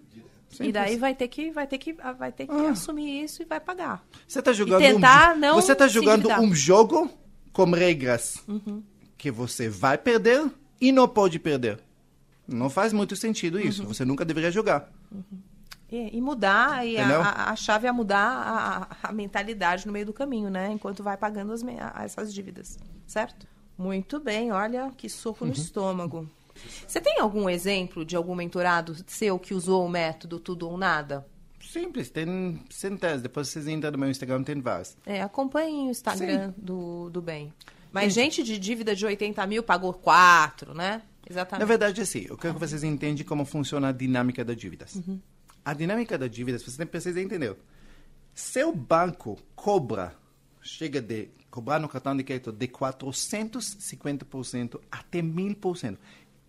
E 0.63 0.71
daí 0.71 0.97
vai 0.97 1.15
ter 1.15 1.27
que, 1.27 1.51
vai 1.51 1.67
ter 1.67 1.77
que, 1.77 1.95
ah, 1.99 2.11
vai 2.11 2.31
ter 2.31 2.47
que 2.47 2.53
ah. 2.53 2.69
assumir 2.69 3.23
isso 3.23 3.41
e 3.41 3.45
vai 3.45 3.59
pagar. 3.59 4.03
Você 4.27 4.39
está 4.39 4.53
jogando 4.53 4.81
tentar 4.81 5.35
um, 5.35 5.39
não 5.39 5.55
Você 5.55 5.71
está 5.71 5.87
jogando 5.87 6.29
um 6.29 6.53
jogo 6.53 7.09
com 7.51 7.65
regras 7.71 8.43
uhum. 8.47 8.83
que 9.17 9.31
você 9.31 9.69
vai 9.69 9.97
perder 9.97 10.49
e 10.79 10.91
não 10.91 11.07
pode 11.07 11.39
perder. 11.39 11.79
Não 12.47 12.69
faz 12.69 12.93
muito 12.93 13.15
sentido 13.15 13.59
isso. 13.59 13.81
Uhum. 13.81 13.87
Você 13.87 14.05
nunca 14.05 14.23
deveria 14.23 14.51
jogar. 14.51 14.91
Uhum. 15.11 15.39
E, 15.91 16.17
e, 16.17 16.21
mudar, 16.21 16.85
e 16.85 16.97
a, 16.97 17.19
a, 17.19 17.51
a, 17.51 17.55
chave 17.55 17.87
é 17.87 17.91
mudar 17.91 18.87
a, 19.01 19.07
a, 19.07 19.11
mentalidade 19.11 19.85
no 19.85 19.93
meio 19.93 20.05
do 20.05 20.13
caminho, 20.13 20.49
né? 20.49 20.71
Enquanto 20.71 21.03
vai 21.03 21.15
pagando 21.15 21.53
as, 21.53 21.61
essas 22.03 22.33
dívidas, 22.33 22.77
certo? 23.05 23.47
Muito 23.77 24.19
bem, 24.19 24.51
olha 24.51 24.91
que 24.97 25.07
soco 25.07 25.45
no 25.45 25.51
uhum. 25.51 25.57
estômago. 25.57 26.29
Você 26.87 27.01
tem 27.01 27.19
algum 27.19 27.49
exemplo 27.49 28.05
de 28.05 28.15
algum 28.15 28.35
mentorado 28.35 28.95
seu 29.07 29.37
que 29.37 29.53
usou 29.53 29.85
o 29.85 29.89
método 29.89 30.39
tudo 30.39 30.69
ou 30.69 30.77
nada? 30.77 31.27
Simples, 31.59 32.09
tem 32.09 32.61
centenas. 32.69 33.21
Depois 33.21 33.49
vocês 33.49 33.67
entram 33.67 33.91
no 33.91 33.97
meu 33.97 34.09
Instagram, 34.09 34.43
tem 34.43 34.61
vários. 34.61 34.95
É, 35.05 35.21
acompanhem 35.21 35.87
o 35.87 35.91
Instagram 35.91 36.53
do, 36.57 37.09
do 37.09 37.21
bem. 37.21 37.53
Mas 37.91 38.13
Sim. 38.13 38.21
gente 38.21 38.43
de 38.43 38.59
dívida 38.59 38.95
de 38.95 39.05
80 39.05 39.45
mil 39.47 39.63
pagou 39.63 39.93
4, 39.93 40.73
né? 40.73 41.01
Exatamente. 41.29 41.61
Na 41.61 41.65
verdade, 41.65 42.01
assim, 42.01 42.25
eu 42.29 42.37
quero 42.37 42.53
que 42.53 42.59
vocês 42.59 42.83
entendam 42.83 43.25
como 43.25 43.45
funciona 43.45 43.89
a 43.89 43.91
dinâmica 43.91 44.43
das 44.43 44.55
dívidas. 44.55 44.95
Uhum. 44.95 45.19
A 45.63 45.73
dinâmica 45.73 46.17
das 46.17 46.29
dívidas, 46.29 46.61
você 46.61 46.85
precisa 46.85 47.19
entender. 47.19 47.55
Seu 48.33 48.75
banco 48.75 49.37
cobra, 49.55 50.15
chega 50.61 51.01
de 51.01 51.29
cobrar 51.49 51.79
no 51.79 51.87
cartão 51.87 52.15
de 52.15 52.23
crédito 52.23 52.51
de 52.51 52.67
450% 52.67 54.79
até 54.91 55.21
1000%. 55.21 55.97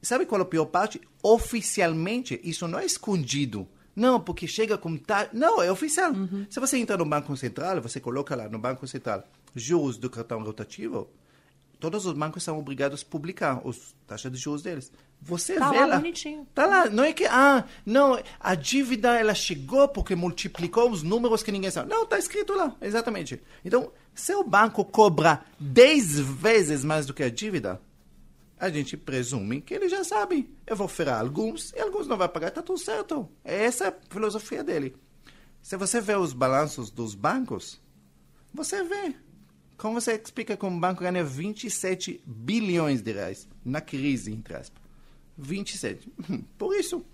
Sabe 0.06 0.24
qual 0.24 0.40
é 0.40 0.42
a 0.42 0.46
pior 0.46 0.66
parte? 0.66 1.00
Oficialmente, 1.20 2.40
isso 2.44 2.68
não 2.68 2.78
é 2.78 2.86
escondido. 2.86 3.66
Não, 3.94 4.20
porque 4.20 4.46
chega 4.46 4.78
com 4.78 4.96
tal. 4.96 5.26
Não, 5.32 5.60
é 5.60 5.68
oficial. 5.68 6.12
Uhum. 6.12 6.46
Se 6.48 6.60
você 6.60 6.78
entra 6.78 6.96
no 6.96 7.04
Banco 7.04 7.36
Central, 7.36 7.80
você 7.82 7.98
coloca 7.98 8.36
lá 8.36 8.48
no 8.48 8.56
Banco 8.56 8.86
Central 8.86 9.24
juros 9.52 9.96
do 9.96 10.08
cartão 10.08 10.44
rotativo, 10.44 11.10
todos 11.80 12.06
os 12.06 12.12
bancos 12.12 12.44
são 12.44 12.56
obrigados 12.56 13.02
a 13.02 13.10
publicar 13.10 13.60
as 13.66 13.96
taxas 14.06 14.30
de 14.30 14.38
juros 14.38 14.62
deles. 14.62 14.92
Você 15.20 15.56
tá 15.56 15.70
vê 15.70 15.80
lá. 15.80 15.86
lá 15.86 15.96
bonitinho. 15.96 16.46
Tá 16.54 16.66
lá. 16.66 16.88
Não 16.88 17.02
é 17.02 17.12
que, 17.12 17.24
ah, 17.24 17.64
não, 17.84 18.22
a 18.38 18.54
dívida 18.54 19.18
ela 19.18 19.34
chegou 19.34 19.88
porque 19.88 20.14
multiplicou 20.14 20.88
os 20.88 21.02
números 21.02 21.42
que 21.42 21.50
ninguém 21.50 21.72
sabe. 21.72 21.90
Não, 21.90 22.06
tá 22.06 22.16
escrito 22.16 22.54
lá, 22.54 22.76
exatamente. 22.80 23.42
Então, 23.64 23.90
se 24.14 24.32
o 24.36 24.44
banco 24.44 24.84
cobra 24.84 25.42
10 25.58 26.20
vezes 26.20 26.84
mais 26.84 27.06
do 27.06 27.14
que 27.14 27.24
a 27.24 27.30
dívida, 27.30 27.80
a 28.58 28.68
gente 28.68 28.96
presume 28.96 29.60
que 29.60 29.74
ele 29.74 29.88
já 29.88 30.02
sabe. 30.02 30.50
Eu 30.66 30.76
vou 30.76 30.88
ferrar 30.88 31.20
alguns 31.20 31.72
e 31.72 31.80
alguns 31.80 32.06
não 32.06 32.16
vai 32.16 32.28
pagar, 32.28 32.48
está 32.48 32.62
tudo 32.62 32.78
certo. 32.78 33.28
É 33.44 33.64
essa 33.64 33.88
a 33.88 33.94
filosofia 34.10 34.64
dele. 34.64 34.96
Se 35.62 35.76
você 35.76 36.00
vê 36.00 36.14
os 36.14 36.32
balanços 36.32 36.90
dos 36.90 37.14
bancos, 37.14 37.80
você 38.54 38.82
vê. 38.82 39.14
Como 39.76 40.00
você 40.00 40.14
explica 40.14 40.56
como 40.56 40.76
um 40.76 40.80
banco 40.80 41.02
ganha 41.02 41.22
27 41.22 42.22
bilhões 42.24 43.02
de 43.02 43.12
reais 43.12 43.46
na 43.64 43.80
crise, 43.80 44.32
entre 44.32 44.56
aspas? 44.56 44.82
27. 45.36 46.10
Por 46.56 46.74
isso. 46.74 47.04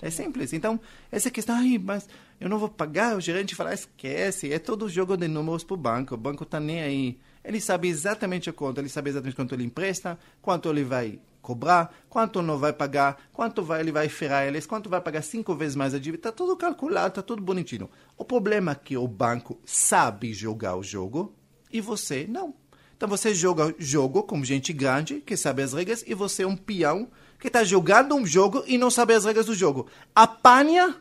É 0.00 0.10
simples. 0.10 0.52
Então, 0.52 0.80
essa 1.10 1.30
questão, 1.30 1.56
ai, 1.56 1.76
mas 1.76 2.08
eu 2.40 2.48
não 2.48 2.58
vou 2.58 2.68
pagar, 2.68 3.16
o 3.16 3.20
gerente 3.20 3.54
fala, 3.54 3.74
esquece, 3.74 4.52
é 4.52 4.58
todo 4.58 4.88
jogo 4.88 5.16
de 5.16 5.28
números 5.28 5.64
para 5.64 5.74
o 5.74 5.76
banco, 5.76 6.14
o 6.14 6.18
banco 6.18 6.44
está 6.44 6.60
nem 6.60 6.80
aí. 6.82 7.18
Ele 7.44 7.60
sabe 7.60 7.88
exatamente 7.88 8.48
a 8.48 8.52
conta, 8.52 8.80
ele 8.80 8.88
sabe 8.88 9.10
exatamente 9.10 9.36
quanto 9.36 9.54
ele 9.54 9.64
empresta, 9.64 10.18
quanto 10.40 10.68
ele 10.68 10.84
vai 10.84 11.18
cobrar, 11.42 11.92
quanto 12.08 12.40
não 12.40 12.56
vai 12.56 12.72
pagar, 12.72 13.20
quanto 13.32 13.62
vai, 13.62 13.80
ele 13.80 13.90
vai 13.90 14.08
ferrar 14.08 14.46
eles, 14.46 14.64
quanto 14.64 14.88
vai 14.88 15.00
pagar 15.00 15.22
cinco 15.22 15.54
vezes 15.54 15.74
mais 15.74 15.92
a 15.92 15.98
dívida. 15.98 16.28
Está 16.28 16.32
tudo 16.32 16.56
calculado, 16.56 17.08
está 17.08 17.22
tudo 17.22 17.42
bonitinho. 17.42 17.90
O 18.16 18.24
problema 18.24 18.72
é 18.72 18.76
que 18.76 18.96
o 18.96 19.08
banco 19.08 19.58
sabe 19.64 20.32
jogar 20.32 20.76
o 20.76 20.82
jogo 20.82 21.34
e 21.70 21.80
você 21.80 22.26
não. 22.28 22.54
Então 22.96 23.08
você 23.08 23.34
joga 23.34 23.74
jogo 23.78 24.22
como 24.22 24.44
gente 24.44 24.72
grande 24.72 25.20
que 25.20 25.36
sabe 25.36 25.62
as 25.62 25.72
regras 25.72 26.04
e 26.06 26.14
você 26.14 26.44
é 26.44 26.46
um 26.46 26.56
peão 26.56 27.10
que 27.40 27.48
está 27.48 27.64
jogando 27.64 28.14
um 28.14 28.24
jogo 28.24 28.62
e 28.64 28.78
não 28.78 28.92
sabe 28.92 29.12
as 29.14 29.24
regras 29.24 29.46
do 29.46 29.54
jogo. 29.56 29.88
Apanha 30.14 30.94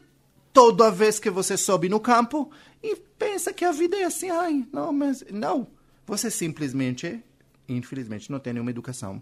toda 0.51 0.89
vez 0.89 1.19
que 1.19 1.29
você 1.29 1.55
sobe 1.55 1.87
no 1.87 1.99
campo 1.99 2.49
e 2.81 2.95
pensa 2.95 3.53
que 3.53 3.63
a 3.63 3.71
vida 3.71 3.95
é 3.95 4.05
assim. 4.05 4.31
Ai, 4.31 4.65
não, 4.73 4.91
mas 4.91 5.23
não. 5.29 5.67
Você 6.11 6.29
simplesmente, 6.29 7.23
infelizmente, 7.69 8.29
não 8.29 8.37
tem 8.37 8.51
nenhuma 8.51 8.69
educação. 8.69 9.21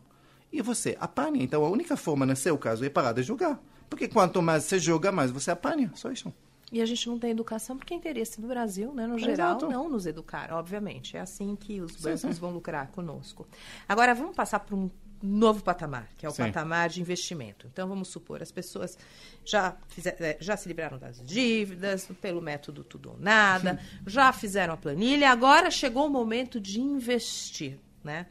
E 0.51 0.59
você 0.59 0.97
apanha. 0.99 1.43
Então, 1.43 1.63
a 1.63 1.69
única 1.69 1.95
forma, 1.95 2.25
no 2.25 2.35
seu 2.35 2.57
caso, 2.57 2.83
é 2.83 2.89
parar 2.89 3.11
de 3.11 3.21
jogar. 3.21 3.61
Porque 3.87 4.07
quanto 4.07 4.41
mais 4.41 4.63
você 4.63 4.79
joga, 4.79 5.11
mais 5.11 5.29
você 5.29 5.51
apanha. 5.51 5.91
Só 5.93 6.11
isso. 6.11 6.33
E 6.71 6.81
a 6.81 6.85
gente 6.87 7.07
não 7.07 7.19
tem 7.19 7.29
educação 7.29 7.77
porque 7.77 7.93
é 7.93 7.97
interesse 7.97 8.41
do 8.41 8.47
Brasil, 8.47 8.91
né, 8.91 9.05
no 9.05 9.19
geral, 9.19 9.57
Exato. 9.57 9.69
não 9.69 9.87
nos 9.87 10.07
educar, 10.07 10.51
obviamente. 10.51 11.15
É 11.15 11.19
assim 11.19 11.55
que 11.55 11.79
os 11.79 11.91
Sim, 11.91 12.01
bancos 12.05 12.21
sim. 12.21 12.31
vão 12.31 12.49
lucrar 12.49 12.87
conosco. 12.87 13.47
Agora, 13.87 14.15
vamos 14.15 14.35
passar 14.35 14.59
para 14.59 14.75
um 14.75 14.89
novo 15.21 15.63
patamar, 15.63 16.07
que 16.17 16.25
é 16.25 16.29
o 16.29 16.31
Sim. 16.31 16.43
patamar 16.43 16.89
de 16.89 17.01
investimento. 17.01 17.67
Então, 17.71 17.87
vamos 17.87 18.07
supor, 18.07 18.41
as 18.41 18.51
pessoas 18.51 18.97
já, 19.43 19.75
fizer- 19.89 20.15
eh, 20.19 20.37
já 20.39 20.55
se 20.55 20.67
livraram 20.67 20.97
das 20.97 21.21
dívidas, 21.23 22.07
pelo 22.21 22.41
método 22.41 22.83
tudo 22.83 23.11
ou 23.11 23.17
nada, 23.19 23.79
já 24.07 24.31
fizeram 24.31 24.73
a 24.73 24.77
planilha, 24.77 25.29
agora 25.29 25.69
chegou 25.69 26.07
o 26.07 26.09
momento 26.09 26.59
de 26.59 26.79
investir, 26.79 27.77
né? 28.03 28.27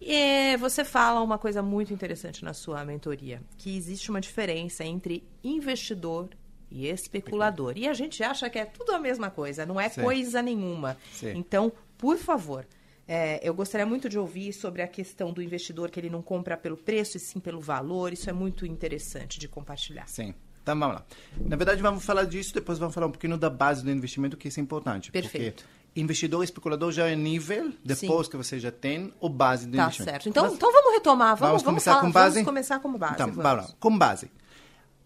E 0.00 0.56
você 0.58 0.84
fala 0.84 1.20
uma 1.22 1.38
coisa 1.38 1.62
muito 1.62 1.92
interessante 1.92 2.44
na 2.44 2.52
sua 2.52 2.84
mentoria, 2.84 3.40
que 3.56 3.74
existe 3.76 4.10
uma 4.10 4.20
diferença 4.20 4.84
entre 4.84 5.24
investidor 5.42 6.28
e 6.70 6.86
especulador. 6.88 7.74
E 7.76 7.88
a 7.88 7.94
gente 7.94 8.22
acha 8.22 8.50
que 8.50 8.58
é 8.58 8.64
tudo 8.66 8.92
a 8.92 8.98
mesma 8.98 9.30
coisa, 9.30 9.64
não 9.64 9.80
é 9.80 9.88
Sim. 9.88 10.02
coisa 10.02 10.42
nenhuma. 10.42 10.96
Sim. 11.12 11.32
Então, 11.36 11.72
por 11.96 12.18
favor, 12.18 12.66
é, 13.06 13.40
eu 13.46 13.52
gostaria 13.54 13.84
muito 13.86 14.08
de 14.08 14.18
ouvir 14.18 14.52
sobre 14.52 14.80
a 14.82 14.88
questão 14.88 15.32
do 15.32 15.42
investidor 15.42 15.90
que 15.90 16.00
ele 16.00 16.08
não 16.10 16.22
compra 16.22 16.56
pelo 16.56 16.76
preço 16.76 17.16
e 17.16 17.20
sim 17.20 17.38
pelo 17.40 17.60
valor. 17.60 18.12
Isso 18.12 18.28
é 18.30 18.32
muito 18.32 18.64
interessante 18.66 19.38
de 19.38 19.46
compartilhar. 19.48 20.06
Sim. 20.08 20.34
Então 20.62 20.78
vamos 20.78 20.96
lá. 20.96 21.04
Na 21.38 21.56
verdade, 21.56 21.82
vamos 21.82 22.04
falar 22.04 22.24
disso, 22.24 22.54
depois 22.54 22.78
vamos 22.78 22.94
falar 22.94 23.06
um 23.06 23.10
pouquinho 23.10 23.36
da 23.36 23.50
base 23.50 23.84
do 23.84 23.90
investimento, 23.90 24.36
que 24.36 24.48
isso 24.48 24.58
é 24.58 24.62
importante. 24.62 25.12
Perfeito. 25.12 25.64
Investidor 25.94 26.42
e 26.42 26.44
especulador 26.44 26.90
já 26.90 27.06
é 27.06 27.14
nível, 27.14 27.70
depois 27.84 28.26
Sim. 28.26 28.30
que 28.32 28.36
você 28.36 28.58
já 28.58 28.72
tem, 28.72 29.12
o 29.20 29.28
base 29.28 29.66
do 29.66 29.76
Tá 29.76 29.84
investimento. 29.84 30.10
certo. 30.10 30.28
Então, 30.28 30.44
Mas 30.44 30.54
então 30.54 30.72
vamos 30.72 30.92
retomar. 30.94 31.36
Vamos, 31.36 31.38
vamos 31.38 31.62
vamos 31.62 31.64
começar 31.84 31.90
falar- 31.92 32.02
com 32.06 32.10
base? 32.12 32.34
Vamos 32.36 32.46
começar 32.48 32.78
como 32.80 32.98
base. 32.98 33.14
Então, 33.14 33.26
vamos. 33.28 33.42
vamos 33.42 33.64
lá. 33.68 33.74
Com 33.78 33.96
base. 33.98 34.30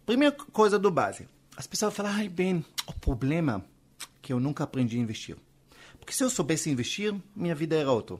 Primeira 0.06 0.34
coisa 0.52 0.78
do 0.78 0.90
base. 0.90 1.28
As 1.56 1.66
pessoas 1.66 1.92
falam, 1.92 2.12
ai, 2.12 2.28
bem, 2.28 2.64
o 2.86 2.92
problema 2.94 3.62
é 4.00 4.06
que 4.22 4.32
eu 4.32 4.38
nunca 4.40 4.64
aprendi 4.64 4.96
a 4.96 5.00
investir. 5.00 5.36
Porque 6.08 6.16
se 6.16 6.24
eu 6.24 6.30
soubesse 6.30 6.70
investir, 6.70 7.14
minha 7.36 7.54
vida 7.54 7.76
era 7.76 7.92
outra. 7.92 8.16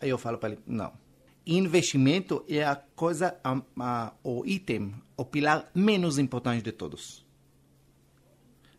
Aí 0.00 0.08
eu 0.08 0.16
falo 0.16 0.38
para 0.38 0.50
ele, 0.50 0.62
não. 0.64 0.92
Investimento 1.44 2.44
é 2.48 2.62
a 2.62 2.76
coisa, 2.76 3.36
a, 3.42 3.60
a, 3.76 4.12
o 4.22 4.46
item, 4.46 4.94
o 5.16 5.24
pilar 5.24 5.68
menos 5.74 6.16
importante 6.16 6.62
de 6.62 6.70
todos. 6.70 7.26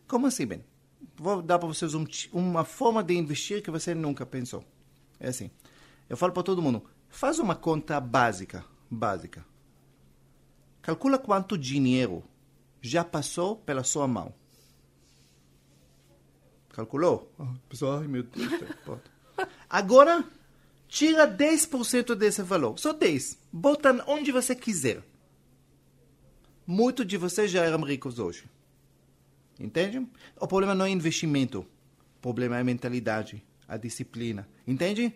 Como 0.08 0.26
assim, 0.26 0.46
Ben? 0.46 0.64
Vou 1.16 1.42
dar 1.42 1.58
para 1.58 1.68
vocês 1.68 1.92
um 1.92 2.06
uma 2.32 2.64
forma 2.64 3.04
de 3.04 3.12
investir 3.12 3.62
que 3.62 3.70
você 3.70 3.94
nunca 3.94 4.24
pensou. 4.24 4.64
É 5.20 5.28
assim. 5.28 5.50
Eu 6.08 6.16
falo 6.16 6.32
para 6.32 6.42
todo 6.42 6.62
mundo, 6.62 6.82
faz 7.10 7.38
uma 7.38 7.54
conta 7.54 8.00
básica, 8.00 8.64
básica. 8.90 9.44
Calcula 10.80 11.18
quanto 11.18 11.58
dinheiro 11.58 12.24
já 12.80 13.04
passou 13.04 13.54
pela 13.54 13.84
sua 13.84 14.08
mão. 14.08 14.32
Calculou? 16.76 17.32
Ah, 17.38 17.54
Pessoal, 17.70 18.00
ai 18.00 18.06
meu 18.06 18.22
Deus. 18.22 18.52
pronto. 18.84 19.10
Agora, 19.68 20.22
tira 20.86 21.26
10% 21.26 22.14
desse 22.14 22.42
valor. 22.42 22.78
Só 22.78 22.92
10. 22.92 23.38
Bota 23.50 24.04
onde 24.06 24.30
você 24.30 24.54
quiser. 24.54 25.02
Muitos 26.66 27.06
de 27.06 27.16
vocês 27.16 27.50
já 27.50 27.64
eram 27.64 27.80
ricos 27.82 28.18
hoje. 28.18 28.44
Entende? 29.58 30.06
O 30.38 30.46
problema 30.46 30.74
não 30.74 30.84
é 30.84 30.90
investimento. 30.90 31.60
O 31.60 32.20
problema 32.20 32.58
é 32.58 32.60
a 32.60 32.64
mentalidade, 32.64 33.42
a 33.66 33.78
disciplina. 33.78 34.46
Entende? 34.66 35.14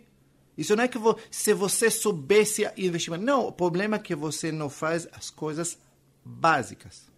Isso 0.56 0.74
não 0.74 0.84
é 0.84 0.88
que 0.88 0.96
vo 0.96 1.18
se 1.30 1.52
você 1.52 1.90
soubesse 1.90 2.66
investimento. 2.74 3.22
Não, 3.22 3.48
o 3.48 3.52
problema 3.52 3.96
é 3.96 3.98
que 3.98 4.14
você 4.14 4.50
não 4.50 4.70
faz 4.70 5.06
as 5.12 5.28
coisas 5.28 5.78
básicas. 6.24 7.09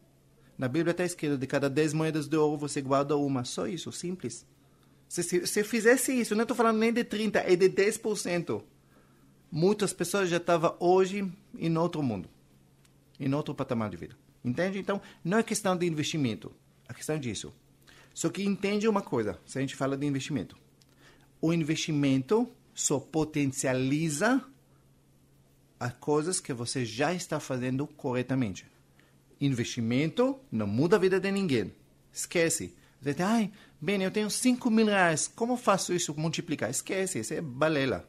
Na 0.63 0.69
Bíblia 0.69 0.93
está 0.93 1.05
escrito, 1.05 1.37
de 1.37 1.45
cada 1.45 1.69
10 1.69 1.93
moedas 1.93 2.29
de 2.29 2.37
ouro 2.37 2.57
você 2.57 2.81
guarda 2.81 3.17
uma. 3.17 3.45
Só 3.45 3.67
isso, 3.67 3.91
simples. 3.91 4.47
Se, 5.09 5.21
se, 5.21 5.45
se 5.45 5.65
fizesse 5.65 6.13
isso, 6.13 6.37
não 6.37 6.43
estou 6.43 6.57
falando 6.57 6.79
nem 6.79 6.93
de 6.93 7.03
30%, 7.03 7.43
é 7.45 7.57
de 7.57 7.69
10%. 7.69 8.63
Muitas 9.51 9.93
pessoas 9.93 10.29
já 10.29 10.37
estavam 10.37 10.77
hoje 10.79 11.29
em 11.59 11.77
outro 11.77 12.01
mundo 12.01 12.31
em 13.19 13.35
outro 13.35 13.53
patamar 13.57 13.91
de 13.91 13.97
vida. 13.97 14.17
Entende? 14.45 14.79
Então, 14.79 15.03
não 15.25 15.39
é 15.39 15.43
questão 15.43 15.77
de 15.77 15.85
investimento. 15.85 16.55
A 16.89 16.95
questão 16.95 17.17
é 17.17 17.19
disso. 17.19 17.53
Só 18.15 18.29
que 18.29 18.45
entende 18.45 18.87
uma 18.87 19.03
coisa, 19.03 19.41
se 19.45 19.59
a 19.59 19.61
gente 19.61 19.75
fala 19.75 19.97
de 19.97 20.07
investimento. 20.07 20.57
O 21.41 21.53
investimento 21.53 22.49
só 22.73 23.01
potencializa 23.01 24.41
as 25.81 25.93
coisas 25.95 26.39
que 26.39 26.53
você 26.53 26.85
já 26.85 27.13
está 27.13 27.41
fazendo 27.41 27.85
corretamente. 27.85 28.71
Investimento 29.45 30.41
não 30.51 30.67
muda 30.67 30.97
a 30.97 30.99
vida 30.99 31.21
de 31.21 31.31
ninguém. 31.31 31.75
Esquece. 32.13 32.75
Você 33.01 33.13
diz, 33.13 33.21
ai, 33.21 33.51
bem, 33.81 34.03
eu 34.03 34.11
tenho 34.11 34.31
5 34.31 34.71
mil 34.71 34.87
reais, 34.87 35.27
como 35.27 35.57
faço 35.57 35.93
isso 35.93 36.15
multiplicar? 36.19 36.71
Esquece, 36.71 37.19
isso 37.19 37.35
é 37.35 37.41
balela 37.41 38.09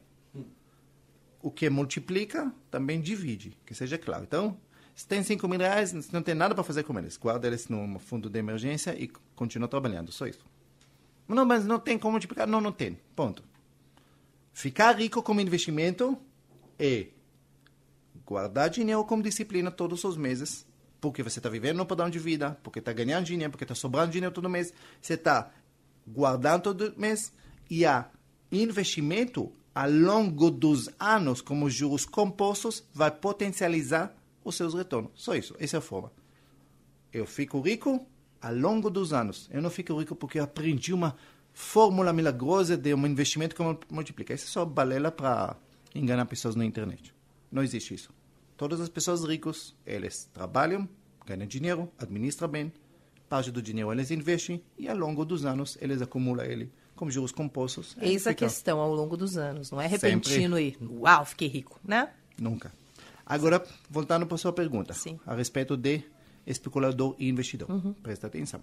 o 1.44 1.50
que 1.50 1.68
multiplica 1.68 2.50
também 2.70 3.02
divide, 3.02 3.54
que 3.66 3.74
seja 3.74 3.98
claro. 3.98 4.24
Então, 4.24 4.58
se 4.94 5.06
tem 5.06 5.22
5 5.22 5.46
mil 5.46 5.58
reais, 5.58 5.92
não 6.10 6.22
tem 6.22 6.34
nada 6.34 6.54
para 6.54 6.64
fazer 6.64 6.84
com 6.84 6.98
eles. 6.98 7.18
Guarda 7.18 7.46
eles 7.46 7.68
no 7.68 7.98
fundo 7.98 8.30
de 8.30 8.38
emergência 8.38 8.98
e 8.98 9.08
continua 9.36 9.68
trabalhando, 9.68 10.10
só 10.10 10.26
isso. 10.26 10.42
Não, 11.28 11.44
mas 11.44 11.66
não 11.66 11.78
tem 11.78 11.98
como 11.98 12.12
multiplicar? 12.12 12.46
Não, 12.46 12.62
não 12.62 12.72
tem. 12.72 12.98
Ponto. 13.14 13.44
Ficar 14.54 14.98
rico 14.98 15.22
como 15.22 15.38
investimento 15.38 16.16
é 16.78 17.08
guardar 18.24 18.70
dinheiro 18.70 19.04
como 19.04 19.22
disciplina 19.22 19.70
todos 19.70 20.02
os 20.02 20.16
meses, 20.16 20.66
porque 21.04 21.22
você 21.22 21.38
está 21.38 21.50
vivendo 21.50 21.76
no 21.76 21.84
padrão 21.84 22.08
de 22.08 22.18
vida, 22.18 22.58
porque 22.62 22.78
está 22.78 22.90
ganhando 22.90 23.26
dinheiro, 23.26 23.50
porque 23.50 23.64
está 23.64 23.74
sobrando 23.74 24.10
dinheiro 24.10 24.34
todo 24.34 24.48
mês, 24.48 24.72
você 25.02 25.12
está 25.12 25.50
guardando 26.06 26.62
todo 26.62 26.94
mês 26.96 27.30
e 27.68 27.84
a 27.84 28.08
investimento 28.50 29.52
ao 29.74 29.90
longo 29.90 30.50
dos 30.50 30.88
anos, 30.98 31.42
como 31.42 31.68
juros 31.68 32.06
compostos, 32.06 32.88
vai 32.94 33.10
potencializar 33.10 34.16
os 34.42 34.54
seus 34.54 34.72
retornos. 34.72 35.10
Só 35.14 35.34
isso, 35.34 35.54
essa 35.58 35.76
é 35.76 35.78
a 35.78 35.82
forma. 35.82 36.10
Eu 37.12 37.26
fico 37.26 37.60
rico 37.60 38.06
ao 38.40 38.54
longo 38.54 38.88
dos 38.88 39.12
anos. 39.12 39.46
Eu 39.52 39.60
não 39.60 39.68
fico 39.68 39.94
rico 39.98 40.16
porque 40.16 40.38
eu 40.38 40.44
aprendi 40.44 40.94
uma 40.94 41.14
fórmula 41.52 42.14
milagrosa 42.14 42.78
de 42.78 42.94
um 42.94 43.06
investimento 43.06 43.54
que 43.54 43.62
multiplica. 43.92 44.32
Isso 44.32 44.46
é 44.46 44.48
só 44.48 44.64
balela 44.64 45.12
para 45.12 45.54
enganar 45.94 46.24
pessoas 46.24 46.54
na 46.54 46.64
internet. 46.64 47.14
Não 47.52 47.62
existe 47.62 47.92
isso. 47.92 48.10
Todas 48.56 48.80
as 48.80 48.88
pessoas 48.88 49.24
ricas, 49.24 49.74
eles 49.84 50.28
trabalham, 50.32 50.88
ganham 51.26 51.46
dinheiro, 51.46 51.90
administram 51.98 52.48
bem, 52.48 52.72
parte 53.28 53.50
do 53.50 53.60
dinheiro 53.60 53.90
eles 53.92 54.10
investem 54.10 54.62
e 54.78 54.88
ao 54.88 54.96
longo 54.96 55.24
dos 55.24 55.44
anos 55.44 55.76
eles 55.80 56.00
acumulam 56.00 56.46
ele 56.46 56.72
com 56.94 57.10
juros 57.10 57.32
compostos. 57.32 57.96
Eis 58.00 58.26
a 58.26 58.34
questão 58.34 58.78
ao 58.78 58.94
longo 58.94 59.16
dos 59.16 59.36
anos. 59.36 59.70
Não 59.70 59.80
é 59.80 59.88
Sempre. 59.88 60.08
repentino 60.08 60.58
e 60.58 60.76
uau, 60.80 61.24
fiquei 61.24 61.48
rico, 61.48 61.80
né? 61.82 62.12
Nunca. 62.38 62.72
Agora, 63.26 63.64
voltando 63.90 64.26
para 64.26 64.34
a 64.34 64.38
sua 64.38 64.52
pergunta, 64.52 64.92
Sim. 64.94 65.18
a 65.26 65.34
respeito 65.34 65.76
de 65.76 66.02
especulador 66.46 67.16
e 67.18 67.28
investidor. 67.28 67.68
Presta 68.02 68.26
atenção. 68.26 68.60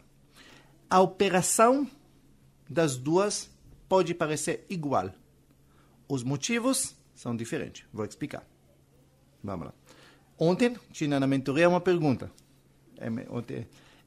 A 0.90 1.02
operação 1.02 1.90
das 2.70 2.96
duas 2.96 3.50
pode 3.90 4.14
parecer 4.14 4.66
igual. 4.70 5.12
Os 6.08 6.24
motivos 6.24 6.96
são 7.16 7.36
diferentes. 7.36 7.86
Vou 7.92 8.06
explicar. 8.06 8.46
Vamos 9.44 9.68
lá. 9.68 9.74
Ontem 10.44 10.76
tinha 10.92 11.20
na 11.20 11.28
mentoria 11.28 11.70
uma 11.70 11.80
pergunta. 11.80 12.32
É, 12.98 13.06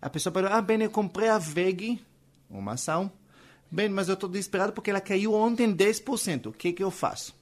a 0.03 0.11
pessoa 0.11 0.33
perguntou, 0.33 0.59
ah, 0.59 0.61
bem, 0.61 0.83
eu 0.83 0.91
comprei 0.91 1.29
a 1.29 1.39
VEG, 1.39 2.05
uma 2.51 2.73
ação. 2.73 3.09
Bem, 3.71 3.89
mas 3.89 4.09
eu 4.09 4.15
estou 4.15 4.29
desesperado 4.29 4.73
porque 4.73 4.91
ela 4.91 5.01
caiu 5.01 5.33
ontem 5.33 5.73
10%. 5.73 6.47
O 6.47 6.53
que, 6.53 6.73
que 6.73 6.83
eu 6.83 6.91
faço? 6.91 7.37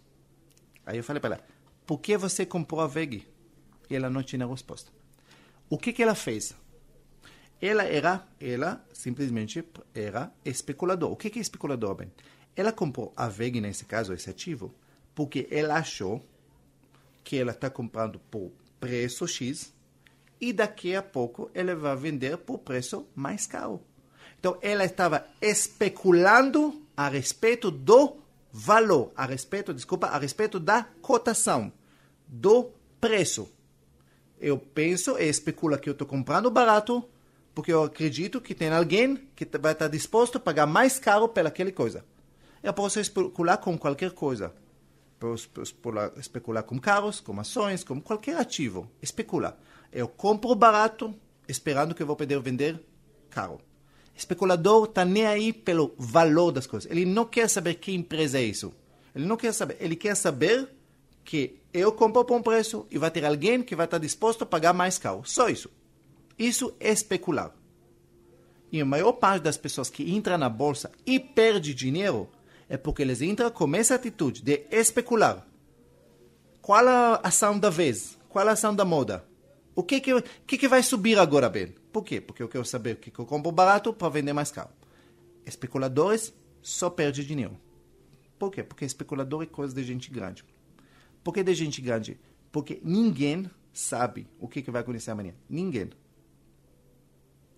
Aí 0.85 0.99
eu 0.99 1.03
falei 1.03 1.21
para 1.21 1.37
ela, 1.37 1.45
por 1.87 2.01
que 2.01 2.19
você 2.19 2.45
comprou 2.45 2.83
a 2.83 2.87
VEG? 2.87 3.27
E 3.89 3.97
ela 3.97 4.11
não 4.11 4.23
tinha 4.23 4.47
resposta. 4.47 4.93
O 5.71 5.79
que, 5.79 5.91
que 5.91 6.03
ela 6.03 6.15
fez? 6.15 6.55
Ela 7.63 7.85
era, 7.85 8.29
ela 8.39 8.85
simplesmente 8.93 9.65
era 9.95 10.31
especulador. 10.45 11.11
O 11.11 11.17
que, 11.17 11.31
que 11.31 11.39
é 11.39 11.43
especulador, 11.43 11.95
Ben? 11.95 12.13
Ela 12.55 12.73
comprou 12.73 13.11
a 13.17 13.27
VEG, 13.27 13.59
nesse 13.59 13.87
caso, 13.87 14.13
esse 14.13 14.29
ativo, 14.29 14.75
porque 15.15 15.49
ela 15.51 15.77
achou 15.77 16.23
que 17.25 17.39
ela 17.39 17.53
está 17.53 17.71
comprando 17.71 18.19
por 18.31 18.53
preço 18.83 19.29
X 19.29 19.73
e 20.41 20.53
daqui 20.53 20.97
a 20.97 21.01
pouco 21.01 21.49
ela 21.55 21.73
vai 21.77 21.95
vender 21.95 22.37
por 22.37 22.59
preço 22.59 23.07
mais 23.15 23.47
caro. 23.47 23.81
Então 24.41 24.59
ela 24.61 24.85
estava 24.85 25.25
especulando 25.41 26.83
a 26.97 27.09
respeito 27.09 27.71
do 27.71 28.17
valor, 28.51 29.13
a 29.17 29.25
respeito, 29.25 29.73
desculpa, 29.73 30.09
a 30.09 30.19
respeito 30.19 30.59
da 30.59 30.83
cotação, 31.01 31.73
do 32.27 32.73
preço. 33.01 33.49
Eu 34.41 34.59
penso 34.59 35.17
e 35.17 35.29
especulo 35.29 35.79
que 35.79 35.89
eu 35.89 35.93
estou 35.93 36.07
comprando 36.07 36.51
barato 36.51 37.09
porque 37.55 37.73
eu 37.73 37.85
acredito 37.85 38.41
que 38.41 38.53
tem 38.53 38.71
alguém 38.71 39.29
que 39.37 39.47
vai 39.59 39.75
estar 39.75 39.87
disposto 39.87 40.39
a 40.39 40.41
pagar 40.41 40.67
mais 40.67 40.99
caro 40.99 41.29
pela 41.29 41.51
aquela 41.51 41.71
coisa. 41.71 42.05
Eu 42.61 42.73
posso 42.73 42.99
especular 42.99 43.59
com 43.59 43.79
qualquer 43.79 44.11
coisa. 44.11 44.53
Especular, 45.63 46.13
especular 46.17 46.63
com 46.65 46.79
carros, 46.79 47.21
com 47.21 47.39
ações, 47.39 47.85
com 47.85 48.01
qualquer 48.01 48.37
ativo. 48.37 48.91
Especula. 49.01 49.59
Eu 49.93 50.09
compro 50.09 50.55
barato, 50.55 51.15
esperando 51.49 51.95
que 51.95 52.03
eu 52.03 52.07
vou 52.07 52.17
poder 52.17 52.41
vender 52.41 52.81
caro. 53.31 53.61
Especulador 54.15 54.85
está 54.85 55.05
nem 55.05 55.27
aí 55.27 55.53
pelo 55.53 55.95
valor 55.99 56.53
das 56.53 56.67
coisas. 56.67 56.91
Ele 56.91 57.05
não 57.05 57.25
quer 57.25 57.49
saber 57.49 57.75
que 57.75 57.93
empresa 57.93 58.39
é 58.39 58.43
isso. 58.43 58.73
Ele 59.15 59.27
não 59.27 59.37
quer 59.37 59.53
saber. 59.53 59.77
Ele 59.81 59.97
quer 59.97 60.15
saber 60.15 60.69
que 61.25 61.61
eu 61.73 61.93
compro 61.93 62.25
por 62.25 62.37
um 62.37 62.43
preço 62.43 62.87
e 62.91 62.99
vai 62.99 63.11
ter 63.11 63.25
alguém 63.25 63.63
que 63.63 63.77
vai 63.77 63.87
estar 63.87 63.99
disposto 63.99 64.43
a 64.43 64.47
pagar 64.47 64.73
mais 64.73 64.99
caro. 64.99 65.23
Só 65.25 65.49
isso. 65.49 65.71
Isso 66.39 66.75
é 66.79 66.91
especular. 66.91 67.55
E 68.71 68.81
a 68.81 68.85
maior 68.85 69.13
parte 69.13 69.43
das 69.43 69.57
pessoas 69.57 69.91
que 69.91 70.11
entram 70.13 70.39
na 70.39 70.49
bolsa 70.49 70.91
e 71.07 71.21
perde 71.21 71.75
dinheiro 71.75 72.29
é 72.73 72.79
porque 72.79 73.03
eles 73.03 73.21
entram 73.21 73.51
com 73.51 73.77
essa 73.77 73.97
atitude 73.97 74.41
de 74.41 74.65
especular. 74.71 75.47
Qual 76.63 76.89
a 76.89 77.17
ação 77.17 77.59
da 77.59 77.69
vez? 77.69 78.19
Qual 78.31 78.49
a 78.49 78.53
ação 78.53 78.75
da 78.75 78.83
moda? 78.83 79.29
O 79.75 79.83
que 79.83 80.01
que, 80.01 80.23
que, 80.47 80.57
que 80.57 80.69
vai 80.69 80.83
subir 80.83 81.19
agora, 81.19 81.51
bem? 81.51 81.75
Por 81.93 82.03
quê? 82.03 82.19
Porque 82.19 82.43
eu 82.43 82.49
quero 82.49 82.65
saber 82.65 82.95
o 82.95 82.97
que, 82.97 83.11
que 83.11 83.19
eu 83.19 83.27
compro 83.27 83.53
barato 83.53 83.93
para 83.93 84.09
vender 84.09 84.33
mais 84.33 84.51
caro. 84.51 84.71
Especuladores 85.45 86.33
só 86.63 86.89
perdem 86.89 87.27
dinheiro. 87.27 87.61
Por 88.39 88.51
quê? 88.51 88.63
Porque 88.63 88.87
especulador 88.87 89.43
é 89.43 89.47
coisa 89.47 89.75
de 89.75 89.85
gente 89.85 90.11
grande. 90.11 90.43
Por 91.23 91.35
que 91.35 91.43
de 91.43 91.55
gente 91.55 91.83
grande? 91.83 92.19
Porque 92.51 92.81
ninguém 92.83 93.51
sabe 93.71 94.27
o 94.41 94.49
que, 94.49 94.63
que 94.63 94.71
vai 94.71 94.81
acontecer 94.81 95.11
amanhã. 95.11 95.35
Ninguém. 95.47 95.91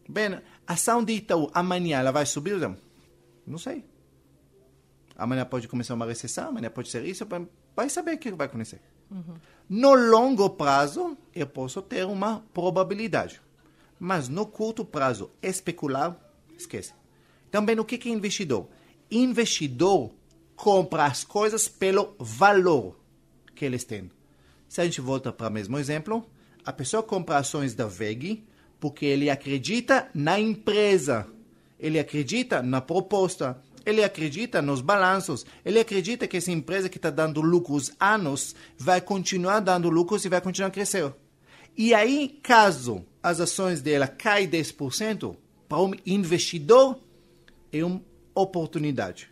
Bem, 0.08 0.34
a 0.66 0.72
ação 0.72 1.04
de 1.04 1.12
Itaú 1.12 1.48
amanhã 1.54 2.00
ela 2.00 2.10
vai 2.10 2.26
subir? 2.26 2.58
Não 3.46 3.58
sei. 3.58 3.93
Amanhã 5.16 5.44
pode 5.44 5.68
começar 5.68 5.94
uma 5.94 6.06
recessão, 6.06 6.48
amanhã 6.48 6.70
pode 6.70 6.90
ser 6.90 7.04
isso, 7.04 7.26
vai 7.74 7.88
saber 7.88 8.14
o 8.14 8.18
que 8.18 8.32
vai 8.32 8.46
acontecer. 8.46 8.80
Uhum. 9.10 9.34
No 9.68 9.94
longo 9.94 10.50
prazo, 10.50 11.16
eu 11.34 11.46
posso 11.46 11.80
ter 11.80 12.04
uma 12.04 12.40
probabilidade. 12.52 13.40
Mas 13.98 14.28
no 14.28 14.44
curto 14.44 14.84
prazo, 14.84 15.30
especular, 15.40 16.18
esquece. 16.58 16.92
Também 17.50 17.78
o 17.78 17.84
que 17.84 18.08
é 18.08 18.12
investidor? 18.12 18.68
Investidor 19.10 20.12
compra 20.56 21.04
as 21.04 21.22
coisas 21.24 21.68
pelo 21.68 22.14
valor 22.18 22.98
que 23.54 23.64
eles 23.64 23.84
têm. 23.84 24.10
Se 24.68 24.80
a 24.80 24.84
gente 24.84 25.00
volta 25.00 25.32
para 25.32 25.48
o 25.48 25.52
mesmo 25.52 25.78
exemplo, 25.78 26.28
a 26.64 26.72
pessoa 26.72 27.02
compra 27.02 27.38
ações 27.38 27.74
da 27.74 27.86
VEG 27.86 28.44
porque 28.80 29.06
ele 29.06 29.30
acredita 29.30 30.10
na 30.12 30.38
empresa, 30.38 31.26
ele 31.78 31.98
acredita 31.98 32.62
na 32.62 32.80
proposta, 32.80 33.62
ele 33.84 34.02
acredita 34.02 34.62
nos 34.62 34.80
balanços, 34.80 35.44
ele 35.64 35.78
acredita 35.78 36.26
que 36.26 36.36
essa 36.36 36.50
empresa 36.50 36.88
que 36.88 36.98
está 36.98 37.10
dando 37.10 37.40
lucros 37.40 37.92
anos 38.00 38.54
vai 38.78 39.00
continuar 39.00 39.60
dando 39.60 39.90
lucros 39.90 40.24
e 40.24 40.28
vai 40.28 40.40
continuar 40.40 40.68
a 40.68 40.72
crescer. 40.72 41.12
E 41.76 41.92
aí, 41.92 42.38
caso 42.42 43.04
as 43.22 43.40
ações 43.40 43.82
dela 43.82 44.06
caem 44.06 44.48
10%, 44.48 45.36
para 45.68 45.80
um 45.80 45.92
investidor 46.06 46.98
é 47.72 47.84
uma 47.84 48.02
oportunidade 48.34 49.30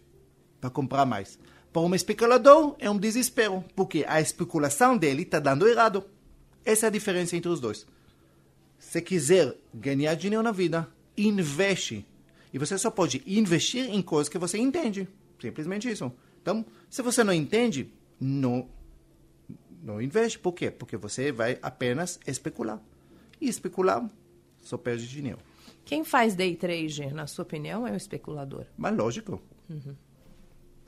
para 0.61 0.70
comprar 0.70 1.07
mais. 1.07 1.38
Para 1.72 1.82
um 1.82 1.94
especulador 1.94 2.74
é 2.78 2.90
um 2.90 2.98
desespero, 2.98 3.64
porque 3.74 4.05
a 4.07 4.20
especulação 4.20 4.96
dele 4.96 5.22
está 5.22 5.38
dando 5.38 5.68
errado. 5.68 6.05
Essa 6.64 6.86
é 6.86 6.88
a 6.88 6.92
diferença 6.92 7.36
entre 7.36 7.50
os 7.50 7.61
dois. 7.61 7.86
Se 8.78 9.00
quiser 9.00 9.57
ganhar 9.72 10.14
dinheiro 10.14 10.42
na 10.42 10.53
vida, 10.53 10.88
investe 11.16 12.07
e 12.53 12.59
você 12.59 12.76
só 12.76 12.90
pode 12.90 13.22
investir 13.26 13.88
em 13.88 14.03
coisas 14.03 14.28
que 14.28 14.38
você 14.38 14.59
entende. 14.59 15.09
Simplesmente 15.40 15.88
isso. 15.90 16.12
Então, 16.40 16.64
se 16.90 17.03
você 17.03 17.24
não 17.24 17.32
entende, 17.32 17.92
não, 18.20 18.68
não 19.82 20.00
investe. 20.00 20.38
Por 20.38 20.53
quê? 20.53 20.70
Porque 20.70 20.96
você 20.96 21.32
vai 21.32 21.59
apenas 21.62 22.20
especular. 22.26 22.80
E 23.40 23.48
especular 23.48 24.09
só 24.61 24.76
perde 24.76 25.09
dinheiro. 25.09 25.38
Quem 25.84 26.05
faz 26.05 26.34
day 26.34 26.55
trade, 26.55 27.12
na 27.12 27.26
sua 27.26 27.42
opinião, 27.42 27.86
é 27.86 27.92
o 27.92 27.96
especulador? 27.96 28.66
Mas 28.76 28.96
lógico. 28.96 29.42
Uhum. 29.68 29.96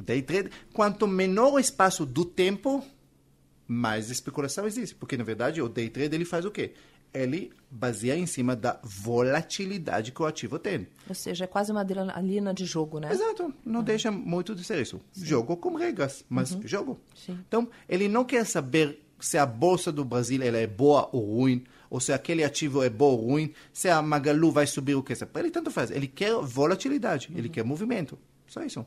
Day 0.03 0.23
trade, 0.23 0.51
quanto 0.73 1.07
menor 1.07 1.55
o 1.55 1.59
espaço 1.59 2.05
do 2.05 2.25
tempo, 2.25 2.85
mais 3.67 4.11
especulação 4.11 4.67
existe. 4.67 4.95
Porque, 4.95 5.17
na 5.17 5.25
verdade, 5.25 5.63
o 5.63 5.69
day 5.69 5.89
trade 5.89 6.15
ele 6.15 6.25
faz 6.25 6.45
o 6.45 6.51
quê? 6.51 6.75
Ele 7.15 7.53
baseia 7.71 8.17
em 8.17 8.27
cima 8.27 8.55
da 8.55 8.79
volatilidade 8.83 10.13
que 10.13 10.21
o 10.21 10.27
ativo 10.27 10.59
tem. 10.59 10.87
Ou 11.09 11.15
seja, 11.15 11.45
é 11.45 11.47
quase 11.47 11.71
uma 11.73 11.81
adrenalina 11.81 12.53
de 12.53 12.65
jogo, 12.65 12.99
né? 12.99 13.11
Exato. 13.11 13.55
Não 13.65 13.81
uhum. 13.81 13.85
deixa 13.85 14.11
muito 14.11 14.55
de 14.55 14.65
ser 14.65 14.83
isso. 14.83 15.01
Sim. 15.13 15.25
Jogo 15.25 15.57
com 15.57 15.75
regras, 15.75 16.25
mas 16.29 16.53
uhum. 16.53 16.67
jogo. 16.67 17.01
Sim. 17.15 17.39
Então, 17.47 17.69
ele 17.89 18.09
não 18.09 18.25
quer 18.25 18.45
saber 18.45 19.01
se 19.21 19.39
a 19.39 19.47
Bolsa 19.47 19.91
do 19.91 20.05
Brasil 20.05 20.43
ela 20.43 20.59
é 20.59 20.67
boa 20.67 21.09
ou 21.13 21.39
ruim, 21.39 21.65
ou 21.89 22.01
se 22.01 22.13
aquele 22.13 22.45
ativo 22.45 22.83
é 22.83 22.91
bom 22.91 23.13
ou 23.13 23.27
ruim, 23.31 23.55
se 23.73 23.89
a 23.89 24.03
Magalu 24.03 24.51
vai 24.51 24.67
subir 24.67 24.95
ou 24.95 25.01
o 25.01 25.05
que 25.05 25.15
seja. 25.15 25.31
Ele 25.37 25.51
tanto 25.51 25.71
faz. 25.71 25.91
Ele 25.91 26.09
quer 26.09 26.35
volatilidade, 26.43 27.29
uhum. 27.31 27.39
ele 27.39 27.49
quer 27.49 27.65
movimento. 27.65 28.19
Só 28.47 28.63
isso. 28.63 28.85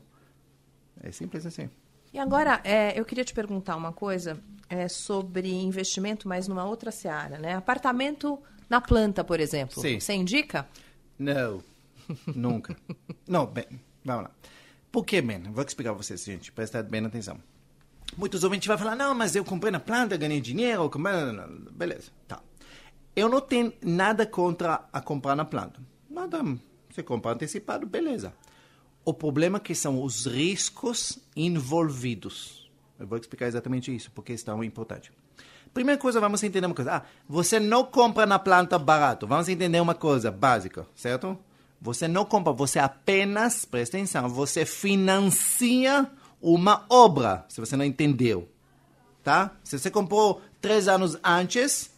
É 1.00 1.10
simples 1.12 1.44
assim. 1.46 1.68
E 2.12 2.18
agora, 2.18 2.60
é, 2.64 2.98
eu 2.98 3.04
queria 3.04 3.24
te 3.24 3.34
perguntar 3.34 3.76
uma 3.76 3.92
coisa 3.92 4.38
é, 4.68 4.88
sobre 4.88 5.52
investimento, 5.52 6.28
mas 6.28 6.48
numa 6.48 6.64
outra 6.64 6.90
seara, 6.90 7.38
né? 7.38 7.54
Apartamento 7.54 8.38
na 8.68 8.80
planta, 8.80 9.24
por 9.24 9.40
exemplo. 9.40 9.80
Sim. 9.80 9.98
Você 9.98 10.12
indica? 10.12 10.68
Não, 11.18 11.62
nunca. 12.34 12.76
Não, 13.26 13.46
bem, 13.46 13.66
vamos 14.04 14.24
lá. 14.24 14.30
Por 14.90 15.04
que, 15.04 15.20
bem? 15.20 15.42
Vou 15.42 15.64
explicar 15.64 15.92
para 15.92 16.02
vocês, 16.02 16.24
gente. 16.24 16.50
Prestar 16.52 16.82
bem 16.82 17.04
atenção. 17.04 17.38
Muitos 18.16 18.42
ouvintes 18.42 18.66
vão 18.66 18.78
falar, 18.78 18.96
não, 18.96 19.14
mas 19.14 19.36
eu 19.36 19.44
comprei 19.44 19.70
na 19.70 19.78
planta, 19.78 20.16
ganhei 20.16 20.40
dinheiro, 20.40 20.90
beleza, 21.72 22.10
tá. 22.26 22.40
Eu 23.14 23.28
não 23.28 23.40
tenho 23.40 23.72
nada 23.82 24.24
contra 24.24 24.88
a 24.92 25.00
comprar 25.00 25.36
na 25.36 25.44
planta. 25.44 25.80
Nada, 26.08 26.42
você 26.88 27.02
compra 27.02 27.32
antecipado, 27.32 27.86
beleza. 27.86 28.32
O 29.04 29.12
problema 29.12 29.58
é 29.58 29.60
que 29.60 29.74
são 29.74 30.02
os 30.02 30.26
riscos 30.26 31.18
envolvidos. 31.36 32.57
Eu 32.98 33.06
vou 33.06 33.18
explicar 33.18 33.46
exatamente 33.46 33.94
isso, 33.94 34.10
porque 34.12 34.32
é 34.32 34.36
tão 34.36 34.62
importante. 34.64 35.12
Primeira 35.72 36.00
coisa, 36.00 36.20
vamos 36.20 36.42
entender 36.42 36.66
uma 36.66 36.74
coisa. 36.74 36.96
Ah, 36.96 37.02
você 37.28 37.60
não 37.60 37.84
compra 37.84 38.26
na 38.26 38.38
planta 38.38 38.78
barato. 38.78 39.26
Vamos 39.26 39.48
entender 39.48 39.80
uma 39.80 39.94
coisa 39.94 40.30
básica, 40.30 40.86
certo? 40.94 41.38
Você 41.80 42.08
não 42.08 42.24
compra, 42.24 42.52
você 42.52 42.78
apenas, 42.78 43.64
presta 43.64 43.96
atenção, 43.96 44.28
você 44.28 44.64
financia 44.64 46.10
uma 46.42 46.84
obra, 46.88 47.44
se 47.48 47.60
você 47.60 47.76
não 47.76 47.84
entendeu. 47.84 48.48
Tá? 49.22 49.52
Se 49.62 49.78
você 49.78 49.90
comprou 49.90 50.40
três 50.60 50.88
anos 50.88 51.16
antes, 51.22 51.90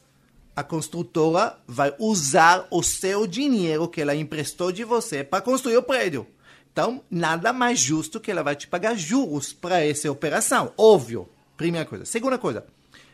a 0.54 0.62
construtora 0.62 1.56
vai 1.66 1.94
usar 1.98 2.66
o 2.70 2.82
seu 2.82 3.26
dinheiro 3.26 3.88
que 3.88 4.00
ela 4.00 4.14
emprestou 4.14 4.70
de 4.70 4.84
você 4.84 5.24
para 5.24 5.40
construir 5.40 5.76
o 5.76 5.82
prédio. 5.82 6.26
Então, 6.72 7.02
nada 7.10 7.52
mais 7.52 7.78
justo 7.80 8.20
que 8.20 8.30
ela 8.30 8.42
vai 8.42 8.54
te 8.54 8.68
pagar 8.68 8.96
juros 8.96 9.52
para 9.52 9.84
essa 9.84 10.10
operação. 10.10 10.72
Óbvio. 10.76 11.28
Primeira 11.56 11.86
coisa. 11.86 12.04
Segunda 12.04 12.38
coisa. 12.38 12.64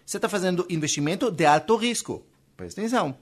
Você 0.04 0.18
está 0.18 0.28
fazendo 0.28 0.66
investimento 0.68 1.30
de 1.30 1.44
alto 1.44 1.74
risco. 1.76 2.24
Presta 2.56 2.80
atenção. 2.80 3.16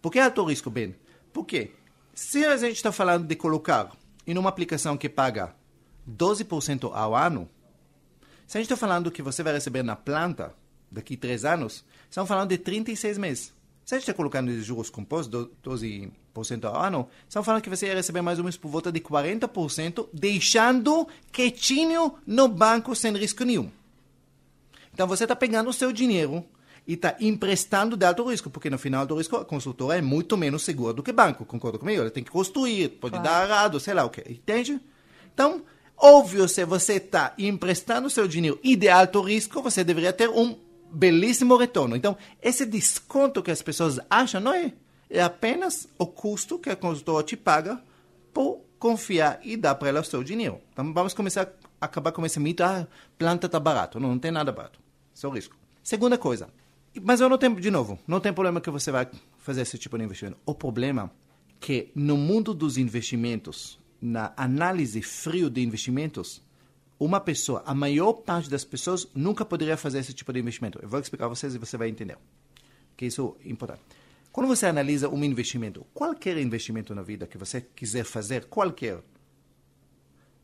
Por 0.00 0.10
que 0.10 0.18
alto 0.18 0.44
risco, 0.44 0.70
Ben? 0.70 0.94
Por 1.32 1.44
quê? 1.44 1.72
Se 2.14 2.44
a 2.46 2.56
gente 2.56 2.76
está 2.76 2.90
falando 2.90 3.26
de 3.26 3.36
colocar 3.36 3.92
em 4.26 4.38
uma 4.38 4.48
aplicação 4.48 4.96
que 4.96 5.08
paga 5.08 5.54
12% 6.08 6.90
ao 6.94 7.14
ano, 7.14 7.48
se 8.46 8.56
a 8.56 8.60
gente 8.60 8.72
está 8.72 8.76
falando 8.76 9.10
que 9.10 9.20
você 9.20 9.42
vai 9.42 9.52
receber 9.52 9.82
na 9.82 9.96
planta 9.96 10.54
daqui 10.90 11.14
a 11.14 11.18
três 11.18 11.44
anos, 11.44 11.84
estamos 12.08 12.28
falando 12.28 12.50
de 12.50 12.58
36 12.58 13.18
meses. 13.18 13.52
Se 13.84 13.94
a 13.94 13.98
gente 13.98 14.04
está 14.04 14.14
colocando 14.14 14.50
juros 14.62 14.88
compostos, 14.88 15.50
12% 15.62 16.12
ao 16.64 16.80
ano, 16.80 17.08
estamos 17.28 17.46
falando 17.46 17.62
que 17.62 17.70
você 17.70 17.86
ia 17.86 17.94
receber 17.94 18.22
mais 18.22 18.38
ou 18.38 18.44
menos 18.44 18.56
por 18.56 18.68
volta 18.68 18.90
de 18.90 19.00
40%, 19.00 20.08
deixando 20.12 21.06
quietinho 21.32 22.14
no 22.26 22.48
banco 22.48 22.94
sem 22.94 23.12
risco 23.16 23.44
nenhum. 23.44 23.70
Então 24.92 25.06
você 25.06 25.24
está 25.24 25.36
pegando 25.36 25.70
o 25.70 25.72
seu 25.72 25.92
dinheiro 25.92 26.44
e 26.86 26.94
está 26.94 27.16
emprestando 27.20 27.96
de 27.96 28.06
alto 28.06 28.24
risco, 28.30 28.48
porque 28.48 28.70
no 28.70 28.78
final 28.78 29.04
do 29.04 29.16
risco 29.16 29.36
a 29.36 29.44
consultora 29.44 29.98
é 29.98 30.02
muito 30.02 30.36
menos 30.36 30.62
segura 30.62 30.92
do 30.92 31.02
que 31.02 31.12
banco, 31.12 31.44
concorda 31.44 31.78
comigo? 31.78 32.00
Ela 32.00 32.10
tem 32.10 32.24
que 32.24 32.30
construir, 32.30 32.88
pode 32.90 33.18
claro. 33.18 33.28
dar 33.28 33.48
errado, 33.48 33.80
sei 33.80 33.92
lá 33.92 34.04
o 34.04 34.10
que, 34.10 34.20
entende? 34.30 34.80
Então, 35.34 35.62
óbvio, 35.96 36.48
se 36.48 36.64
você 36.64 36.94
está 36.94 37.34
emprestando 37.36 38.06
o 38.06 38.10
seu 38.10 38.26
dinheiro 38.26 38.58
e 38.62 38.76
de 38.76 38.88
alto 38.88 39.20
risco, 39.20 39.60
você 39.60 39.82
deveria 39.82 40.12
ter 40.12 40.30
um 40.30 40.56
belíssimo 40.90 41.56
retorno. 41.56 41.96
Então, 41.96 42.16
esse 42.40 42.64
desconto 42.64 43.42
que 43.42 43.50
as 43.50 43.60
pessoas 43.60 43.98
acham 44.08 44.40
não 44.40 44.54
é. 44.54 44.72
É 45.08 45.22
apenas 45.22 45.88
o 45.98 46.06
custo 46.06 46.58
que 46.58 46.70
a 46.70 46.76
consultora 46.76 47.24
te 47.24 47.36
paga 47.36 47.80
por 48.32 48.60
confiar 48.78 49.40
e 49.42 49.56
dar 49.56 49.74
para 49.74 49.88
ela 49.88 50.00
o 50.00 50.04
seu 50.04 50.22
dinheiro. 50.22 50.60
Então, 50.72 50.92
vamos 50.92 51.14
começar 51.14 51.48
a 51.80 51.86
acabar 51.86 52.12
com 52.12 52.24
esse 52.26 52.38
mito, 52.40 52.62
ah, 52.62 52.86
planta 53.18 53.46
está 53.46 53.58
barato. 53.60 53.98
Não, 54.00 54.10
não 54.10 54.18
tem 54.18 54.30
nada 54.30 54.52
barato. 54.52 54.78
Só 55.14 55.28
risco. 55.30 55.56
Segunda 55.82 56.18
coisa, 56.18 56.48
mas 57.02 57.20
eu 57.20 57.28
não 57.28 57.38
tenho, 57.38 57.60
de 57.60 57.70
novo, 57.70 57.98
não 58.06 58.20
tem 58.20 58.32
problema 58.32 58.60
que 58.60 58.70
você 58.70 58.90
vai 58.90 59.08
fazer 59.38 59.62
esse 59.62 59.78
tipo 59.78 59.96
de 59.96 60.04
investimento. 60.04 60.38
O 60.44 60.54
problema 60.54 61.10
é 61.22 61.26
que 61.60 61.90
no 61.94 62.16
mundo 62.16 62.52
dos 62.52 62.76
investimentos, 62.76 63.78
na 64.00 64.32
análise 64.36 65.00
frio 65.02 65.48
de 65.48 65.62
investimentos, 65.62 66.42
uma 66.98 67.20
pessoa, 67.20 67.62
a 67.66 67.74
maior 67.74 68.12
parte 68.14 68.48
das 68.48 68.64
pessoas 68.64 69.06
nunca 69.14 69.44
poderia 69.44 69.76
fazer 69.76 69.98
esse 69.98 70.12
tipo 70.12 70.32
de 70.32 70.40
investimento. 70.40 70.78
Eu 70.82 70.88
vou 70.88 70.98
explicar 70.98 71.26
a 71.26 71.28
vocês 71.28 71.54
e 71.54 71.58
você 71.58 71.76
vai 71.76 71.88
entender. 71.88 72.16
Que 72.96 73.06
isso 73.06 73.36
é 73.44 73.48
importante. 73.48 73.82
Quando 74.36 74.48
você 74.48 74.66
analisa 74.66 75.08
um 75.08 75.24
investimento, 75.24 75.86
qualquer 75.94 76.36
investimento 76.36 76.94
na 76.94 77.00
vida 77.00 77.26
que 77.26 77.38
você 77.38 77.58
quiser 77.58 78.04
fazer, 78.04 78.44
qualquer, 78.44 78.98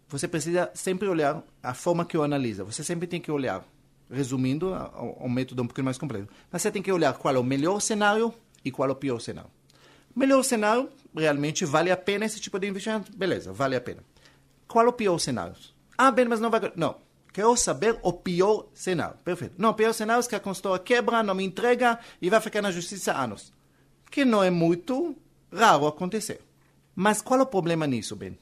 você 0.08 0.26
precisa 0.26 0.70
sempre 0.72 1.06
olhar 1.06 1.44
a 1.62 1.74
forma 1.74 2.06
que 2.06 2.16
eu 2.16 2.22
analiso. 2.22 2.64
Você 2.64 2.82
sempre 2.82 3.06
tem 3.06 3.20
que 3.20 3.30
olhar, 3.30 3.62
resumindo, 4.10 4.72
um 5.20 5.28
método 5.28 5.62
um 5.62 5.66
pouquinho 5.66 5.84
mais 5.84 5.98
completo. 5.98 6.26
Mas 6.50 6.62
você 6.62 6.70
tem 6.70 6.80
que 6.80 6.90
olhar 6.90 7.12
qual 7.18 7.34
é 7.34 7.38
o 7.38 7.44
melhor 7.44 7.80
cenário 7.80 8.32
e 8.64 8.70
qual 8.70 8.88
é 8.88 8.92
o 8.92 8.96
pior 8.96 9.20
cenário. 9.20 9.50
Melhor 10.16 10.42
cenário, 10.42 10.88
realmente 11.14 11.66
vale 11.66 11.90
a 11.90 11.96
pena 11.98 12.24
esse 12.24 12.40
tipo 12.40 12.58
de 12.58 12.66
investimento? 12.66 13.14
Beleza, 13.14 13.52
vale 13.52 13.76
a 13.76 13.80
pena. 13.82 14.02
Qual 14.66 14.86
é 14.86 14.88
o 14.88 14.92
pior 14.94 15.18
cenário? 15.18 15.54
Ah, 15.98 16.10
bem, 16.10 16.24
mas 16.24 16.40
não 16.40 16.48
vai. 16.48 16.72
Não. 16.76 16.96
Quero 17.30 17.54
saber 17.58 17.98
o 18.02 18.10
pior 18.10 18.68
cenário. 18.72 19.18
Perfeito. 19.22 19.56
Não, 19.58 19.68
o 19.68 19.74
pior 19.74 19.92
cenário 19.92 20.24
é 20.24 20.26
que 20.26 20.34
a 20.34 20.40
consultora 20.40 20.78
quebra, 20.78 21.22
não 21.22 21.34
me 21.34 21.44
entrega 21.44 21.98
e 22.22 22.30
vai 22.30 22.40
ficar 22.40 22.62
na 22.62 22.70
justiça 22.70 23.12
anos 23.12 23.52
que 24.12 24.24
não 24.26 24.44
é 24.44 24.50
muito 24.50 25.16
raro 25.50 25.86
acontecer. 25.86 26.40
Mas 26.94 27.22
qual 27.22 27.40
é 27.40 27.42
o 27.42 27.46
problema 27.46 27.86
nisso, 27.86 28.14
Ben? 28.14 28.38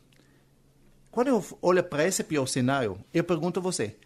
Quando 1.11 1.29
eu 1.29 1.45
olho 1.63 1.83
para 1.83 2.07
esse 2.07 2.25
pior 2.25 2.47
cenário, 2.47 2.99
eu 3.15 3.23
pergunto 3.23 3.61
a 3.61 3.63
você: 3.63 3.97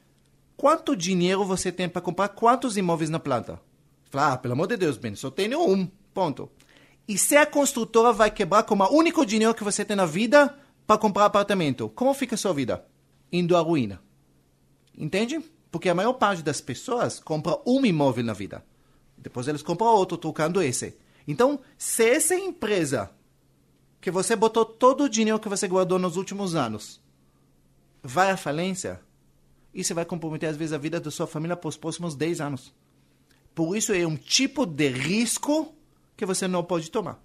quanto 0.57 0.95
dinheiro 0.95 1.45
você 1.45 1.73
tem 1.73 1.89
para 1.89 2.03
comprar 2.03 2.29
quantos 2.29 2.77
imóveis 2.77 3.09
na 3.09 3.19
planta? 3.19 3.59
Fala, 4.11 4.35
ah, 4.35 4.39
pelo 4.39 4.53
amor 4.53 4.69
de 4.69 4.77
Deus, 4.77 4.99
Ben, 4.99 5.17
só 5.17 5.31
tenho 5.31 5.67
um. 5.67 5.91
Ponto. 6.12 6.49
E 7.09 7.19
se 7.19 7.37
a 7.37 7.45
construtora 7.45 8.12
vai 8.12 8.31
quebrar 8.31 8.62
com 8.62 8.77
o 8.77 8.97
único 8.97 9.27
dinheiro 9.27 9.55
que 9.55 9.65
você 9.65 9.85
tem 9.85 9.97
na 9.97 10.07
vida 10.07 10.57
para 10.87 10.99
comprar 10.99 11.25
apartamento, 11.25 11.89
como 11.89 12.15
fica 12.15 12.35
a 12.35 12.39
sua 12.39 12.53
vida? 12.53 12.87
Indo 13.33 13.57
à 13.57 13.61
ruína. 13.61 14.01
Entende? 14.97 15.41
Porque 15.73 15.89
a 15.89 15.95
maior 15.95 16.12
parte 16.12 16.43
das 16.43 16.61
pessoas 16.61 17.19
compra 17.19 17.59
um 17.67 17.85
imóvel 17.85 18.25
na 18.25 18.33
vida. 18.33 18.65
Depois 19.19 19.49
eles 19.49 19.62
compram 19.62 19.89
outro, 19.89 20.17
trocando 20.17 20.62
esse. 20.62 20.97
Então, 21.27 21.61
se 21.79 22.09
essa 22.09 22.35
empresa 22.35 23.11
que 24.01 24.11
você 24.11 24.37
botou 24.37 24.64
todo 24.64 25.05
o 25.05 25.09
dinheiro 25.09 25.41
que 25.41 25.49
você 25.49 25.66
guardou 25.66 25.99
nos 25.99 26.16
últimos 26.16 26.55
anos 26.55 27.01
vai 28.03 28.31
à 28.31 28.37
falência, 28.37 29.01
isso 29.72 29.95
vai 29.95 30.05
comprometer, 30.05 30.49
às 30.49 30.57
vezes, 30.57 30.72
a 30.72 30.79
vida 30.79 31.01
da 31.01 31.11
sua 31.11 31.27
família 31.27 31.57
para 31.57 31.68
os 31.68 31.77
próximos 31.77 32.14
10 32.14 32.41
anos. 32.41 32.75
Por 33.55 33.77
isso, 33.77 33.93
é 33.93 34.07
um 34.07 34.16
tipo 34.16 34.66
de 34.66 34.89
risco 34.89 35.75
que 36.16 36.27
você 36.27 36.47
não 36.47 36.62
pode 36.62 36.91
tomar. 36.91 37.22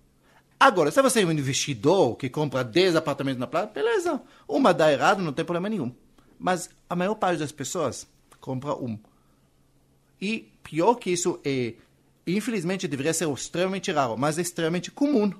Agora, 0.59 0.91
se 0.91 1.01
você 1.01 1.21
é 1.21 1.25
um 1.25 1.31
investidor 1.31 2.15
que 2.17 2.29
compra 2.29 2.63
10 2.63 2.95
apartamentos 2.95 3.39
na 3.39 3.47
praia, 3.47 3.67
beleza. 3.67 4.21
Uma 4.47 4.73
dá 4.73 4.91
errado, 4.91 5.21
não 5.21 5.31
tem 5.31 5.45
problema 5.45 5.69
nenhum. 5.69 5.93
Mas 6.37 6.69
a 6.89 6.95
maior 6.95 7.15
parte 7.15 7.39
das 7.39 7.51
pessoas 7.51 8.07
compra 8.41 8.75
um. 8.75 8.97
E 10.21 10.51
pior 10.63 10.95
que 10.95 11.11
isso 11.11 11.39
é 11.45 11.75
Infelizmente, 12.35 12.87
deveria 12.87 13.13
ser 13.13 13.29
extremamente 13.29 13.91
raro, 13.91 14.17
mas 14.17 14.37
é 14.37 14.41
extremamente 14.41 14.91
comum. 14.91 15.31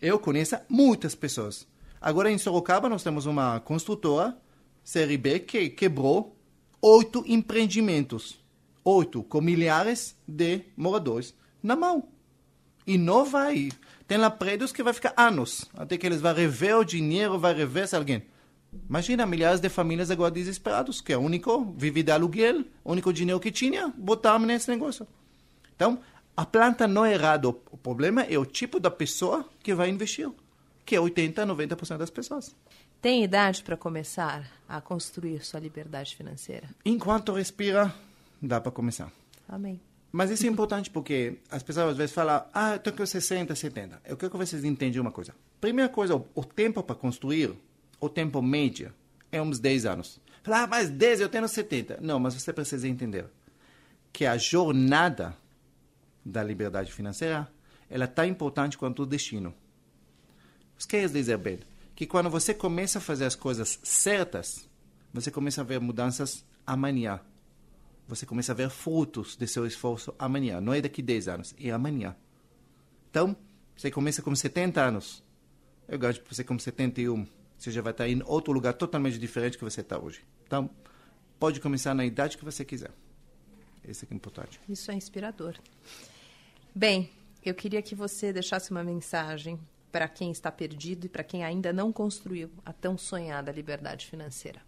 Eu 0.00 0.18
conheço 0.18 0.56
muitas 0.68 1.14
pessoas. 1.14 1.66
Agora, 2.00 2.30
em 2.30 2.38
Sorocaba, 2.38 2.88
nós 2.88 3.02
temos 3.02 3.26
uma 3.26 3.60
construtora, 3.60 4.36
CRB, 4.84 5.40
que 5.40 5.70
quebrou 5.70 6.36
oito 6.80 7.22
empreendimentos. 7.26 8.40
Oito, 8.84 9.22
com 9.22 9.40
milhares 9.40 10.16
de 10.26 10.62
moradores 10.76 11.34
na 11.62 11.76
mão. 11.76 12.08
E 12.84 12.98
não 12.98 13.24
vai. 13.24 13.70
Tem 14.08 14.18
lá 14.18 14.28
prédios 14.28 14.72
que 14.72 14.82
vai 14.82 14.92
ficar 14.92 15.14
anos, 15.16 15.70
até 15.74 15.96
que 15.96 16.04
eles 16.04 16.20
vão 16.20 16.34
rever 16.34 16.76
o 16.76 16.84
dinheiro, 16.84 17.38
vai 17.38 17.54
rever 17.54 17.86
se 17.86 17.94
alguém. 17.94 18.24
Imagina 18.88 19.24
milhares 19.24 19.60
de 19.60 19.68
famílias 19.68 20.10
agora 20.10 20.32
desesperados, 20.32 21.00
que 21.00 21.12
é 21.12 21.16
o 21.16 21.20
único, 21.20 21.72
vive 21.76 22.02
de 22.02 22.10
aluguel, 22.10 22.64
o 22.82 22.90
único 22.92 23.12
dinheiro 23.12 23.38
que 23.38 23.52
tinha, 23.52 23.92
botaram 23.96 24.40
nesse 24.40 24.68
negócio. 24.68 25.06
Então, 25.76 26.00
a 26.36 26.46
planta 26.46 26.88
não 26.88 27.04
é 27.04 27.12
errada. 27.14 27.48
O 27.48 27.52
problema 27.52 28.22
é 28.22 28.38
o 28.38 28.46
tipo 28.46 28.80
da 28.80 28.90
pessoa 28.90 29.48
que 29.62 29.74
vai 29.74 29.90
investir, 29.90 30.30
que 30.84 30.96
é 30.96 31.00
80, 31.00 31.46
90% 31.46 31.98
das 31.98 32.10
pessoas. 32.10 32.54
Tem 33.00 33.24
idade 33.24 33.62
para 33.62 33.76
começar 33.76 34.48
a 34.68 34.80
construir 34.80 35.44
sua 35.44 35.60
liberdade 35.60 36.14
financeira? 36.14 36.68
Enquanto 36.84 37.32
respira, 37.32 37.92
dá 38.40 38.60
para 38.60 38.70
começar. 38.70 39.12
Amém. 39.48 39.80
Mas 40.12 40.30
isso 40.30 40.46
é 40.46 40.48
importante 40.48 40.90
porque 40.90 41.38
as 41.50 41.62
pessoas 41.62 41.90
às 41.90 41.96
vezes 41.96 42.14
falam, 42.14 42.44
ah, 42.52 42.74
eu 42.74 42.78
tenho 42.78 42.94
que 42.94 43.04
60, 43.04 43.54
70. 43.54 44.02
Eu 44.04 44.16
quero 44.16 44.30
que 44.30 44.36
vocês 44.36 44.62
entendam 44.62 45.02
uma 45.02 45.10
coisa. 45.10 45.34
Primeira 45.60 45.88
coisa, 45.90 46.14
o, 46.14 46.44
tempo 46.44 46.82
para 46.82 46.94
construir, 46.94 47.52
o 47.98 48.08
tempo 48.08 48.42
médio, 48.42 48.92
é 49.30 49.40
uns 49.40 49.58
10 49.58 49.86
anos. 49.86 50.20
Fala, 50.42 50.62
ah, 50.62 50.66
mas 50.66 50.90
10 50.90 51.22
eu 51.22 51.28
tenho 51.28 51.48
70. 51.48 51.98
Não, 52.00 52.20
mas 52.20 52.34
você 52.34 52.52
precisa 52.52 52.86
entender 52.86 53.24
que 54.12 54.26
a 54.26 54.36
jornada 54.36 55.34
da 56.24 56.42
liberdade 56.42 56.92
financeira, 56.92 57.50
ela 57.88 58.04
é 58.04 58.06
tão 58.06 58.24
importante 58.24 58.78
quanto 58.78 59.02
o 59.02 59.06
destino. 59.06 59.50
O 60.74 60.78
que 60.78 60.86
quer 60.86 61.08
dizer, 61.08 61.36
bem? 61.38 61.60
Que 61.94 62.06
quando 62.06 62.30
você 62.30 62.54
começa 62.54 62.98
a 62.98 63.00
fazer 63.00 63.24
as 63.24 63.34
coisas 63.34 63.78
certas, 63.82 64.68
você 65.12 65.30
começa 65.30 65.60
a 65.60 65.64
ver 65.64 65.80
mudanças 65.80 66.44
amanhã. 66.66 67.20
Você 68.08 68.26
começa 68.26 68.52
a 68.52 68.54
ver 68.54 68.70
frutos 68.70 69.36
de 69.36 69.46
seu 69.46 69.66
esforço 69.66 70.14
amanhã. 70.18 70.60
Não 70.60 70.72
é 70.72 70.80
daqui 70.80 71.02
a 71.02 71.04
10 71.04 71.28
anos, 71.28 71.54
é 71.60 71.70
amanhã. 71.70 72.16
Então, 73.10 73.36
você 73.76 73.90
começa 73.90 74.22
com 74.22 74.34
70 74.34 74.80
anos. 74.80 75.22
Eu 75.86 75.98
gosto 75.98 76.22
que 76.22 76.34
você 76.34 76.42
com 76.42 76.58
71. 76.58 77.26
Você 77.58 77.70
já 77.70 77.82
vai 77.82 77.92
estar 77.92 78.08
em 78.08 78.22
outro 78.24 78.52
lugar 78.52 78.72
totalmente 78.72 79.18
diferente 79.18 79.56
que 79.56 79.64
você 79.64 79.82
está 79.82 79.98
hoje. 79.98 80.24
Então, 80.46 80.70
pode 81.38 81.60
começar 81.60 81.94
na 81.94 82.04
idade 82.04 82.36
que 82.38 82.44
você 82.44 82.64
quiser. 82.64 82.90
Esse 83.84 84.06
é 84.10 84.14
importante. 84.14 84.60
Isso 84.68 84.90
é 84.90 84.94
inspirador. 84.94 85.54
Bem, 86.74 87.10
eu 87.44 87.54
queria 87.54 87.82
que 87.82 87.94
você 87.94 88.32
deixasse 88.32 88.70
uma 88.70 88.82
mensagem 88.82 89.60
para 89.90 90.08
quem 90.08 90.30
está 90.30 90.50
perdido 90.50 91.04
e 91.04 91.08
para 91.08 91.22
quem 91.22 91.44
ainda 91.44 91.70
não 91.70 91.92
construiu 91.92 92.50
a 92.64 92.72
tão 92.72 92.96
sonhada 92.96 93.52
liberdade 93.52 94.06
financeira. 94.06 94.62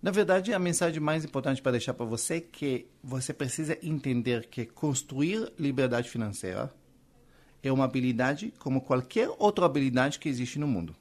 Na 0.00 0.12
verdade, 0.12 0.54
a 0.54 0.60
mensagem 0.60 1.00
mais 1.00 1.24
importante 1.24 1.60
para 1.60 1.72
deixar 1.72 1.92
para 1.92 2.06
você 2.06 2.34
é 2.34 2.40
que 2.40 2.86
você 3.02 3.32
precisa 3.32 3.76
entender 3.82 4.46
que 4.46 4.64
construir 4.64 5.52
liberdade 5.58 6.08
financeira 6.08 6.72
é 7.60 7.72
uma 7.72 7.84
habilidade 7.84 8.54
como 8.60 8.80
qualquer 8.80 9.28
outra 9.36 9.66
habilidade 9.66 10.20
que 10.20 10.28
existe 10.28 10.58
no 10.60 10.68
mundo. 10.68 10.94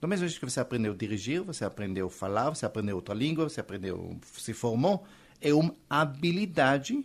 Do 0.00 0.06
mesmo 0.06 0.28
jeito 0.28 0.38
que 0.38 0.48
você 0.48 0.60
aprendeu 0.60 0.92
a 0.92 0.96
dirigir, 0.96 1.42
você 1.42 1.64
aprendeu 1.64 2.06
a 2.06 2.10
falar, 2.10 2.50
você 2.50 2.64
aprendeu 2.64 2.94
outra 2.94 3.14
língua, 3.14 3.48
você 3.48 3.60
aprendeu, 3.60 4.16
se 4.32 4.52
formou, 4.52 5.04
é 5.40 5.52
uma 5.52 5.74
habilidade 5.90 7.04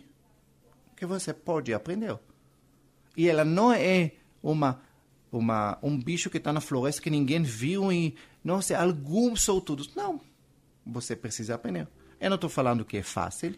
que 0.96 1.04
você 1.04 1.34
pode 1.34 1.74
aprender. 1.74 2.16
E 3.16 3.28
ela 3.28 3.44
não 3.44 3.72
é 3.72 4.12
uma, 4.42 4.80
uma, 5.30 5.78
um 5.82 5.98
bicho 5.98 6.30
que 6.30 6.38
está 6.38 6.52
na 6.52 6.60
floresta 6.60 7.02
que 7.02 7.10
ninguém 7.10 7.42
viu 7.42 7.92
e, 7.92 8.14
nossa, 8.42 8.76
alguns 8.78 9.42
sortudos. 9.42 9.94
Não. 9.94 10.20
Você 10.86 11.14
precisa 11.14 11.54
aprender. 11.54 11.86
Eu 12.20 12.30
não 12.30 12.36
estou 12.36 12.50
falando 12.50 12.84
que 12.84 12.96
é 12.96 13.02
fácil, 13.02 13.54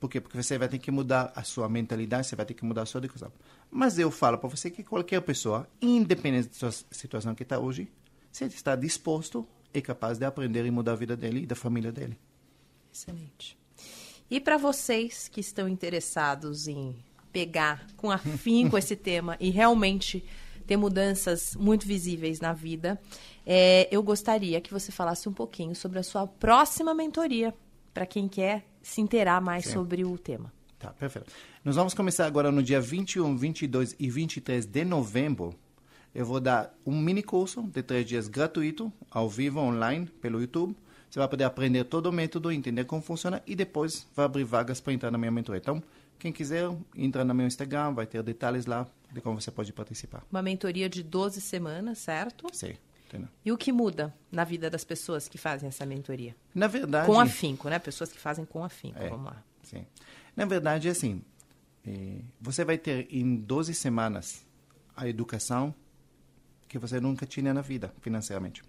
porque, 0.00 0.20
porque 0.20 0.42
você 0.42 0.58
vai 0.58 0.68
ter 0.68 0.78
que 0.78 0.90
mudar 0.90 1.32
a 1.34 1.42
sua 1.42 1.68
mentalidade, 1.68 2.26
você 2.26 2.36
vai 2.36 2.46
ter 2.46 2.54
que 2.54 2.64
mudar 2.64 2.82
a 2.82 2.86
sua 2.86 2.98
educação. 2.98 3.32
Mas 3.70 3.98
eu 3.98 4.10
falo 4.10 4.38
para 4.38 4.48
você 4.48 4.70
que 4.70 4.82
qualquer 4.82 5.20
pessoa, 5.20 5.68
independente 5.80 6.48
da 6.48 6.54
sua 6.54 6.72
situação 6.90 7.34
que 7.34 7.42
está 7.42 7.58
hoje, 7.58 7.90
se 8.32 8.44
ele 8.44 8.54
está 8.54 8.74
disposto, 8.74 9.46
é 9.72 9.80
capaz 9.80 10.18
de 10.18 10.24
aprender 10.24 10.64
e 10.64 10.70
mudar 10.70 10.92
a 10.92 10.96
vida 10.96 11.16
dele 11.16 11.42
e 11.42 11.46
da 11.46 11.54
família 11.54 11.92
dele. 11.92 12.18
Excelente. 12.92 13.58
E 14.30 14.40
para 14.40 14.56
vocês 14.56 15.28
que 15.28 15.40
estão 15.40 15.68
interessados 15.68 16.68
em 16.68 16.96
pegar 17.32 17.86
com 17.96 18.10
afinco 18.10 18.76
esse 18.78 18.96
tema 18.96 19.36
e 19.40 19.50
realmente 19.50 20.24
ter 20.66 20.76
mudanças 20.76 21.56
muito 21.56 21.86
visíveis 21.86 22.40
na 22.40 22.52
vida, 22.52 23.00
é, 23.44 23.88
eu 23.90 24.02
gostaria 24.02 24.60
que 24.60 24.72
você 24.72 24.92
falasse 24.92 25.28
um 25.28 25.32
pouquinho 25.32 25.74
sobre 25.74 25.98
a 25.98 26.02
sua 26.02 26.26
próxima 26.26 26.94
mentoria, 26.94 27.52
para 27.92 28.06
quem 28.06 28.28
quer 28.28 28.64
se 28.80 29.00
inteirar 29.00 29.40
mais 29.40 29.64
Sim. 29.64 29.72
sobre 29.72 30.04
o 30.04 30.16
tema. 30.16 30.52
Tá, 30.78 30.90
perfeito. 30.92 31.30
Nós 31.64 31.76
vamos 31.76 31.92
começar 31.92 32.24
agora 32.24 32.50
no 32.50 32.62
dia 32.62 32.80
21, 32.80 33.36
22 33.36 33.96
e 33.98 34.08
23 34.08 34.64
de 34.64 34.84
novembro. 34.84 35.54
Eu 36.14 36.24
vou 36.24 36.40
dar 36.40 36.74
um 36.86 36.98
mini 36.98 37.22
curso 37.22 37.62
de 37.62 37.82
três 37.82 38.06
dias 38.06 38.28
gratuito, 38.28 38.92
ao 39.10 39.28
vivo, 39.28 39.60
online, 39.60 40.06
pelo 40.06 40.40
YouTube. 40.40 40.76
Você 41.10 41.18
vai 41.18 41.28
poder 41.28 41.44
aprender 41.44 41.84
todo 41.84 42.06
o 42.06 42.12
método, 42.12 42.52
entender 42.52 42.84
como 42.84 43.02
funciona 43.02 43.42
e 43.46 43.54
depois 43.54 44.06
vai 44.14 44.24
abrir 44.24 44.44
vagas 44.44 44.80
para 44.80 44.92
entrar 44.92 45.10
na 45.10 45.18
minha 45.18 45.30
mentoria. 45.30 45.60
Então, 45.60 45.82
quem 46.20 46.32
quiser, 46.32 46.70
entra 46.94 47.24
no 47.24 47.34
meu 47.34 47.46
Instagram, 47.46 47.92
vai 47.94 48.06
ter 48.06 48.22
detalhes 48.22 48.66
lá 48.66 48.86
de 49.12 49.20
como 49.20 49.40
você 49.40 49.50
pode 49.50 49.72
participar. 49.72 50.24
Uma 50.30 50.42
mentoria 50.42 50.88
de 50.88 51.02
12 51.02 51.40
semanas, 51.40 51.98
certo? 51.98 52.46
Sim. 52.52 52.74
Entendeu? 53.08 53.28
E 53.44 53.50
o 53.50 53.58
que 53.58 53.72
muda 53.72 54.14
na 54.30 54.44
vida 54.44 54.70
das 54.70 54.84
pessoas 54.84 55.26
que 55.28 55.36
fazem 55.36 55.68
essa 55.68 55.84
mentoria? 55.84 56.36
Na 56.54 56.68
verdade... 56.68 57.06
Com 57.06 57.18
afinco, 57.18 57.68
né? 57.68 57.78
Pessoas 57.78 58.12
que 58.12 58.20
fazem 58.20 58.44
com 58.44 58.62
afinco, 58.62 59.02
é, 59.02 59.08
vamos 59.08 59.26
lá. 59.26 59.42
Sim. 59.64 59.84
Na 60.36 60.44
verdade, 60.44 60.86
é 60.86 60.92
assim, 60.92 61.22
é, 61.84 62.18
você 62.40 62.64
vai 62.64 62.78
ter 62.78 63.08
em 63.10 63.36
12 63.36 63.74
semanas 63.74 64.46
a 64.96 65.08
educação 65.08 65.74
que 66.68 66.78
você 66.78 67.00
nunca 67.00 67.26
tinha 67.26 67.52
na 67.52 67.62
vida, 67.62 67.92
financeiramente. 68.00 68.62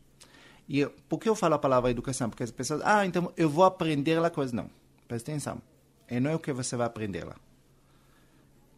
E 0.68 0.86
por 1.08 1.20
que 1.20 1.30
eu 1.30 1.36
falo 1.36 1.56
a 1.56 1.60
palavra 1.60 1.92
educação? 1.92 2.30
Porque 2.30 2.44
as 2.44 2.50
pessoas, 2.50 2.82
ah, 2.84 3.06
então 3.06 3.32
eu 3.38 3.50
vou 3.50 3.64
aprender 3.64 4.20
lá 4.20 4.30
coisa. 4.30 4.56
Não, 4.56 4.70
presta 5.08 5.32
atenção. 5.32 5.62
E 6.12 6.20
não 6.20 6.30
é 6.30 6.36
o 6.36 6.40
que 6.40 6.52
você 6.52 6.76
vai 6.76 6.86
aprender 6.86 7.24
lá. 7.24 7.38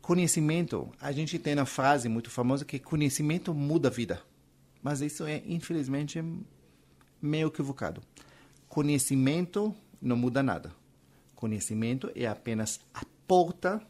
conhecimento, 0.03 0.91
a 1.01 1.11
gente 1.11 1.39
tem 1.39 1.55
uma 1.55 1.65
frase 1.65 2.07
muito 2.07 2.29
famosa 2.29 2.63
que 2.63 2.77
conhecimento 2.77 3.55
muda 3.55 3.87
a 3.87 3.91
vida. 3.91 4.21
Mas 4.83 5.01
isso 5.01 5.25
é, 5.25 5.41
infelizmente, 5.47 6.23
meio 7.19 7.47
equivocado. 7.47 8.03
Conhecimento 8.69 9.73
não 9.99 10.15
muda 10.15 10.43
nada. 10.43 10.75
Conhecimento 11.35 12.11
é 12.15 12.27
apenas 12.27 12.79
a 12.93 13.03
porta 13.27 13.81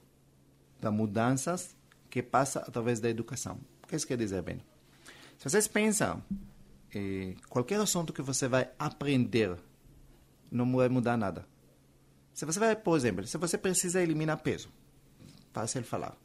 das 0.79 0.93
mudanças 0.93 1.75
que 2.09 2.23
passa 2.23 2.59
através 2.59 3.01
da 3.01 3.09
educação. 3.09 3.59
O 3.83 3.87
que 3.87 3.95
isso 3.95 4.07
quer 4.07 4.17
dizer, 4.17 4.41
bem? 4.41 4.61
Se 5.37 5.49
vocês 5.49 5.67
pensam, 5.67 6.23
eh, 6.95 7.35
qualquer 7.49 7.79
assunto 7.81 8.13
que 8.13 8.21
você 8.21 8.47
vai 8.47 8.69
aprender 8.79 9.57
não 10.49 10.71
vai 10.73 10.87
mudar 10.87 11.17
nada. 11.17 11.45
Se 12.33 12.45
você 12.45 12.59
vai, 12.59 12.75
por 12.75 12.97
exemplo, 12.97 13.25
se 13.27 13.37
você 13.37 13.57
precisa 13.57 14.01
eliminar 14.01 14.37
peso, 14.37 14.69
fácil 15.51 15.83
falar. 15.83 16.17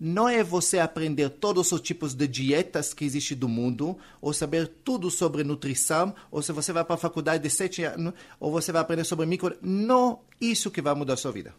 Não 0.00 0.28
é 0.28 0.44
você 0.44 0.78
aprender 0.78 1.28
todos 1.28 1.72
os 1.72 1.80
tipos 1.80 2.14
de 2.14 2.28
dietas 2.28 2.94
que 2.94 3.04
existem 3.04 3.36
do 3.36 3.48
mundo, 3.48 3.98
ou 4.20 4.32
saber 4.32 4.68
tudo 4.84 5.10
sobre 5.10 5.42
nutrição, 5.42 6.14
ou 6.30 6.40
se 6.40 6.52
você 6.52 6.72
vai 6.72 6.84
para 6.84 6.94
a 6.94 6.98
faculdade 6.98 7.42
de 7.42 7.50
sete 7.50 7.82
anos, 7.82 8.14
ou 8.38 8.52
você 8.52 8.70
vai 8.70 8.80
aprender 8.80 9.02
sobre 9.04 9.26
micro. 9.26 9.56
Não 9.60 10.20
isso 10.40 10.70
que 10.70 10.80
vai 10.80 10.94
mudar 10.94 11.14
a 11.14 11.16
sua 11.16 11.32
vida. 11.32 11.52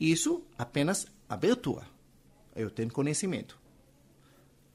Isso 0.00 0.42
apenas 0.56 1.06
abertura. 1.28 1.86
Eu 2.54 2.70
tenho 2.70 2.90
conhecimento. 2.90 3.58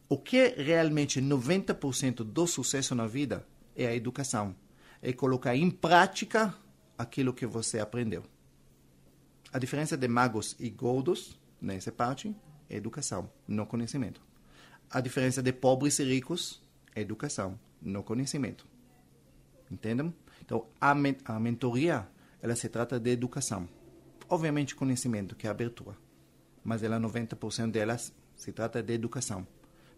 O 0.08 0.18
que 0.18 0.38
é 0.38 0.56
realmente 0.56 1.20
90% 1.20 2.18
do 2.18 2.46
sucesso 2.46 2.94
na 2.94 3.08
vida 3.08 3.46
é 3.76 3.88
a 3.88 3.96
educação. 3.96 4.56
É 5.02 5.12
colocar 5.12 5.56
em 5.56 5.72
prática 5.72 6.54
aquilo 7.02 7.34
que 7.34 7.46
você 7.46 7.80
aprendeu. 7.80 8.24
A 9.52 9.58
diferença 9.60 9.98
de 9.98 10.08
magos 10.08 10.56
e 10.60 10.70
gordos, 10.70 11.38
nessa 11.60 11.92
parte, 11.92 12.34
é 12.70 12.76
educação, 12.76 13.30
não 13.48 13.66
conhecimento. 13.66 14.22
A 14.90 15.02
diferença 15.02 15.42
de 15.42 15.52
pobres 15.52 16.00
e 16.00 16.04
ricos 16.04 16.62
é 16.96 17.02
educação, 17.02 17.60
não 17.82 18.04
conhecimento. 18.04 18.68
Entendem? 19.70 20.14
Então, 20.42 20.68
a, 20.80 20.94
men 20.94 21.18
a 21.26 21.40
mentoria, 21.40 22.08
ela 22.42 22.56
se 22.56 22.70
trata 22.70 23.00
de 23.00 23.10
educação. 23.10 23.68
Obviamente, 24.30 24.76
conhecimento, 24.76 25.36
que 25.36 25.48
é 25.48 25.50
abertura. 25.50 25.98
Mas 26.64 26.84
ela, 26.84 27.00
90% 27.00 27.72
delas, 27.72 28.14
se 28.36 28.52
trata 28.52 28.82
de 28.84 28.94
educação. 28.94 29.48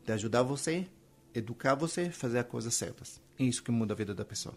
De 0.05 0.13
ajudar 0.13 0.43
você, 0.43 0.87
educar 1.33 1.75
você, 1.75 2.09
fazer 2.09 2.39
as 2.39 2.47
coisas 2.47 2.73
certas. 2.73 3.21
É 3.37 3.43
isso 3.43 3.63
que 3.63 3.71
muda 3.71 3.93
a 3.93 3.97
vida 3.97 4.15
da 4.15 4.23
pessoa. 4.23 4.55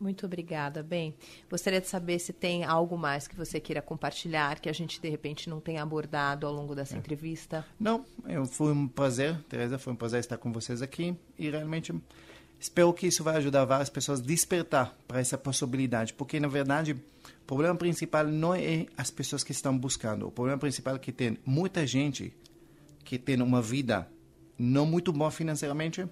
Muito 0.00 0.26
obrigada. 0.26 0.82
Bem, 0.82 1.14
gostaria 1.48 1.80
de 1.80 1.86
saber 1.86 2.18
se 2.18 2.32
tem 2.32 2.64
algo 2.64 2.98
mais 2.98 3.26
que 3.28 3.36
você 3.36 3.60
queira 3.60 3.80
compartilhar, 3.80 4.60
que 4.60 4.68
a 4.68 4.72
gente 4.72 5.00
de 5.00 5.08
repente 5.08 5.48
não 5.48 5.60
tenha 5.60 5.82
abordado 5.82 6.46
ao 6.46 6.52
longo 6.52 6.74
dessa 6.74 6.96
é. 6.96 6.98
entrevista. 6.98 7.64
Não, 7.78 8.04
eu, 8.26 8.44
foi 8.44 8.72
um 8.72 8.88
prazer, 8.88 9.38
Teresa, 9.48 9.78
foi 9.78 9.92
um 9.92 9.96
prazer 9.96 10.20
estar 10.20 10.36
com 10.36 10.52
vocês 10.52 10.82
aqui 10.82 11.16
e 11.38 11.50
realmente 11.50 11.94
espero 12.58 12.92
que 12.92 13.06
isso 13.06 13.22
vai 13.22 13.36
ajudar 13.36 13.64
várias 13.64 13.88
pessoas 13.88 14.20
a 14.20 14.22
despertar 14.22 14.96
para 15.06 15.20
essa 15.20 15.38
possibilidade, 15.38 16.12
porque 16.14 16.40
na 16.40 16.48
verdade 16.48 16.92
o 16.92 17.46
problema 17.46 17.76
principal 17.76 18.26
não 18.26 18.54
é 18.54 18.86
as 18.96 19.10
pessoas 19.10 19.44
que 19.44 19.52
estão 19.52 19.76
buscando, 19.76 20.26
o 20.26 20.30
problema 20.30 20.58
principal 20.58 20.96
é 20.96 20.98
que 20.98 21.12
tem 21.12 21.38
muita 21.44 21.86
gente 21.86 22.34
que 23.04 23.18
tem 23.18 23.40
uma 23.42 23.60
vida 23.60 24.08
não 24.58 24.86
muito 24.86 25.12
boa 25.12 25.30
financeiramente 25.30 26.06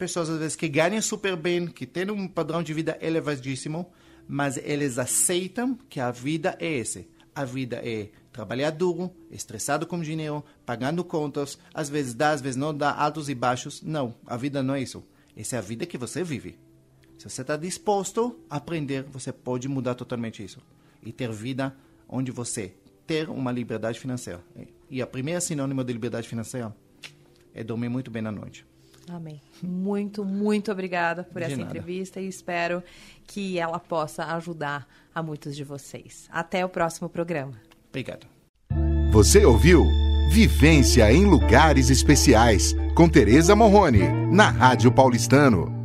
pessoas 0.00 0.30
às 0.30 0.38
vezes 0.38 0.56
que 0.56 0.66
ganham 0.66 1.02
super 1.02 1.36
bem, 1.36 1.66
que 1.66 1.84
têm 1.84 2.10
um 2.10 2.26
padrão 2.26 2.62
de 2.62 2.72
vida 2.72 2.96
elevadíssimo, 3.02 3.92
mas 4.26 4.56
eles 4.56 4.98
aceitam 4.98 5.78
que 5.90 6.00
a 6.00 6.10
vida 6.10 6.56
é 6.58 6.72
esse. 6.72 7.06
A 7.34 7.44
vida 7.44 7.76
é 7.84 8.08
trabalhar 8.32 8.70
duro, 8.70 9.14
estressado 9.30 9.86
com 9.86 10.00
dinheiro, 10.00 10.42
pagando 10.64 11.04
contas, 11.04 11.58
às 11.74 11.90
vezes 11.90 12.14
dá, 12.14 12.30
às 12.30 12.40
vezes 12.40 12.56
não 12.56 12.74
dá, 12.74 12.94
altos 12.94 13.28
e 13.28 13.34
baixos. 13.34 13.82
Não, 13.82 14.14
a 14.26 14.38
vida 14.38 14.62
não 14.62 14.74
é 14.74 14.80
isso. 14.80 15.04
Essa 15.36 15.56
é 15.56 15.58
a 15.58 15.62
vida 15.62 15.84
que 15.84 15.98
você 15.98 16.24
vive. 16.24 16.58
Se 17.18 17.28
você 17.28 17.42
está 17.42 17.54
disposto 17.54 18.40
a 18.48 18.56
aprender, 18.56 19.02
você 19.02 19.30
pode 19.30 19.68
mudar 19.68 19.94
totalmente 19.94 20.42
isso. 20.42 20.62
E 21.02 21.12
ter 21.12 21.30
vida 21.30 21.76
onde 22.08 22.32
você 22.32 22.72
ter 23.06 23.28
uma 23.28 23.52
liberdade 23.52 24.00
financeira. 24.00 24.42
E 24.88 25.02
a 25.02 25.06
primeira 25.06 25.42
sinônimo 25.42 25.84
de 25.84 25.92
liberdade 25.92 26.26
financeira 26.26 26.74
é 27.52 27.62
dormir 27.62 27.90
muito 27.90 28.10
bem 28.10 28.22
na 28.22 28.32
noite. 28.32 28.69
Amém. 29.12 29.40
Muito, 29.62 30.24
muito 30.24 30.70
obrigada 30.70 31.24
por 31.24 31.40
de 31.40 31.46
essa 31.46 31.56
nada. 31.56 31.68
entrevista 31.68 32.20
e 32.20 32.28
espero 32.28 32.82
que 33.26 33.58
ela 33.58 33.78
possa 33.78 34.24
ajudar 34.36 34.86
a 35.14 35.22
muitos 35.22 35.56
de 35.56 35.64
vocês. 35.64 36.28
Até 36.30 36.64
o 36.64 36.68
próximo 36.68 37.08
programa. 37.08 37.52
Obrigado. 37.88 38.26
Você 39.10 39.44
ouviu 39.44 39.84
Vivência 40.30 41.12
em 41.12 41.24
Lugares 41.24 41.90
Especiais 41.90 42.74
com 42.94 43.08
Tereza 43.08 43.56
Morrone, 43.56 44.08
na 44.30 44.48
Rádio 44.48 44.92
Paulistano. 44.92 45.79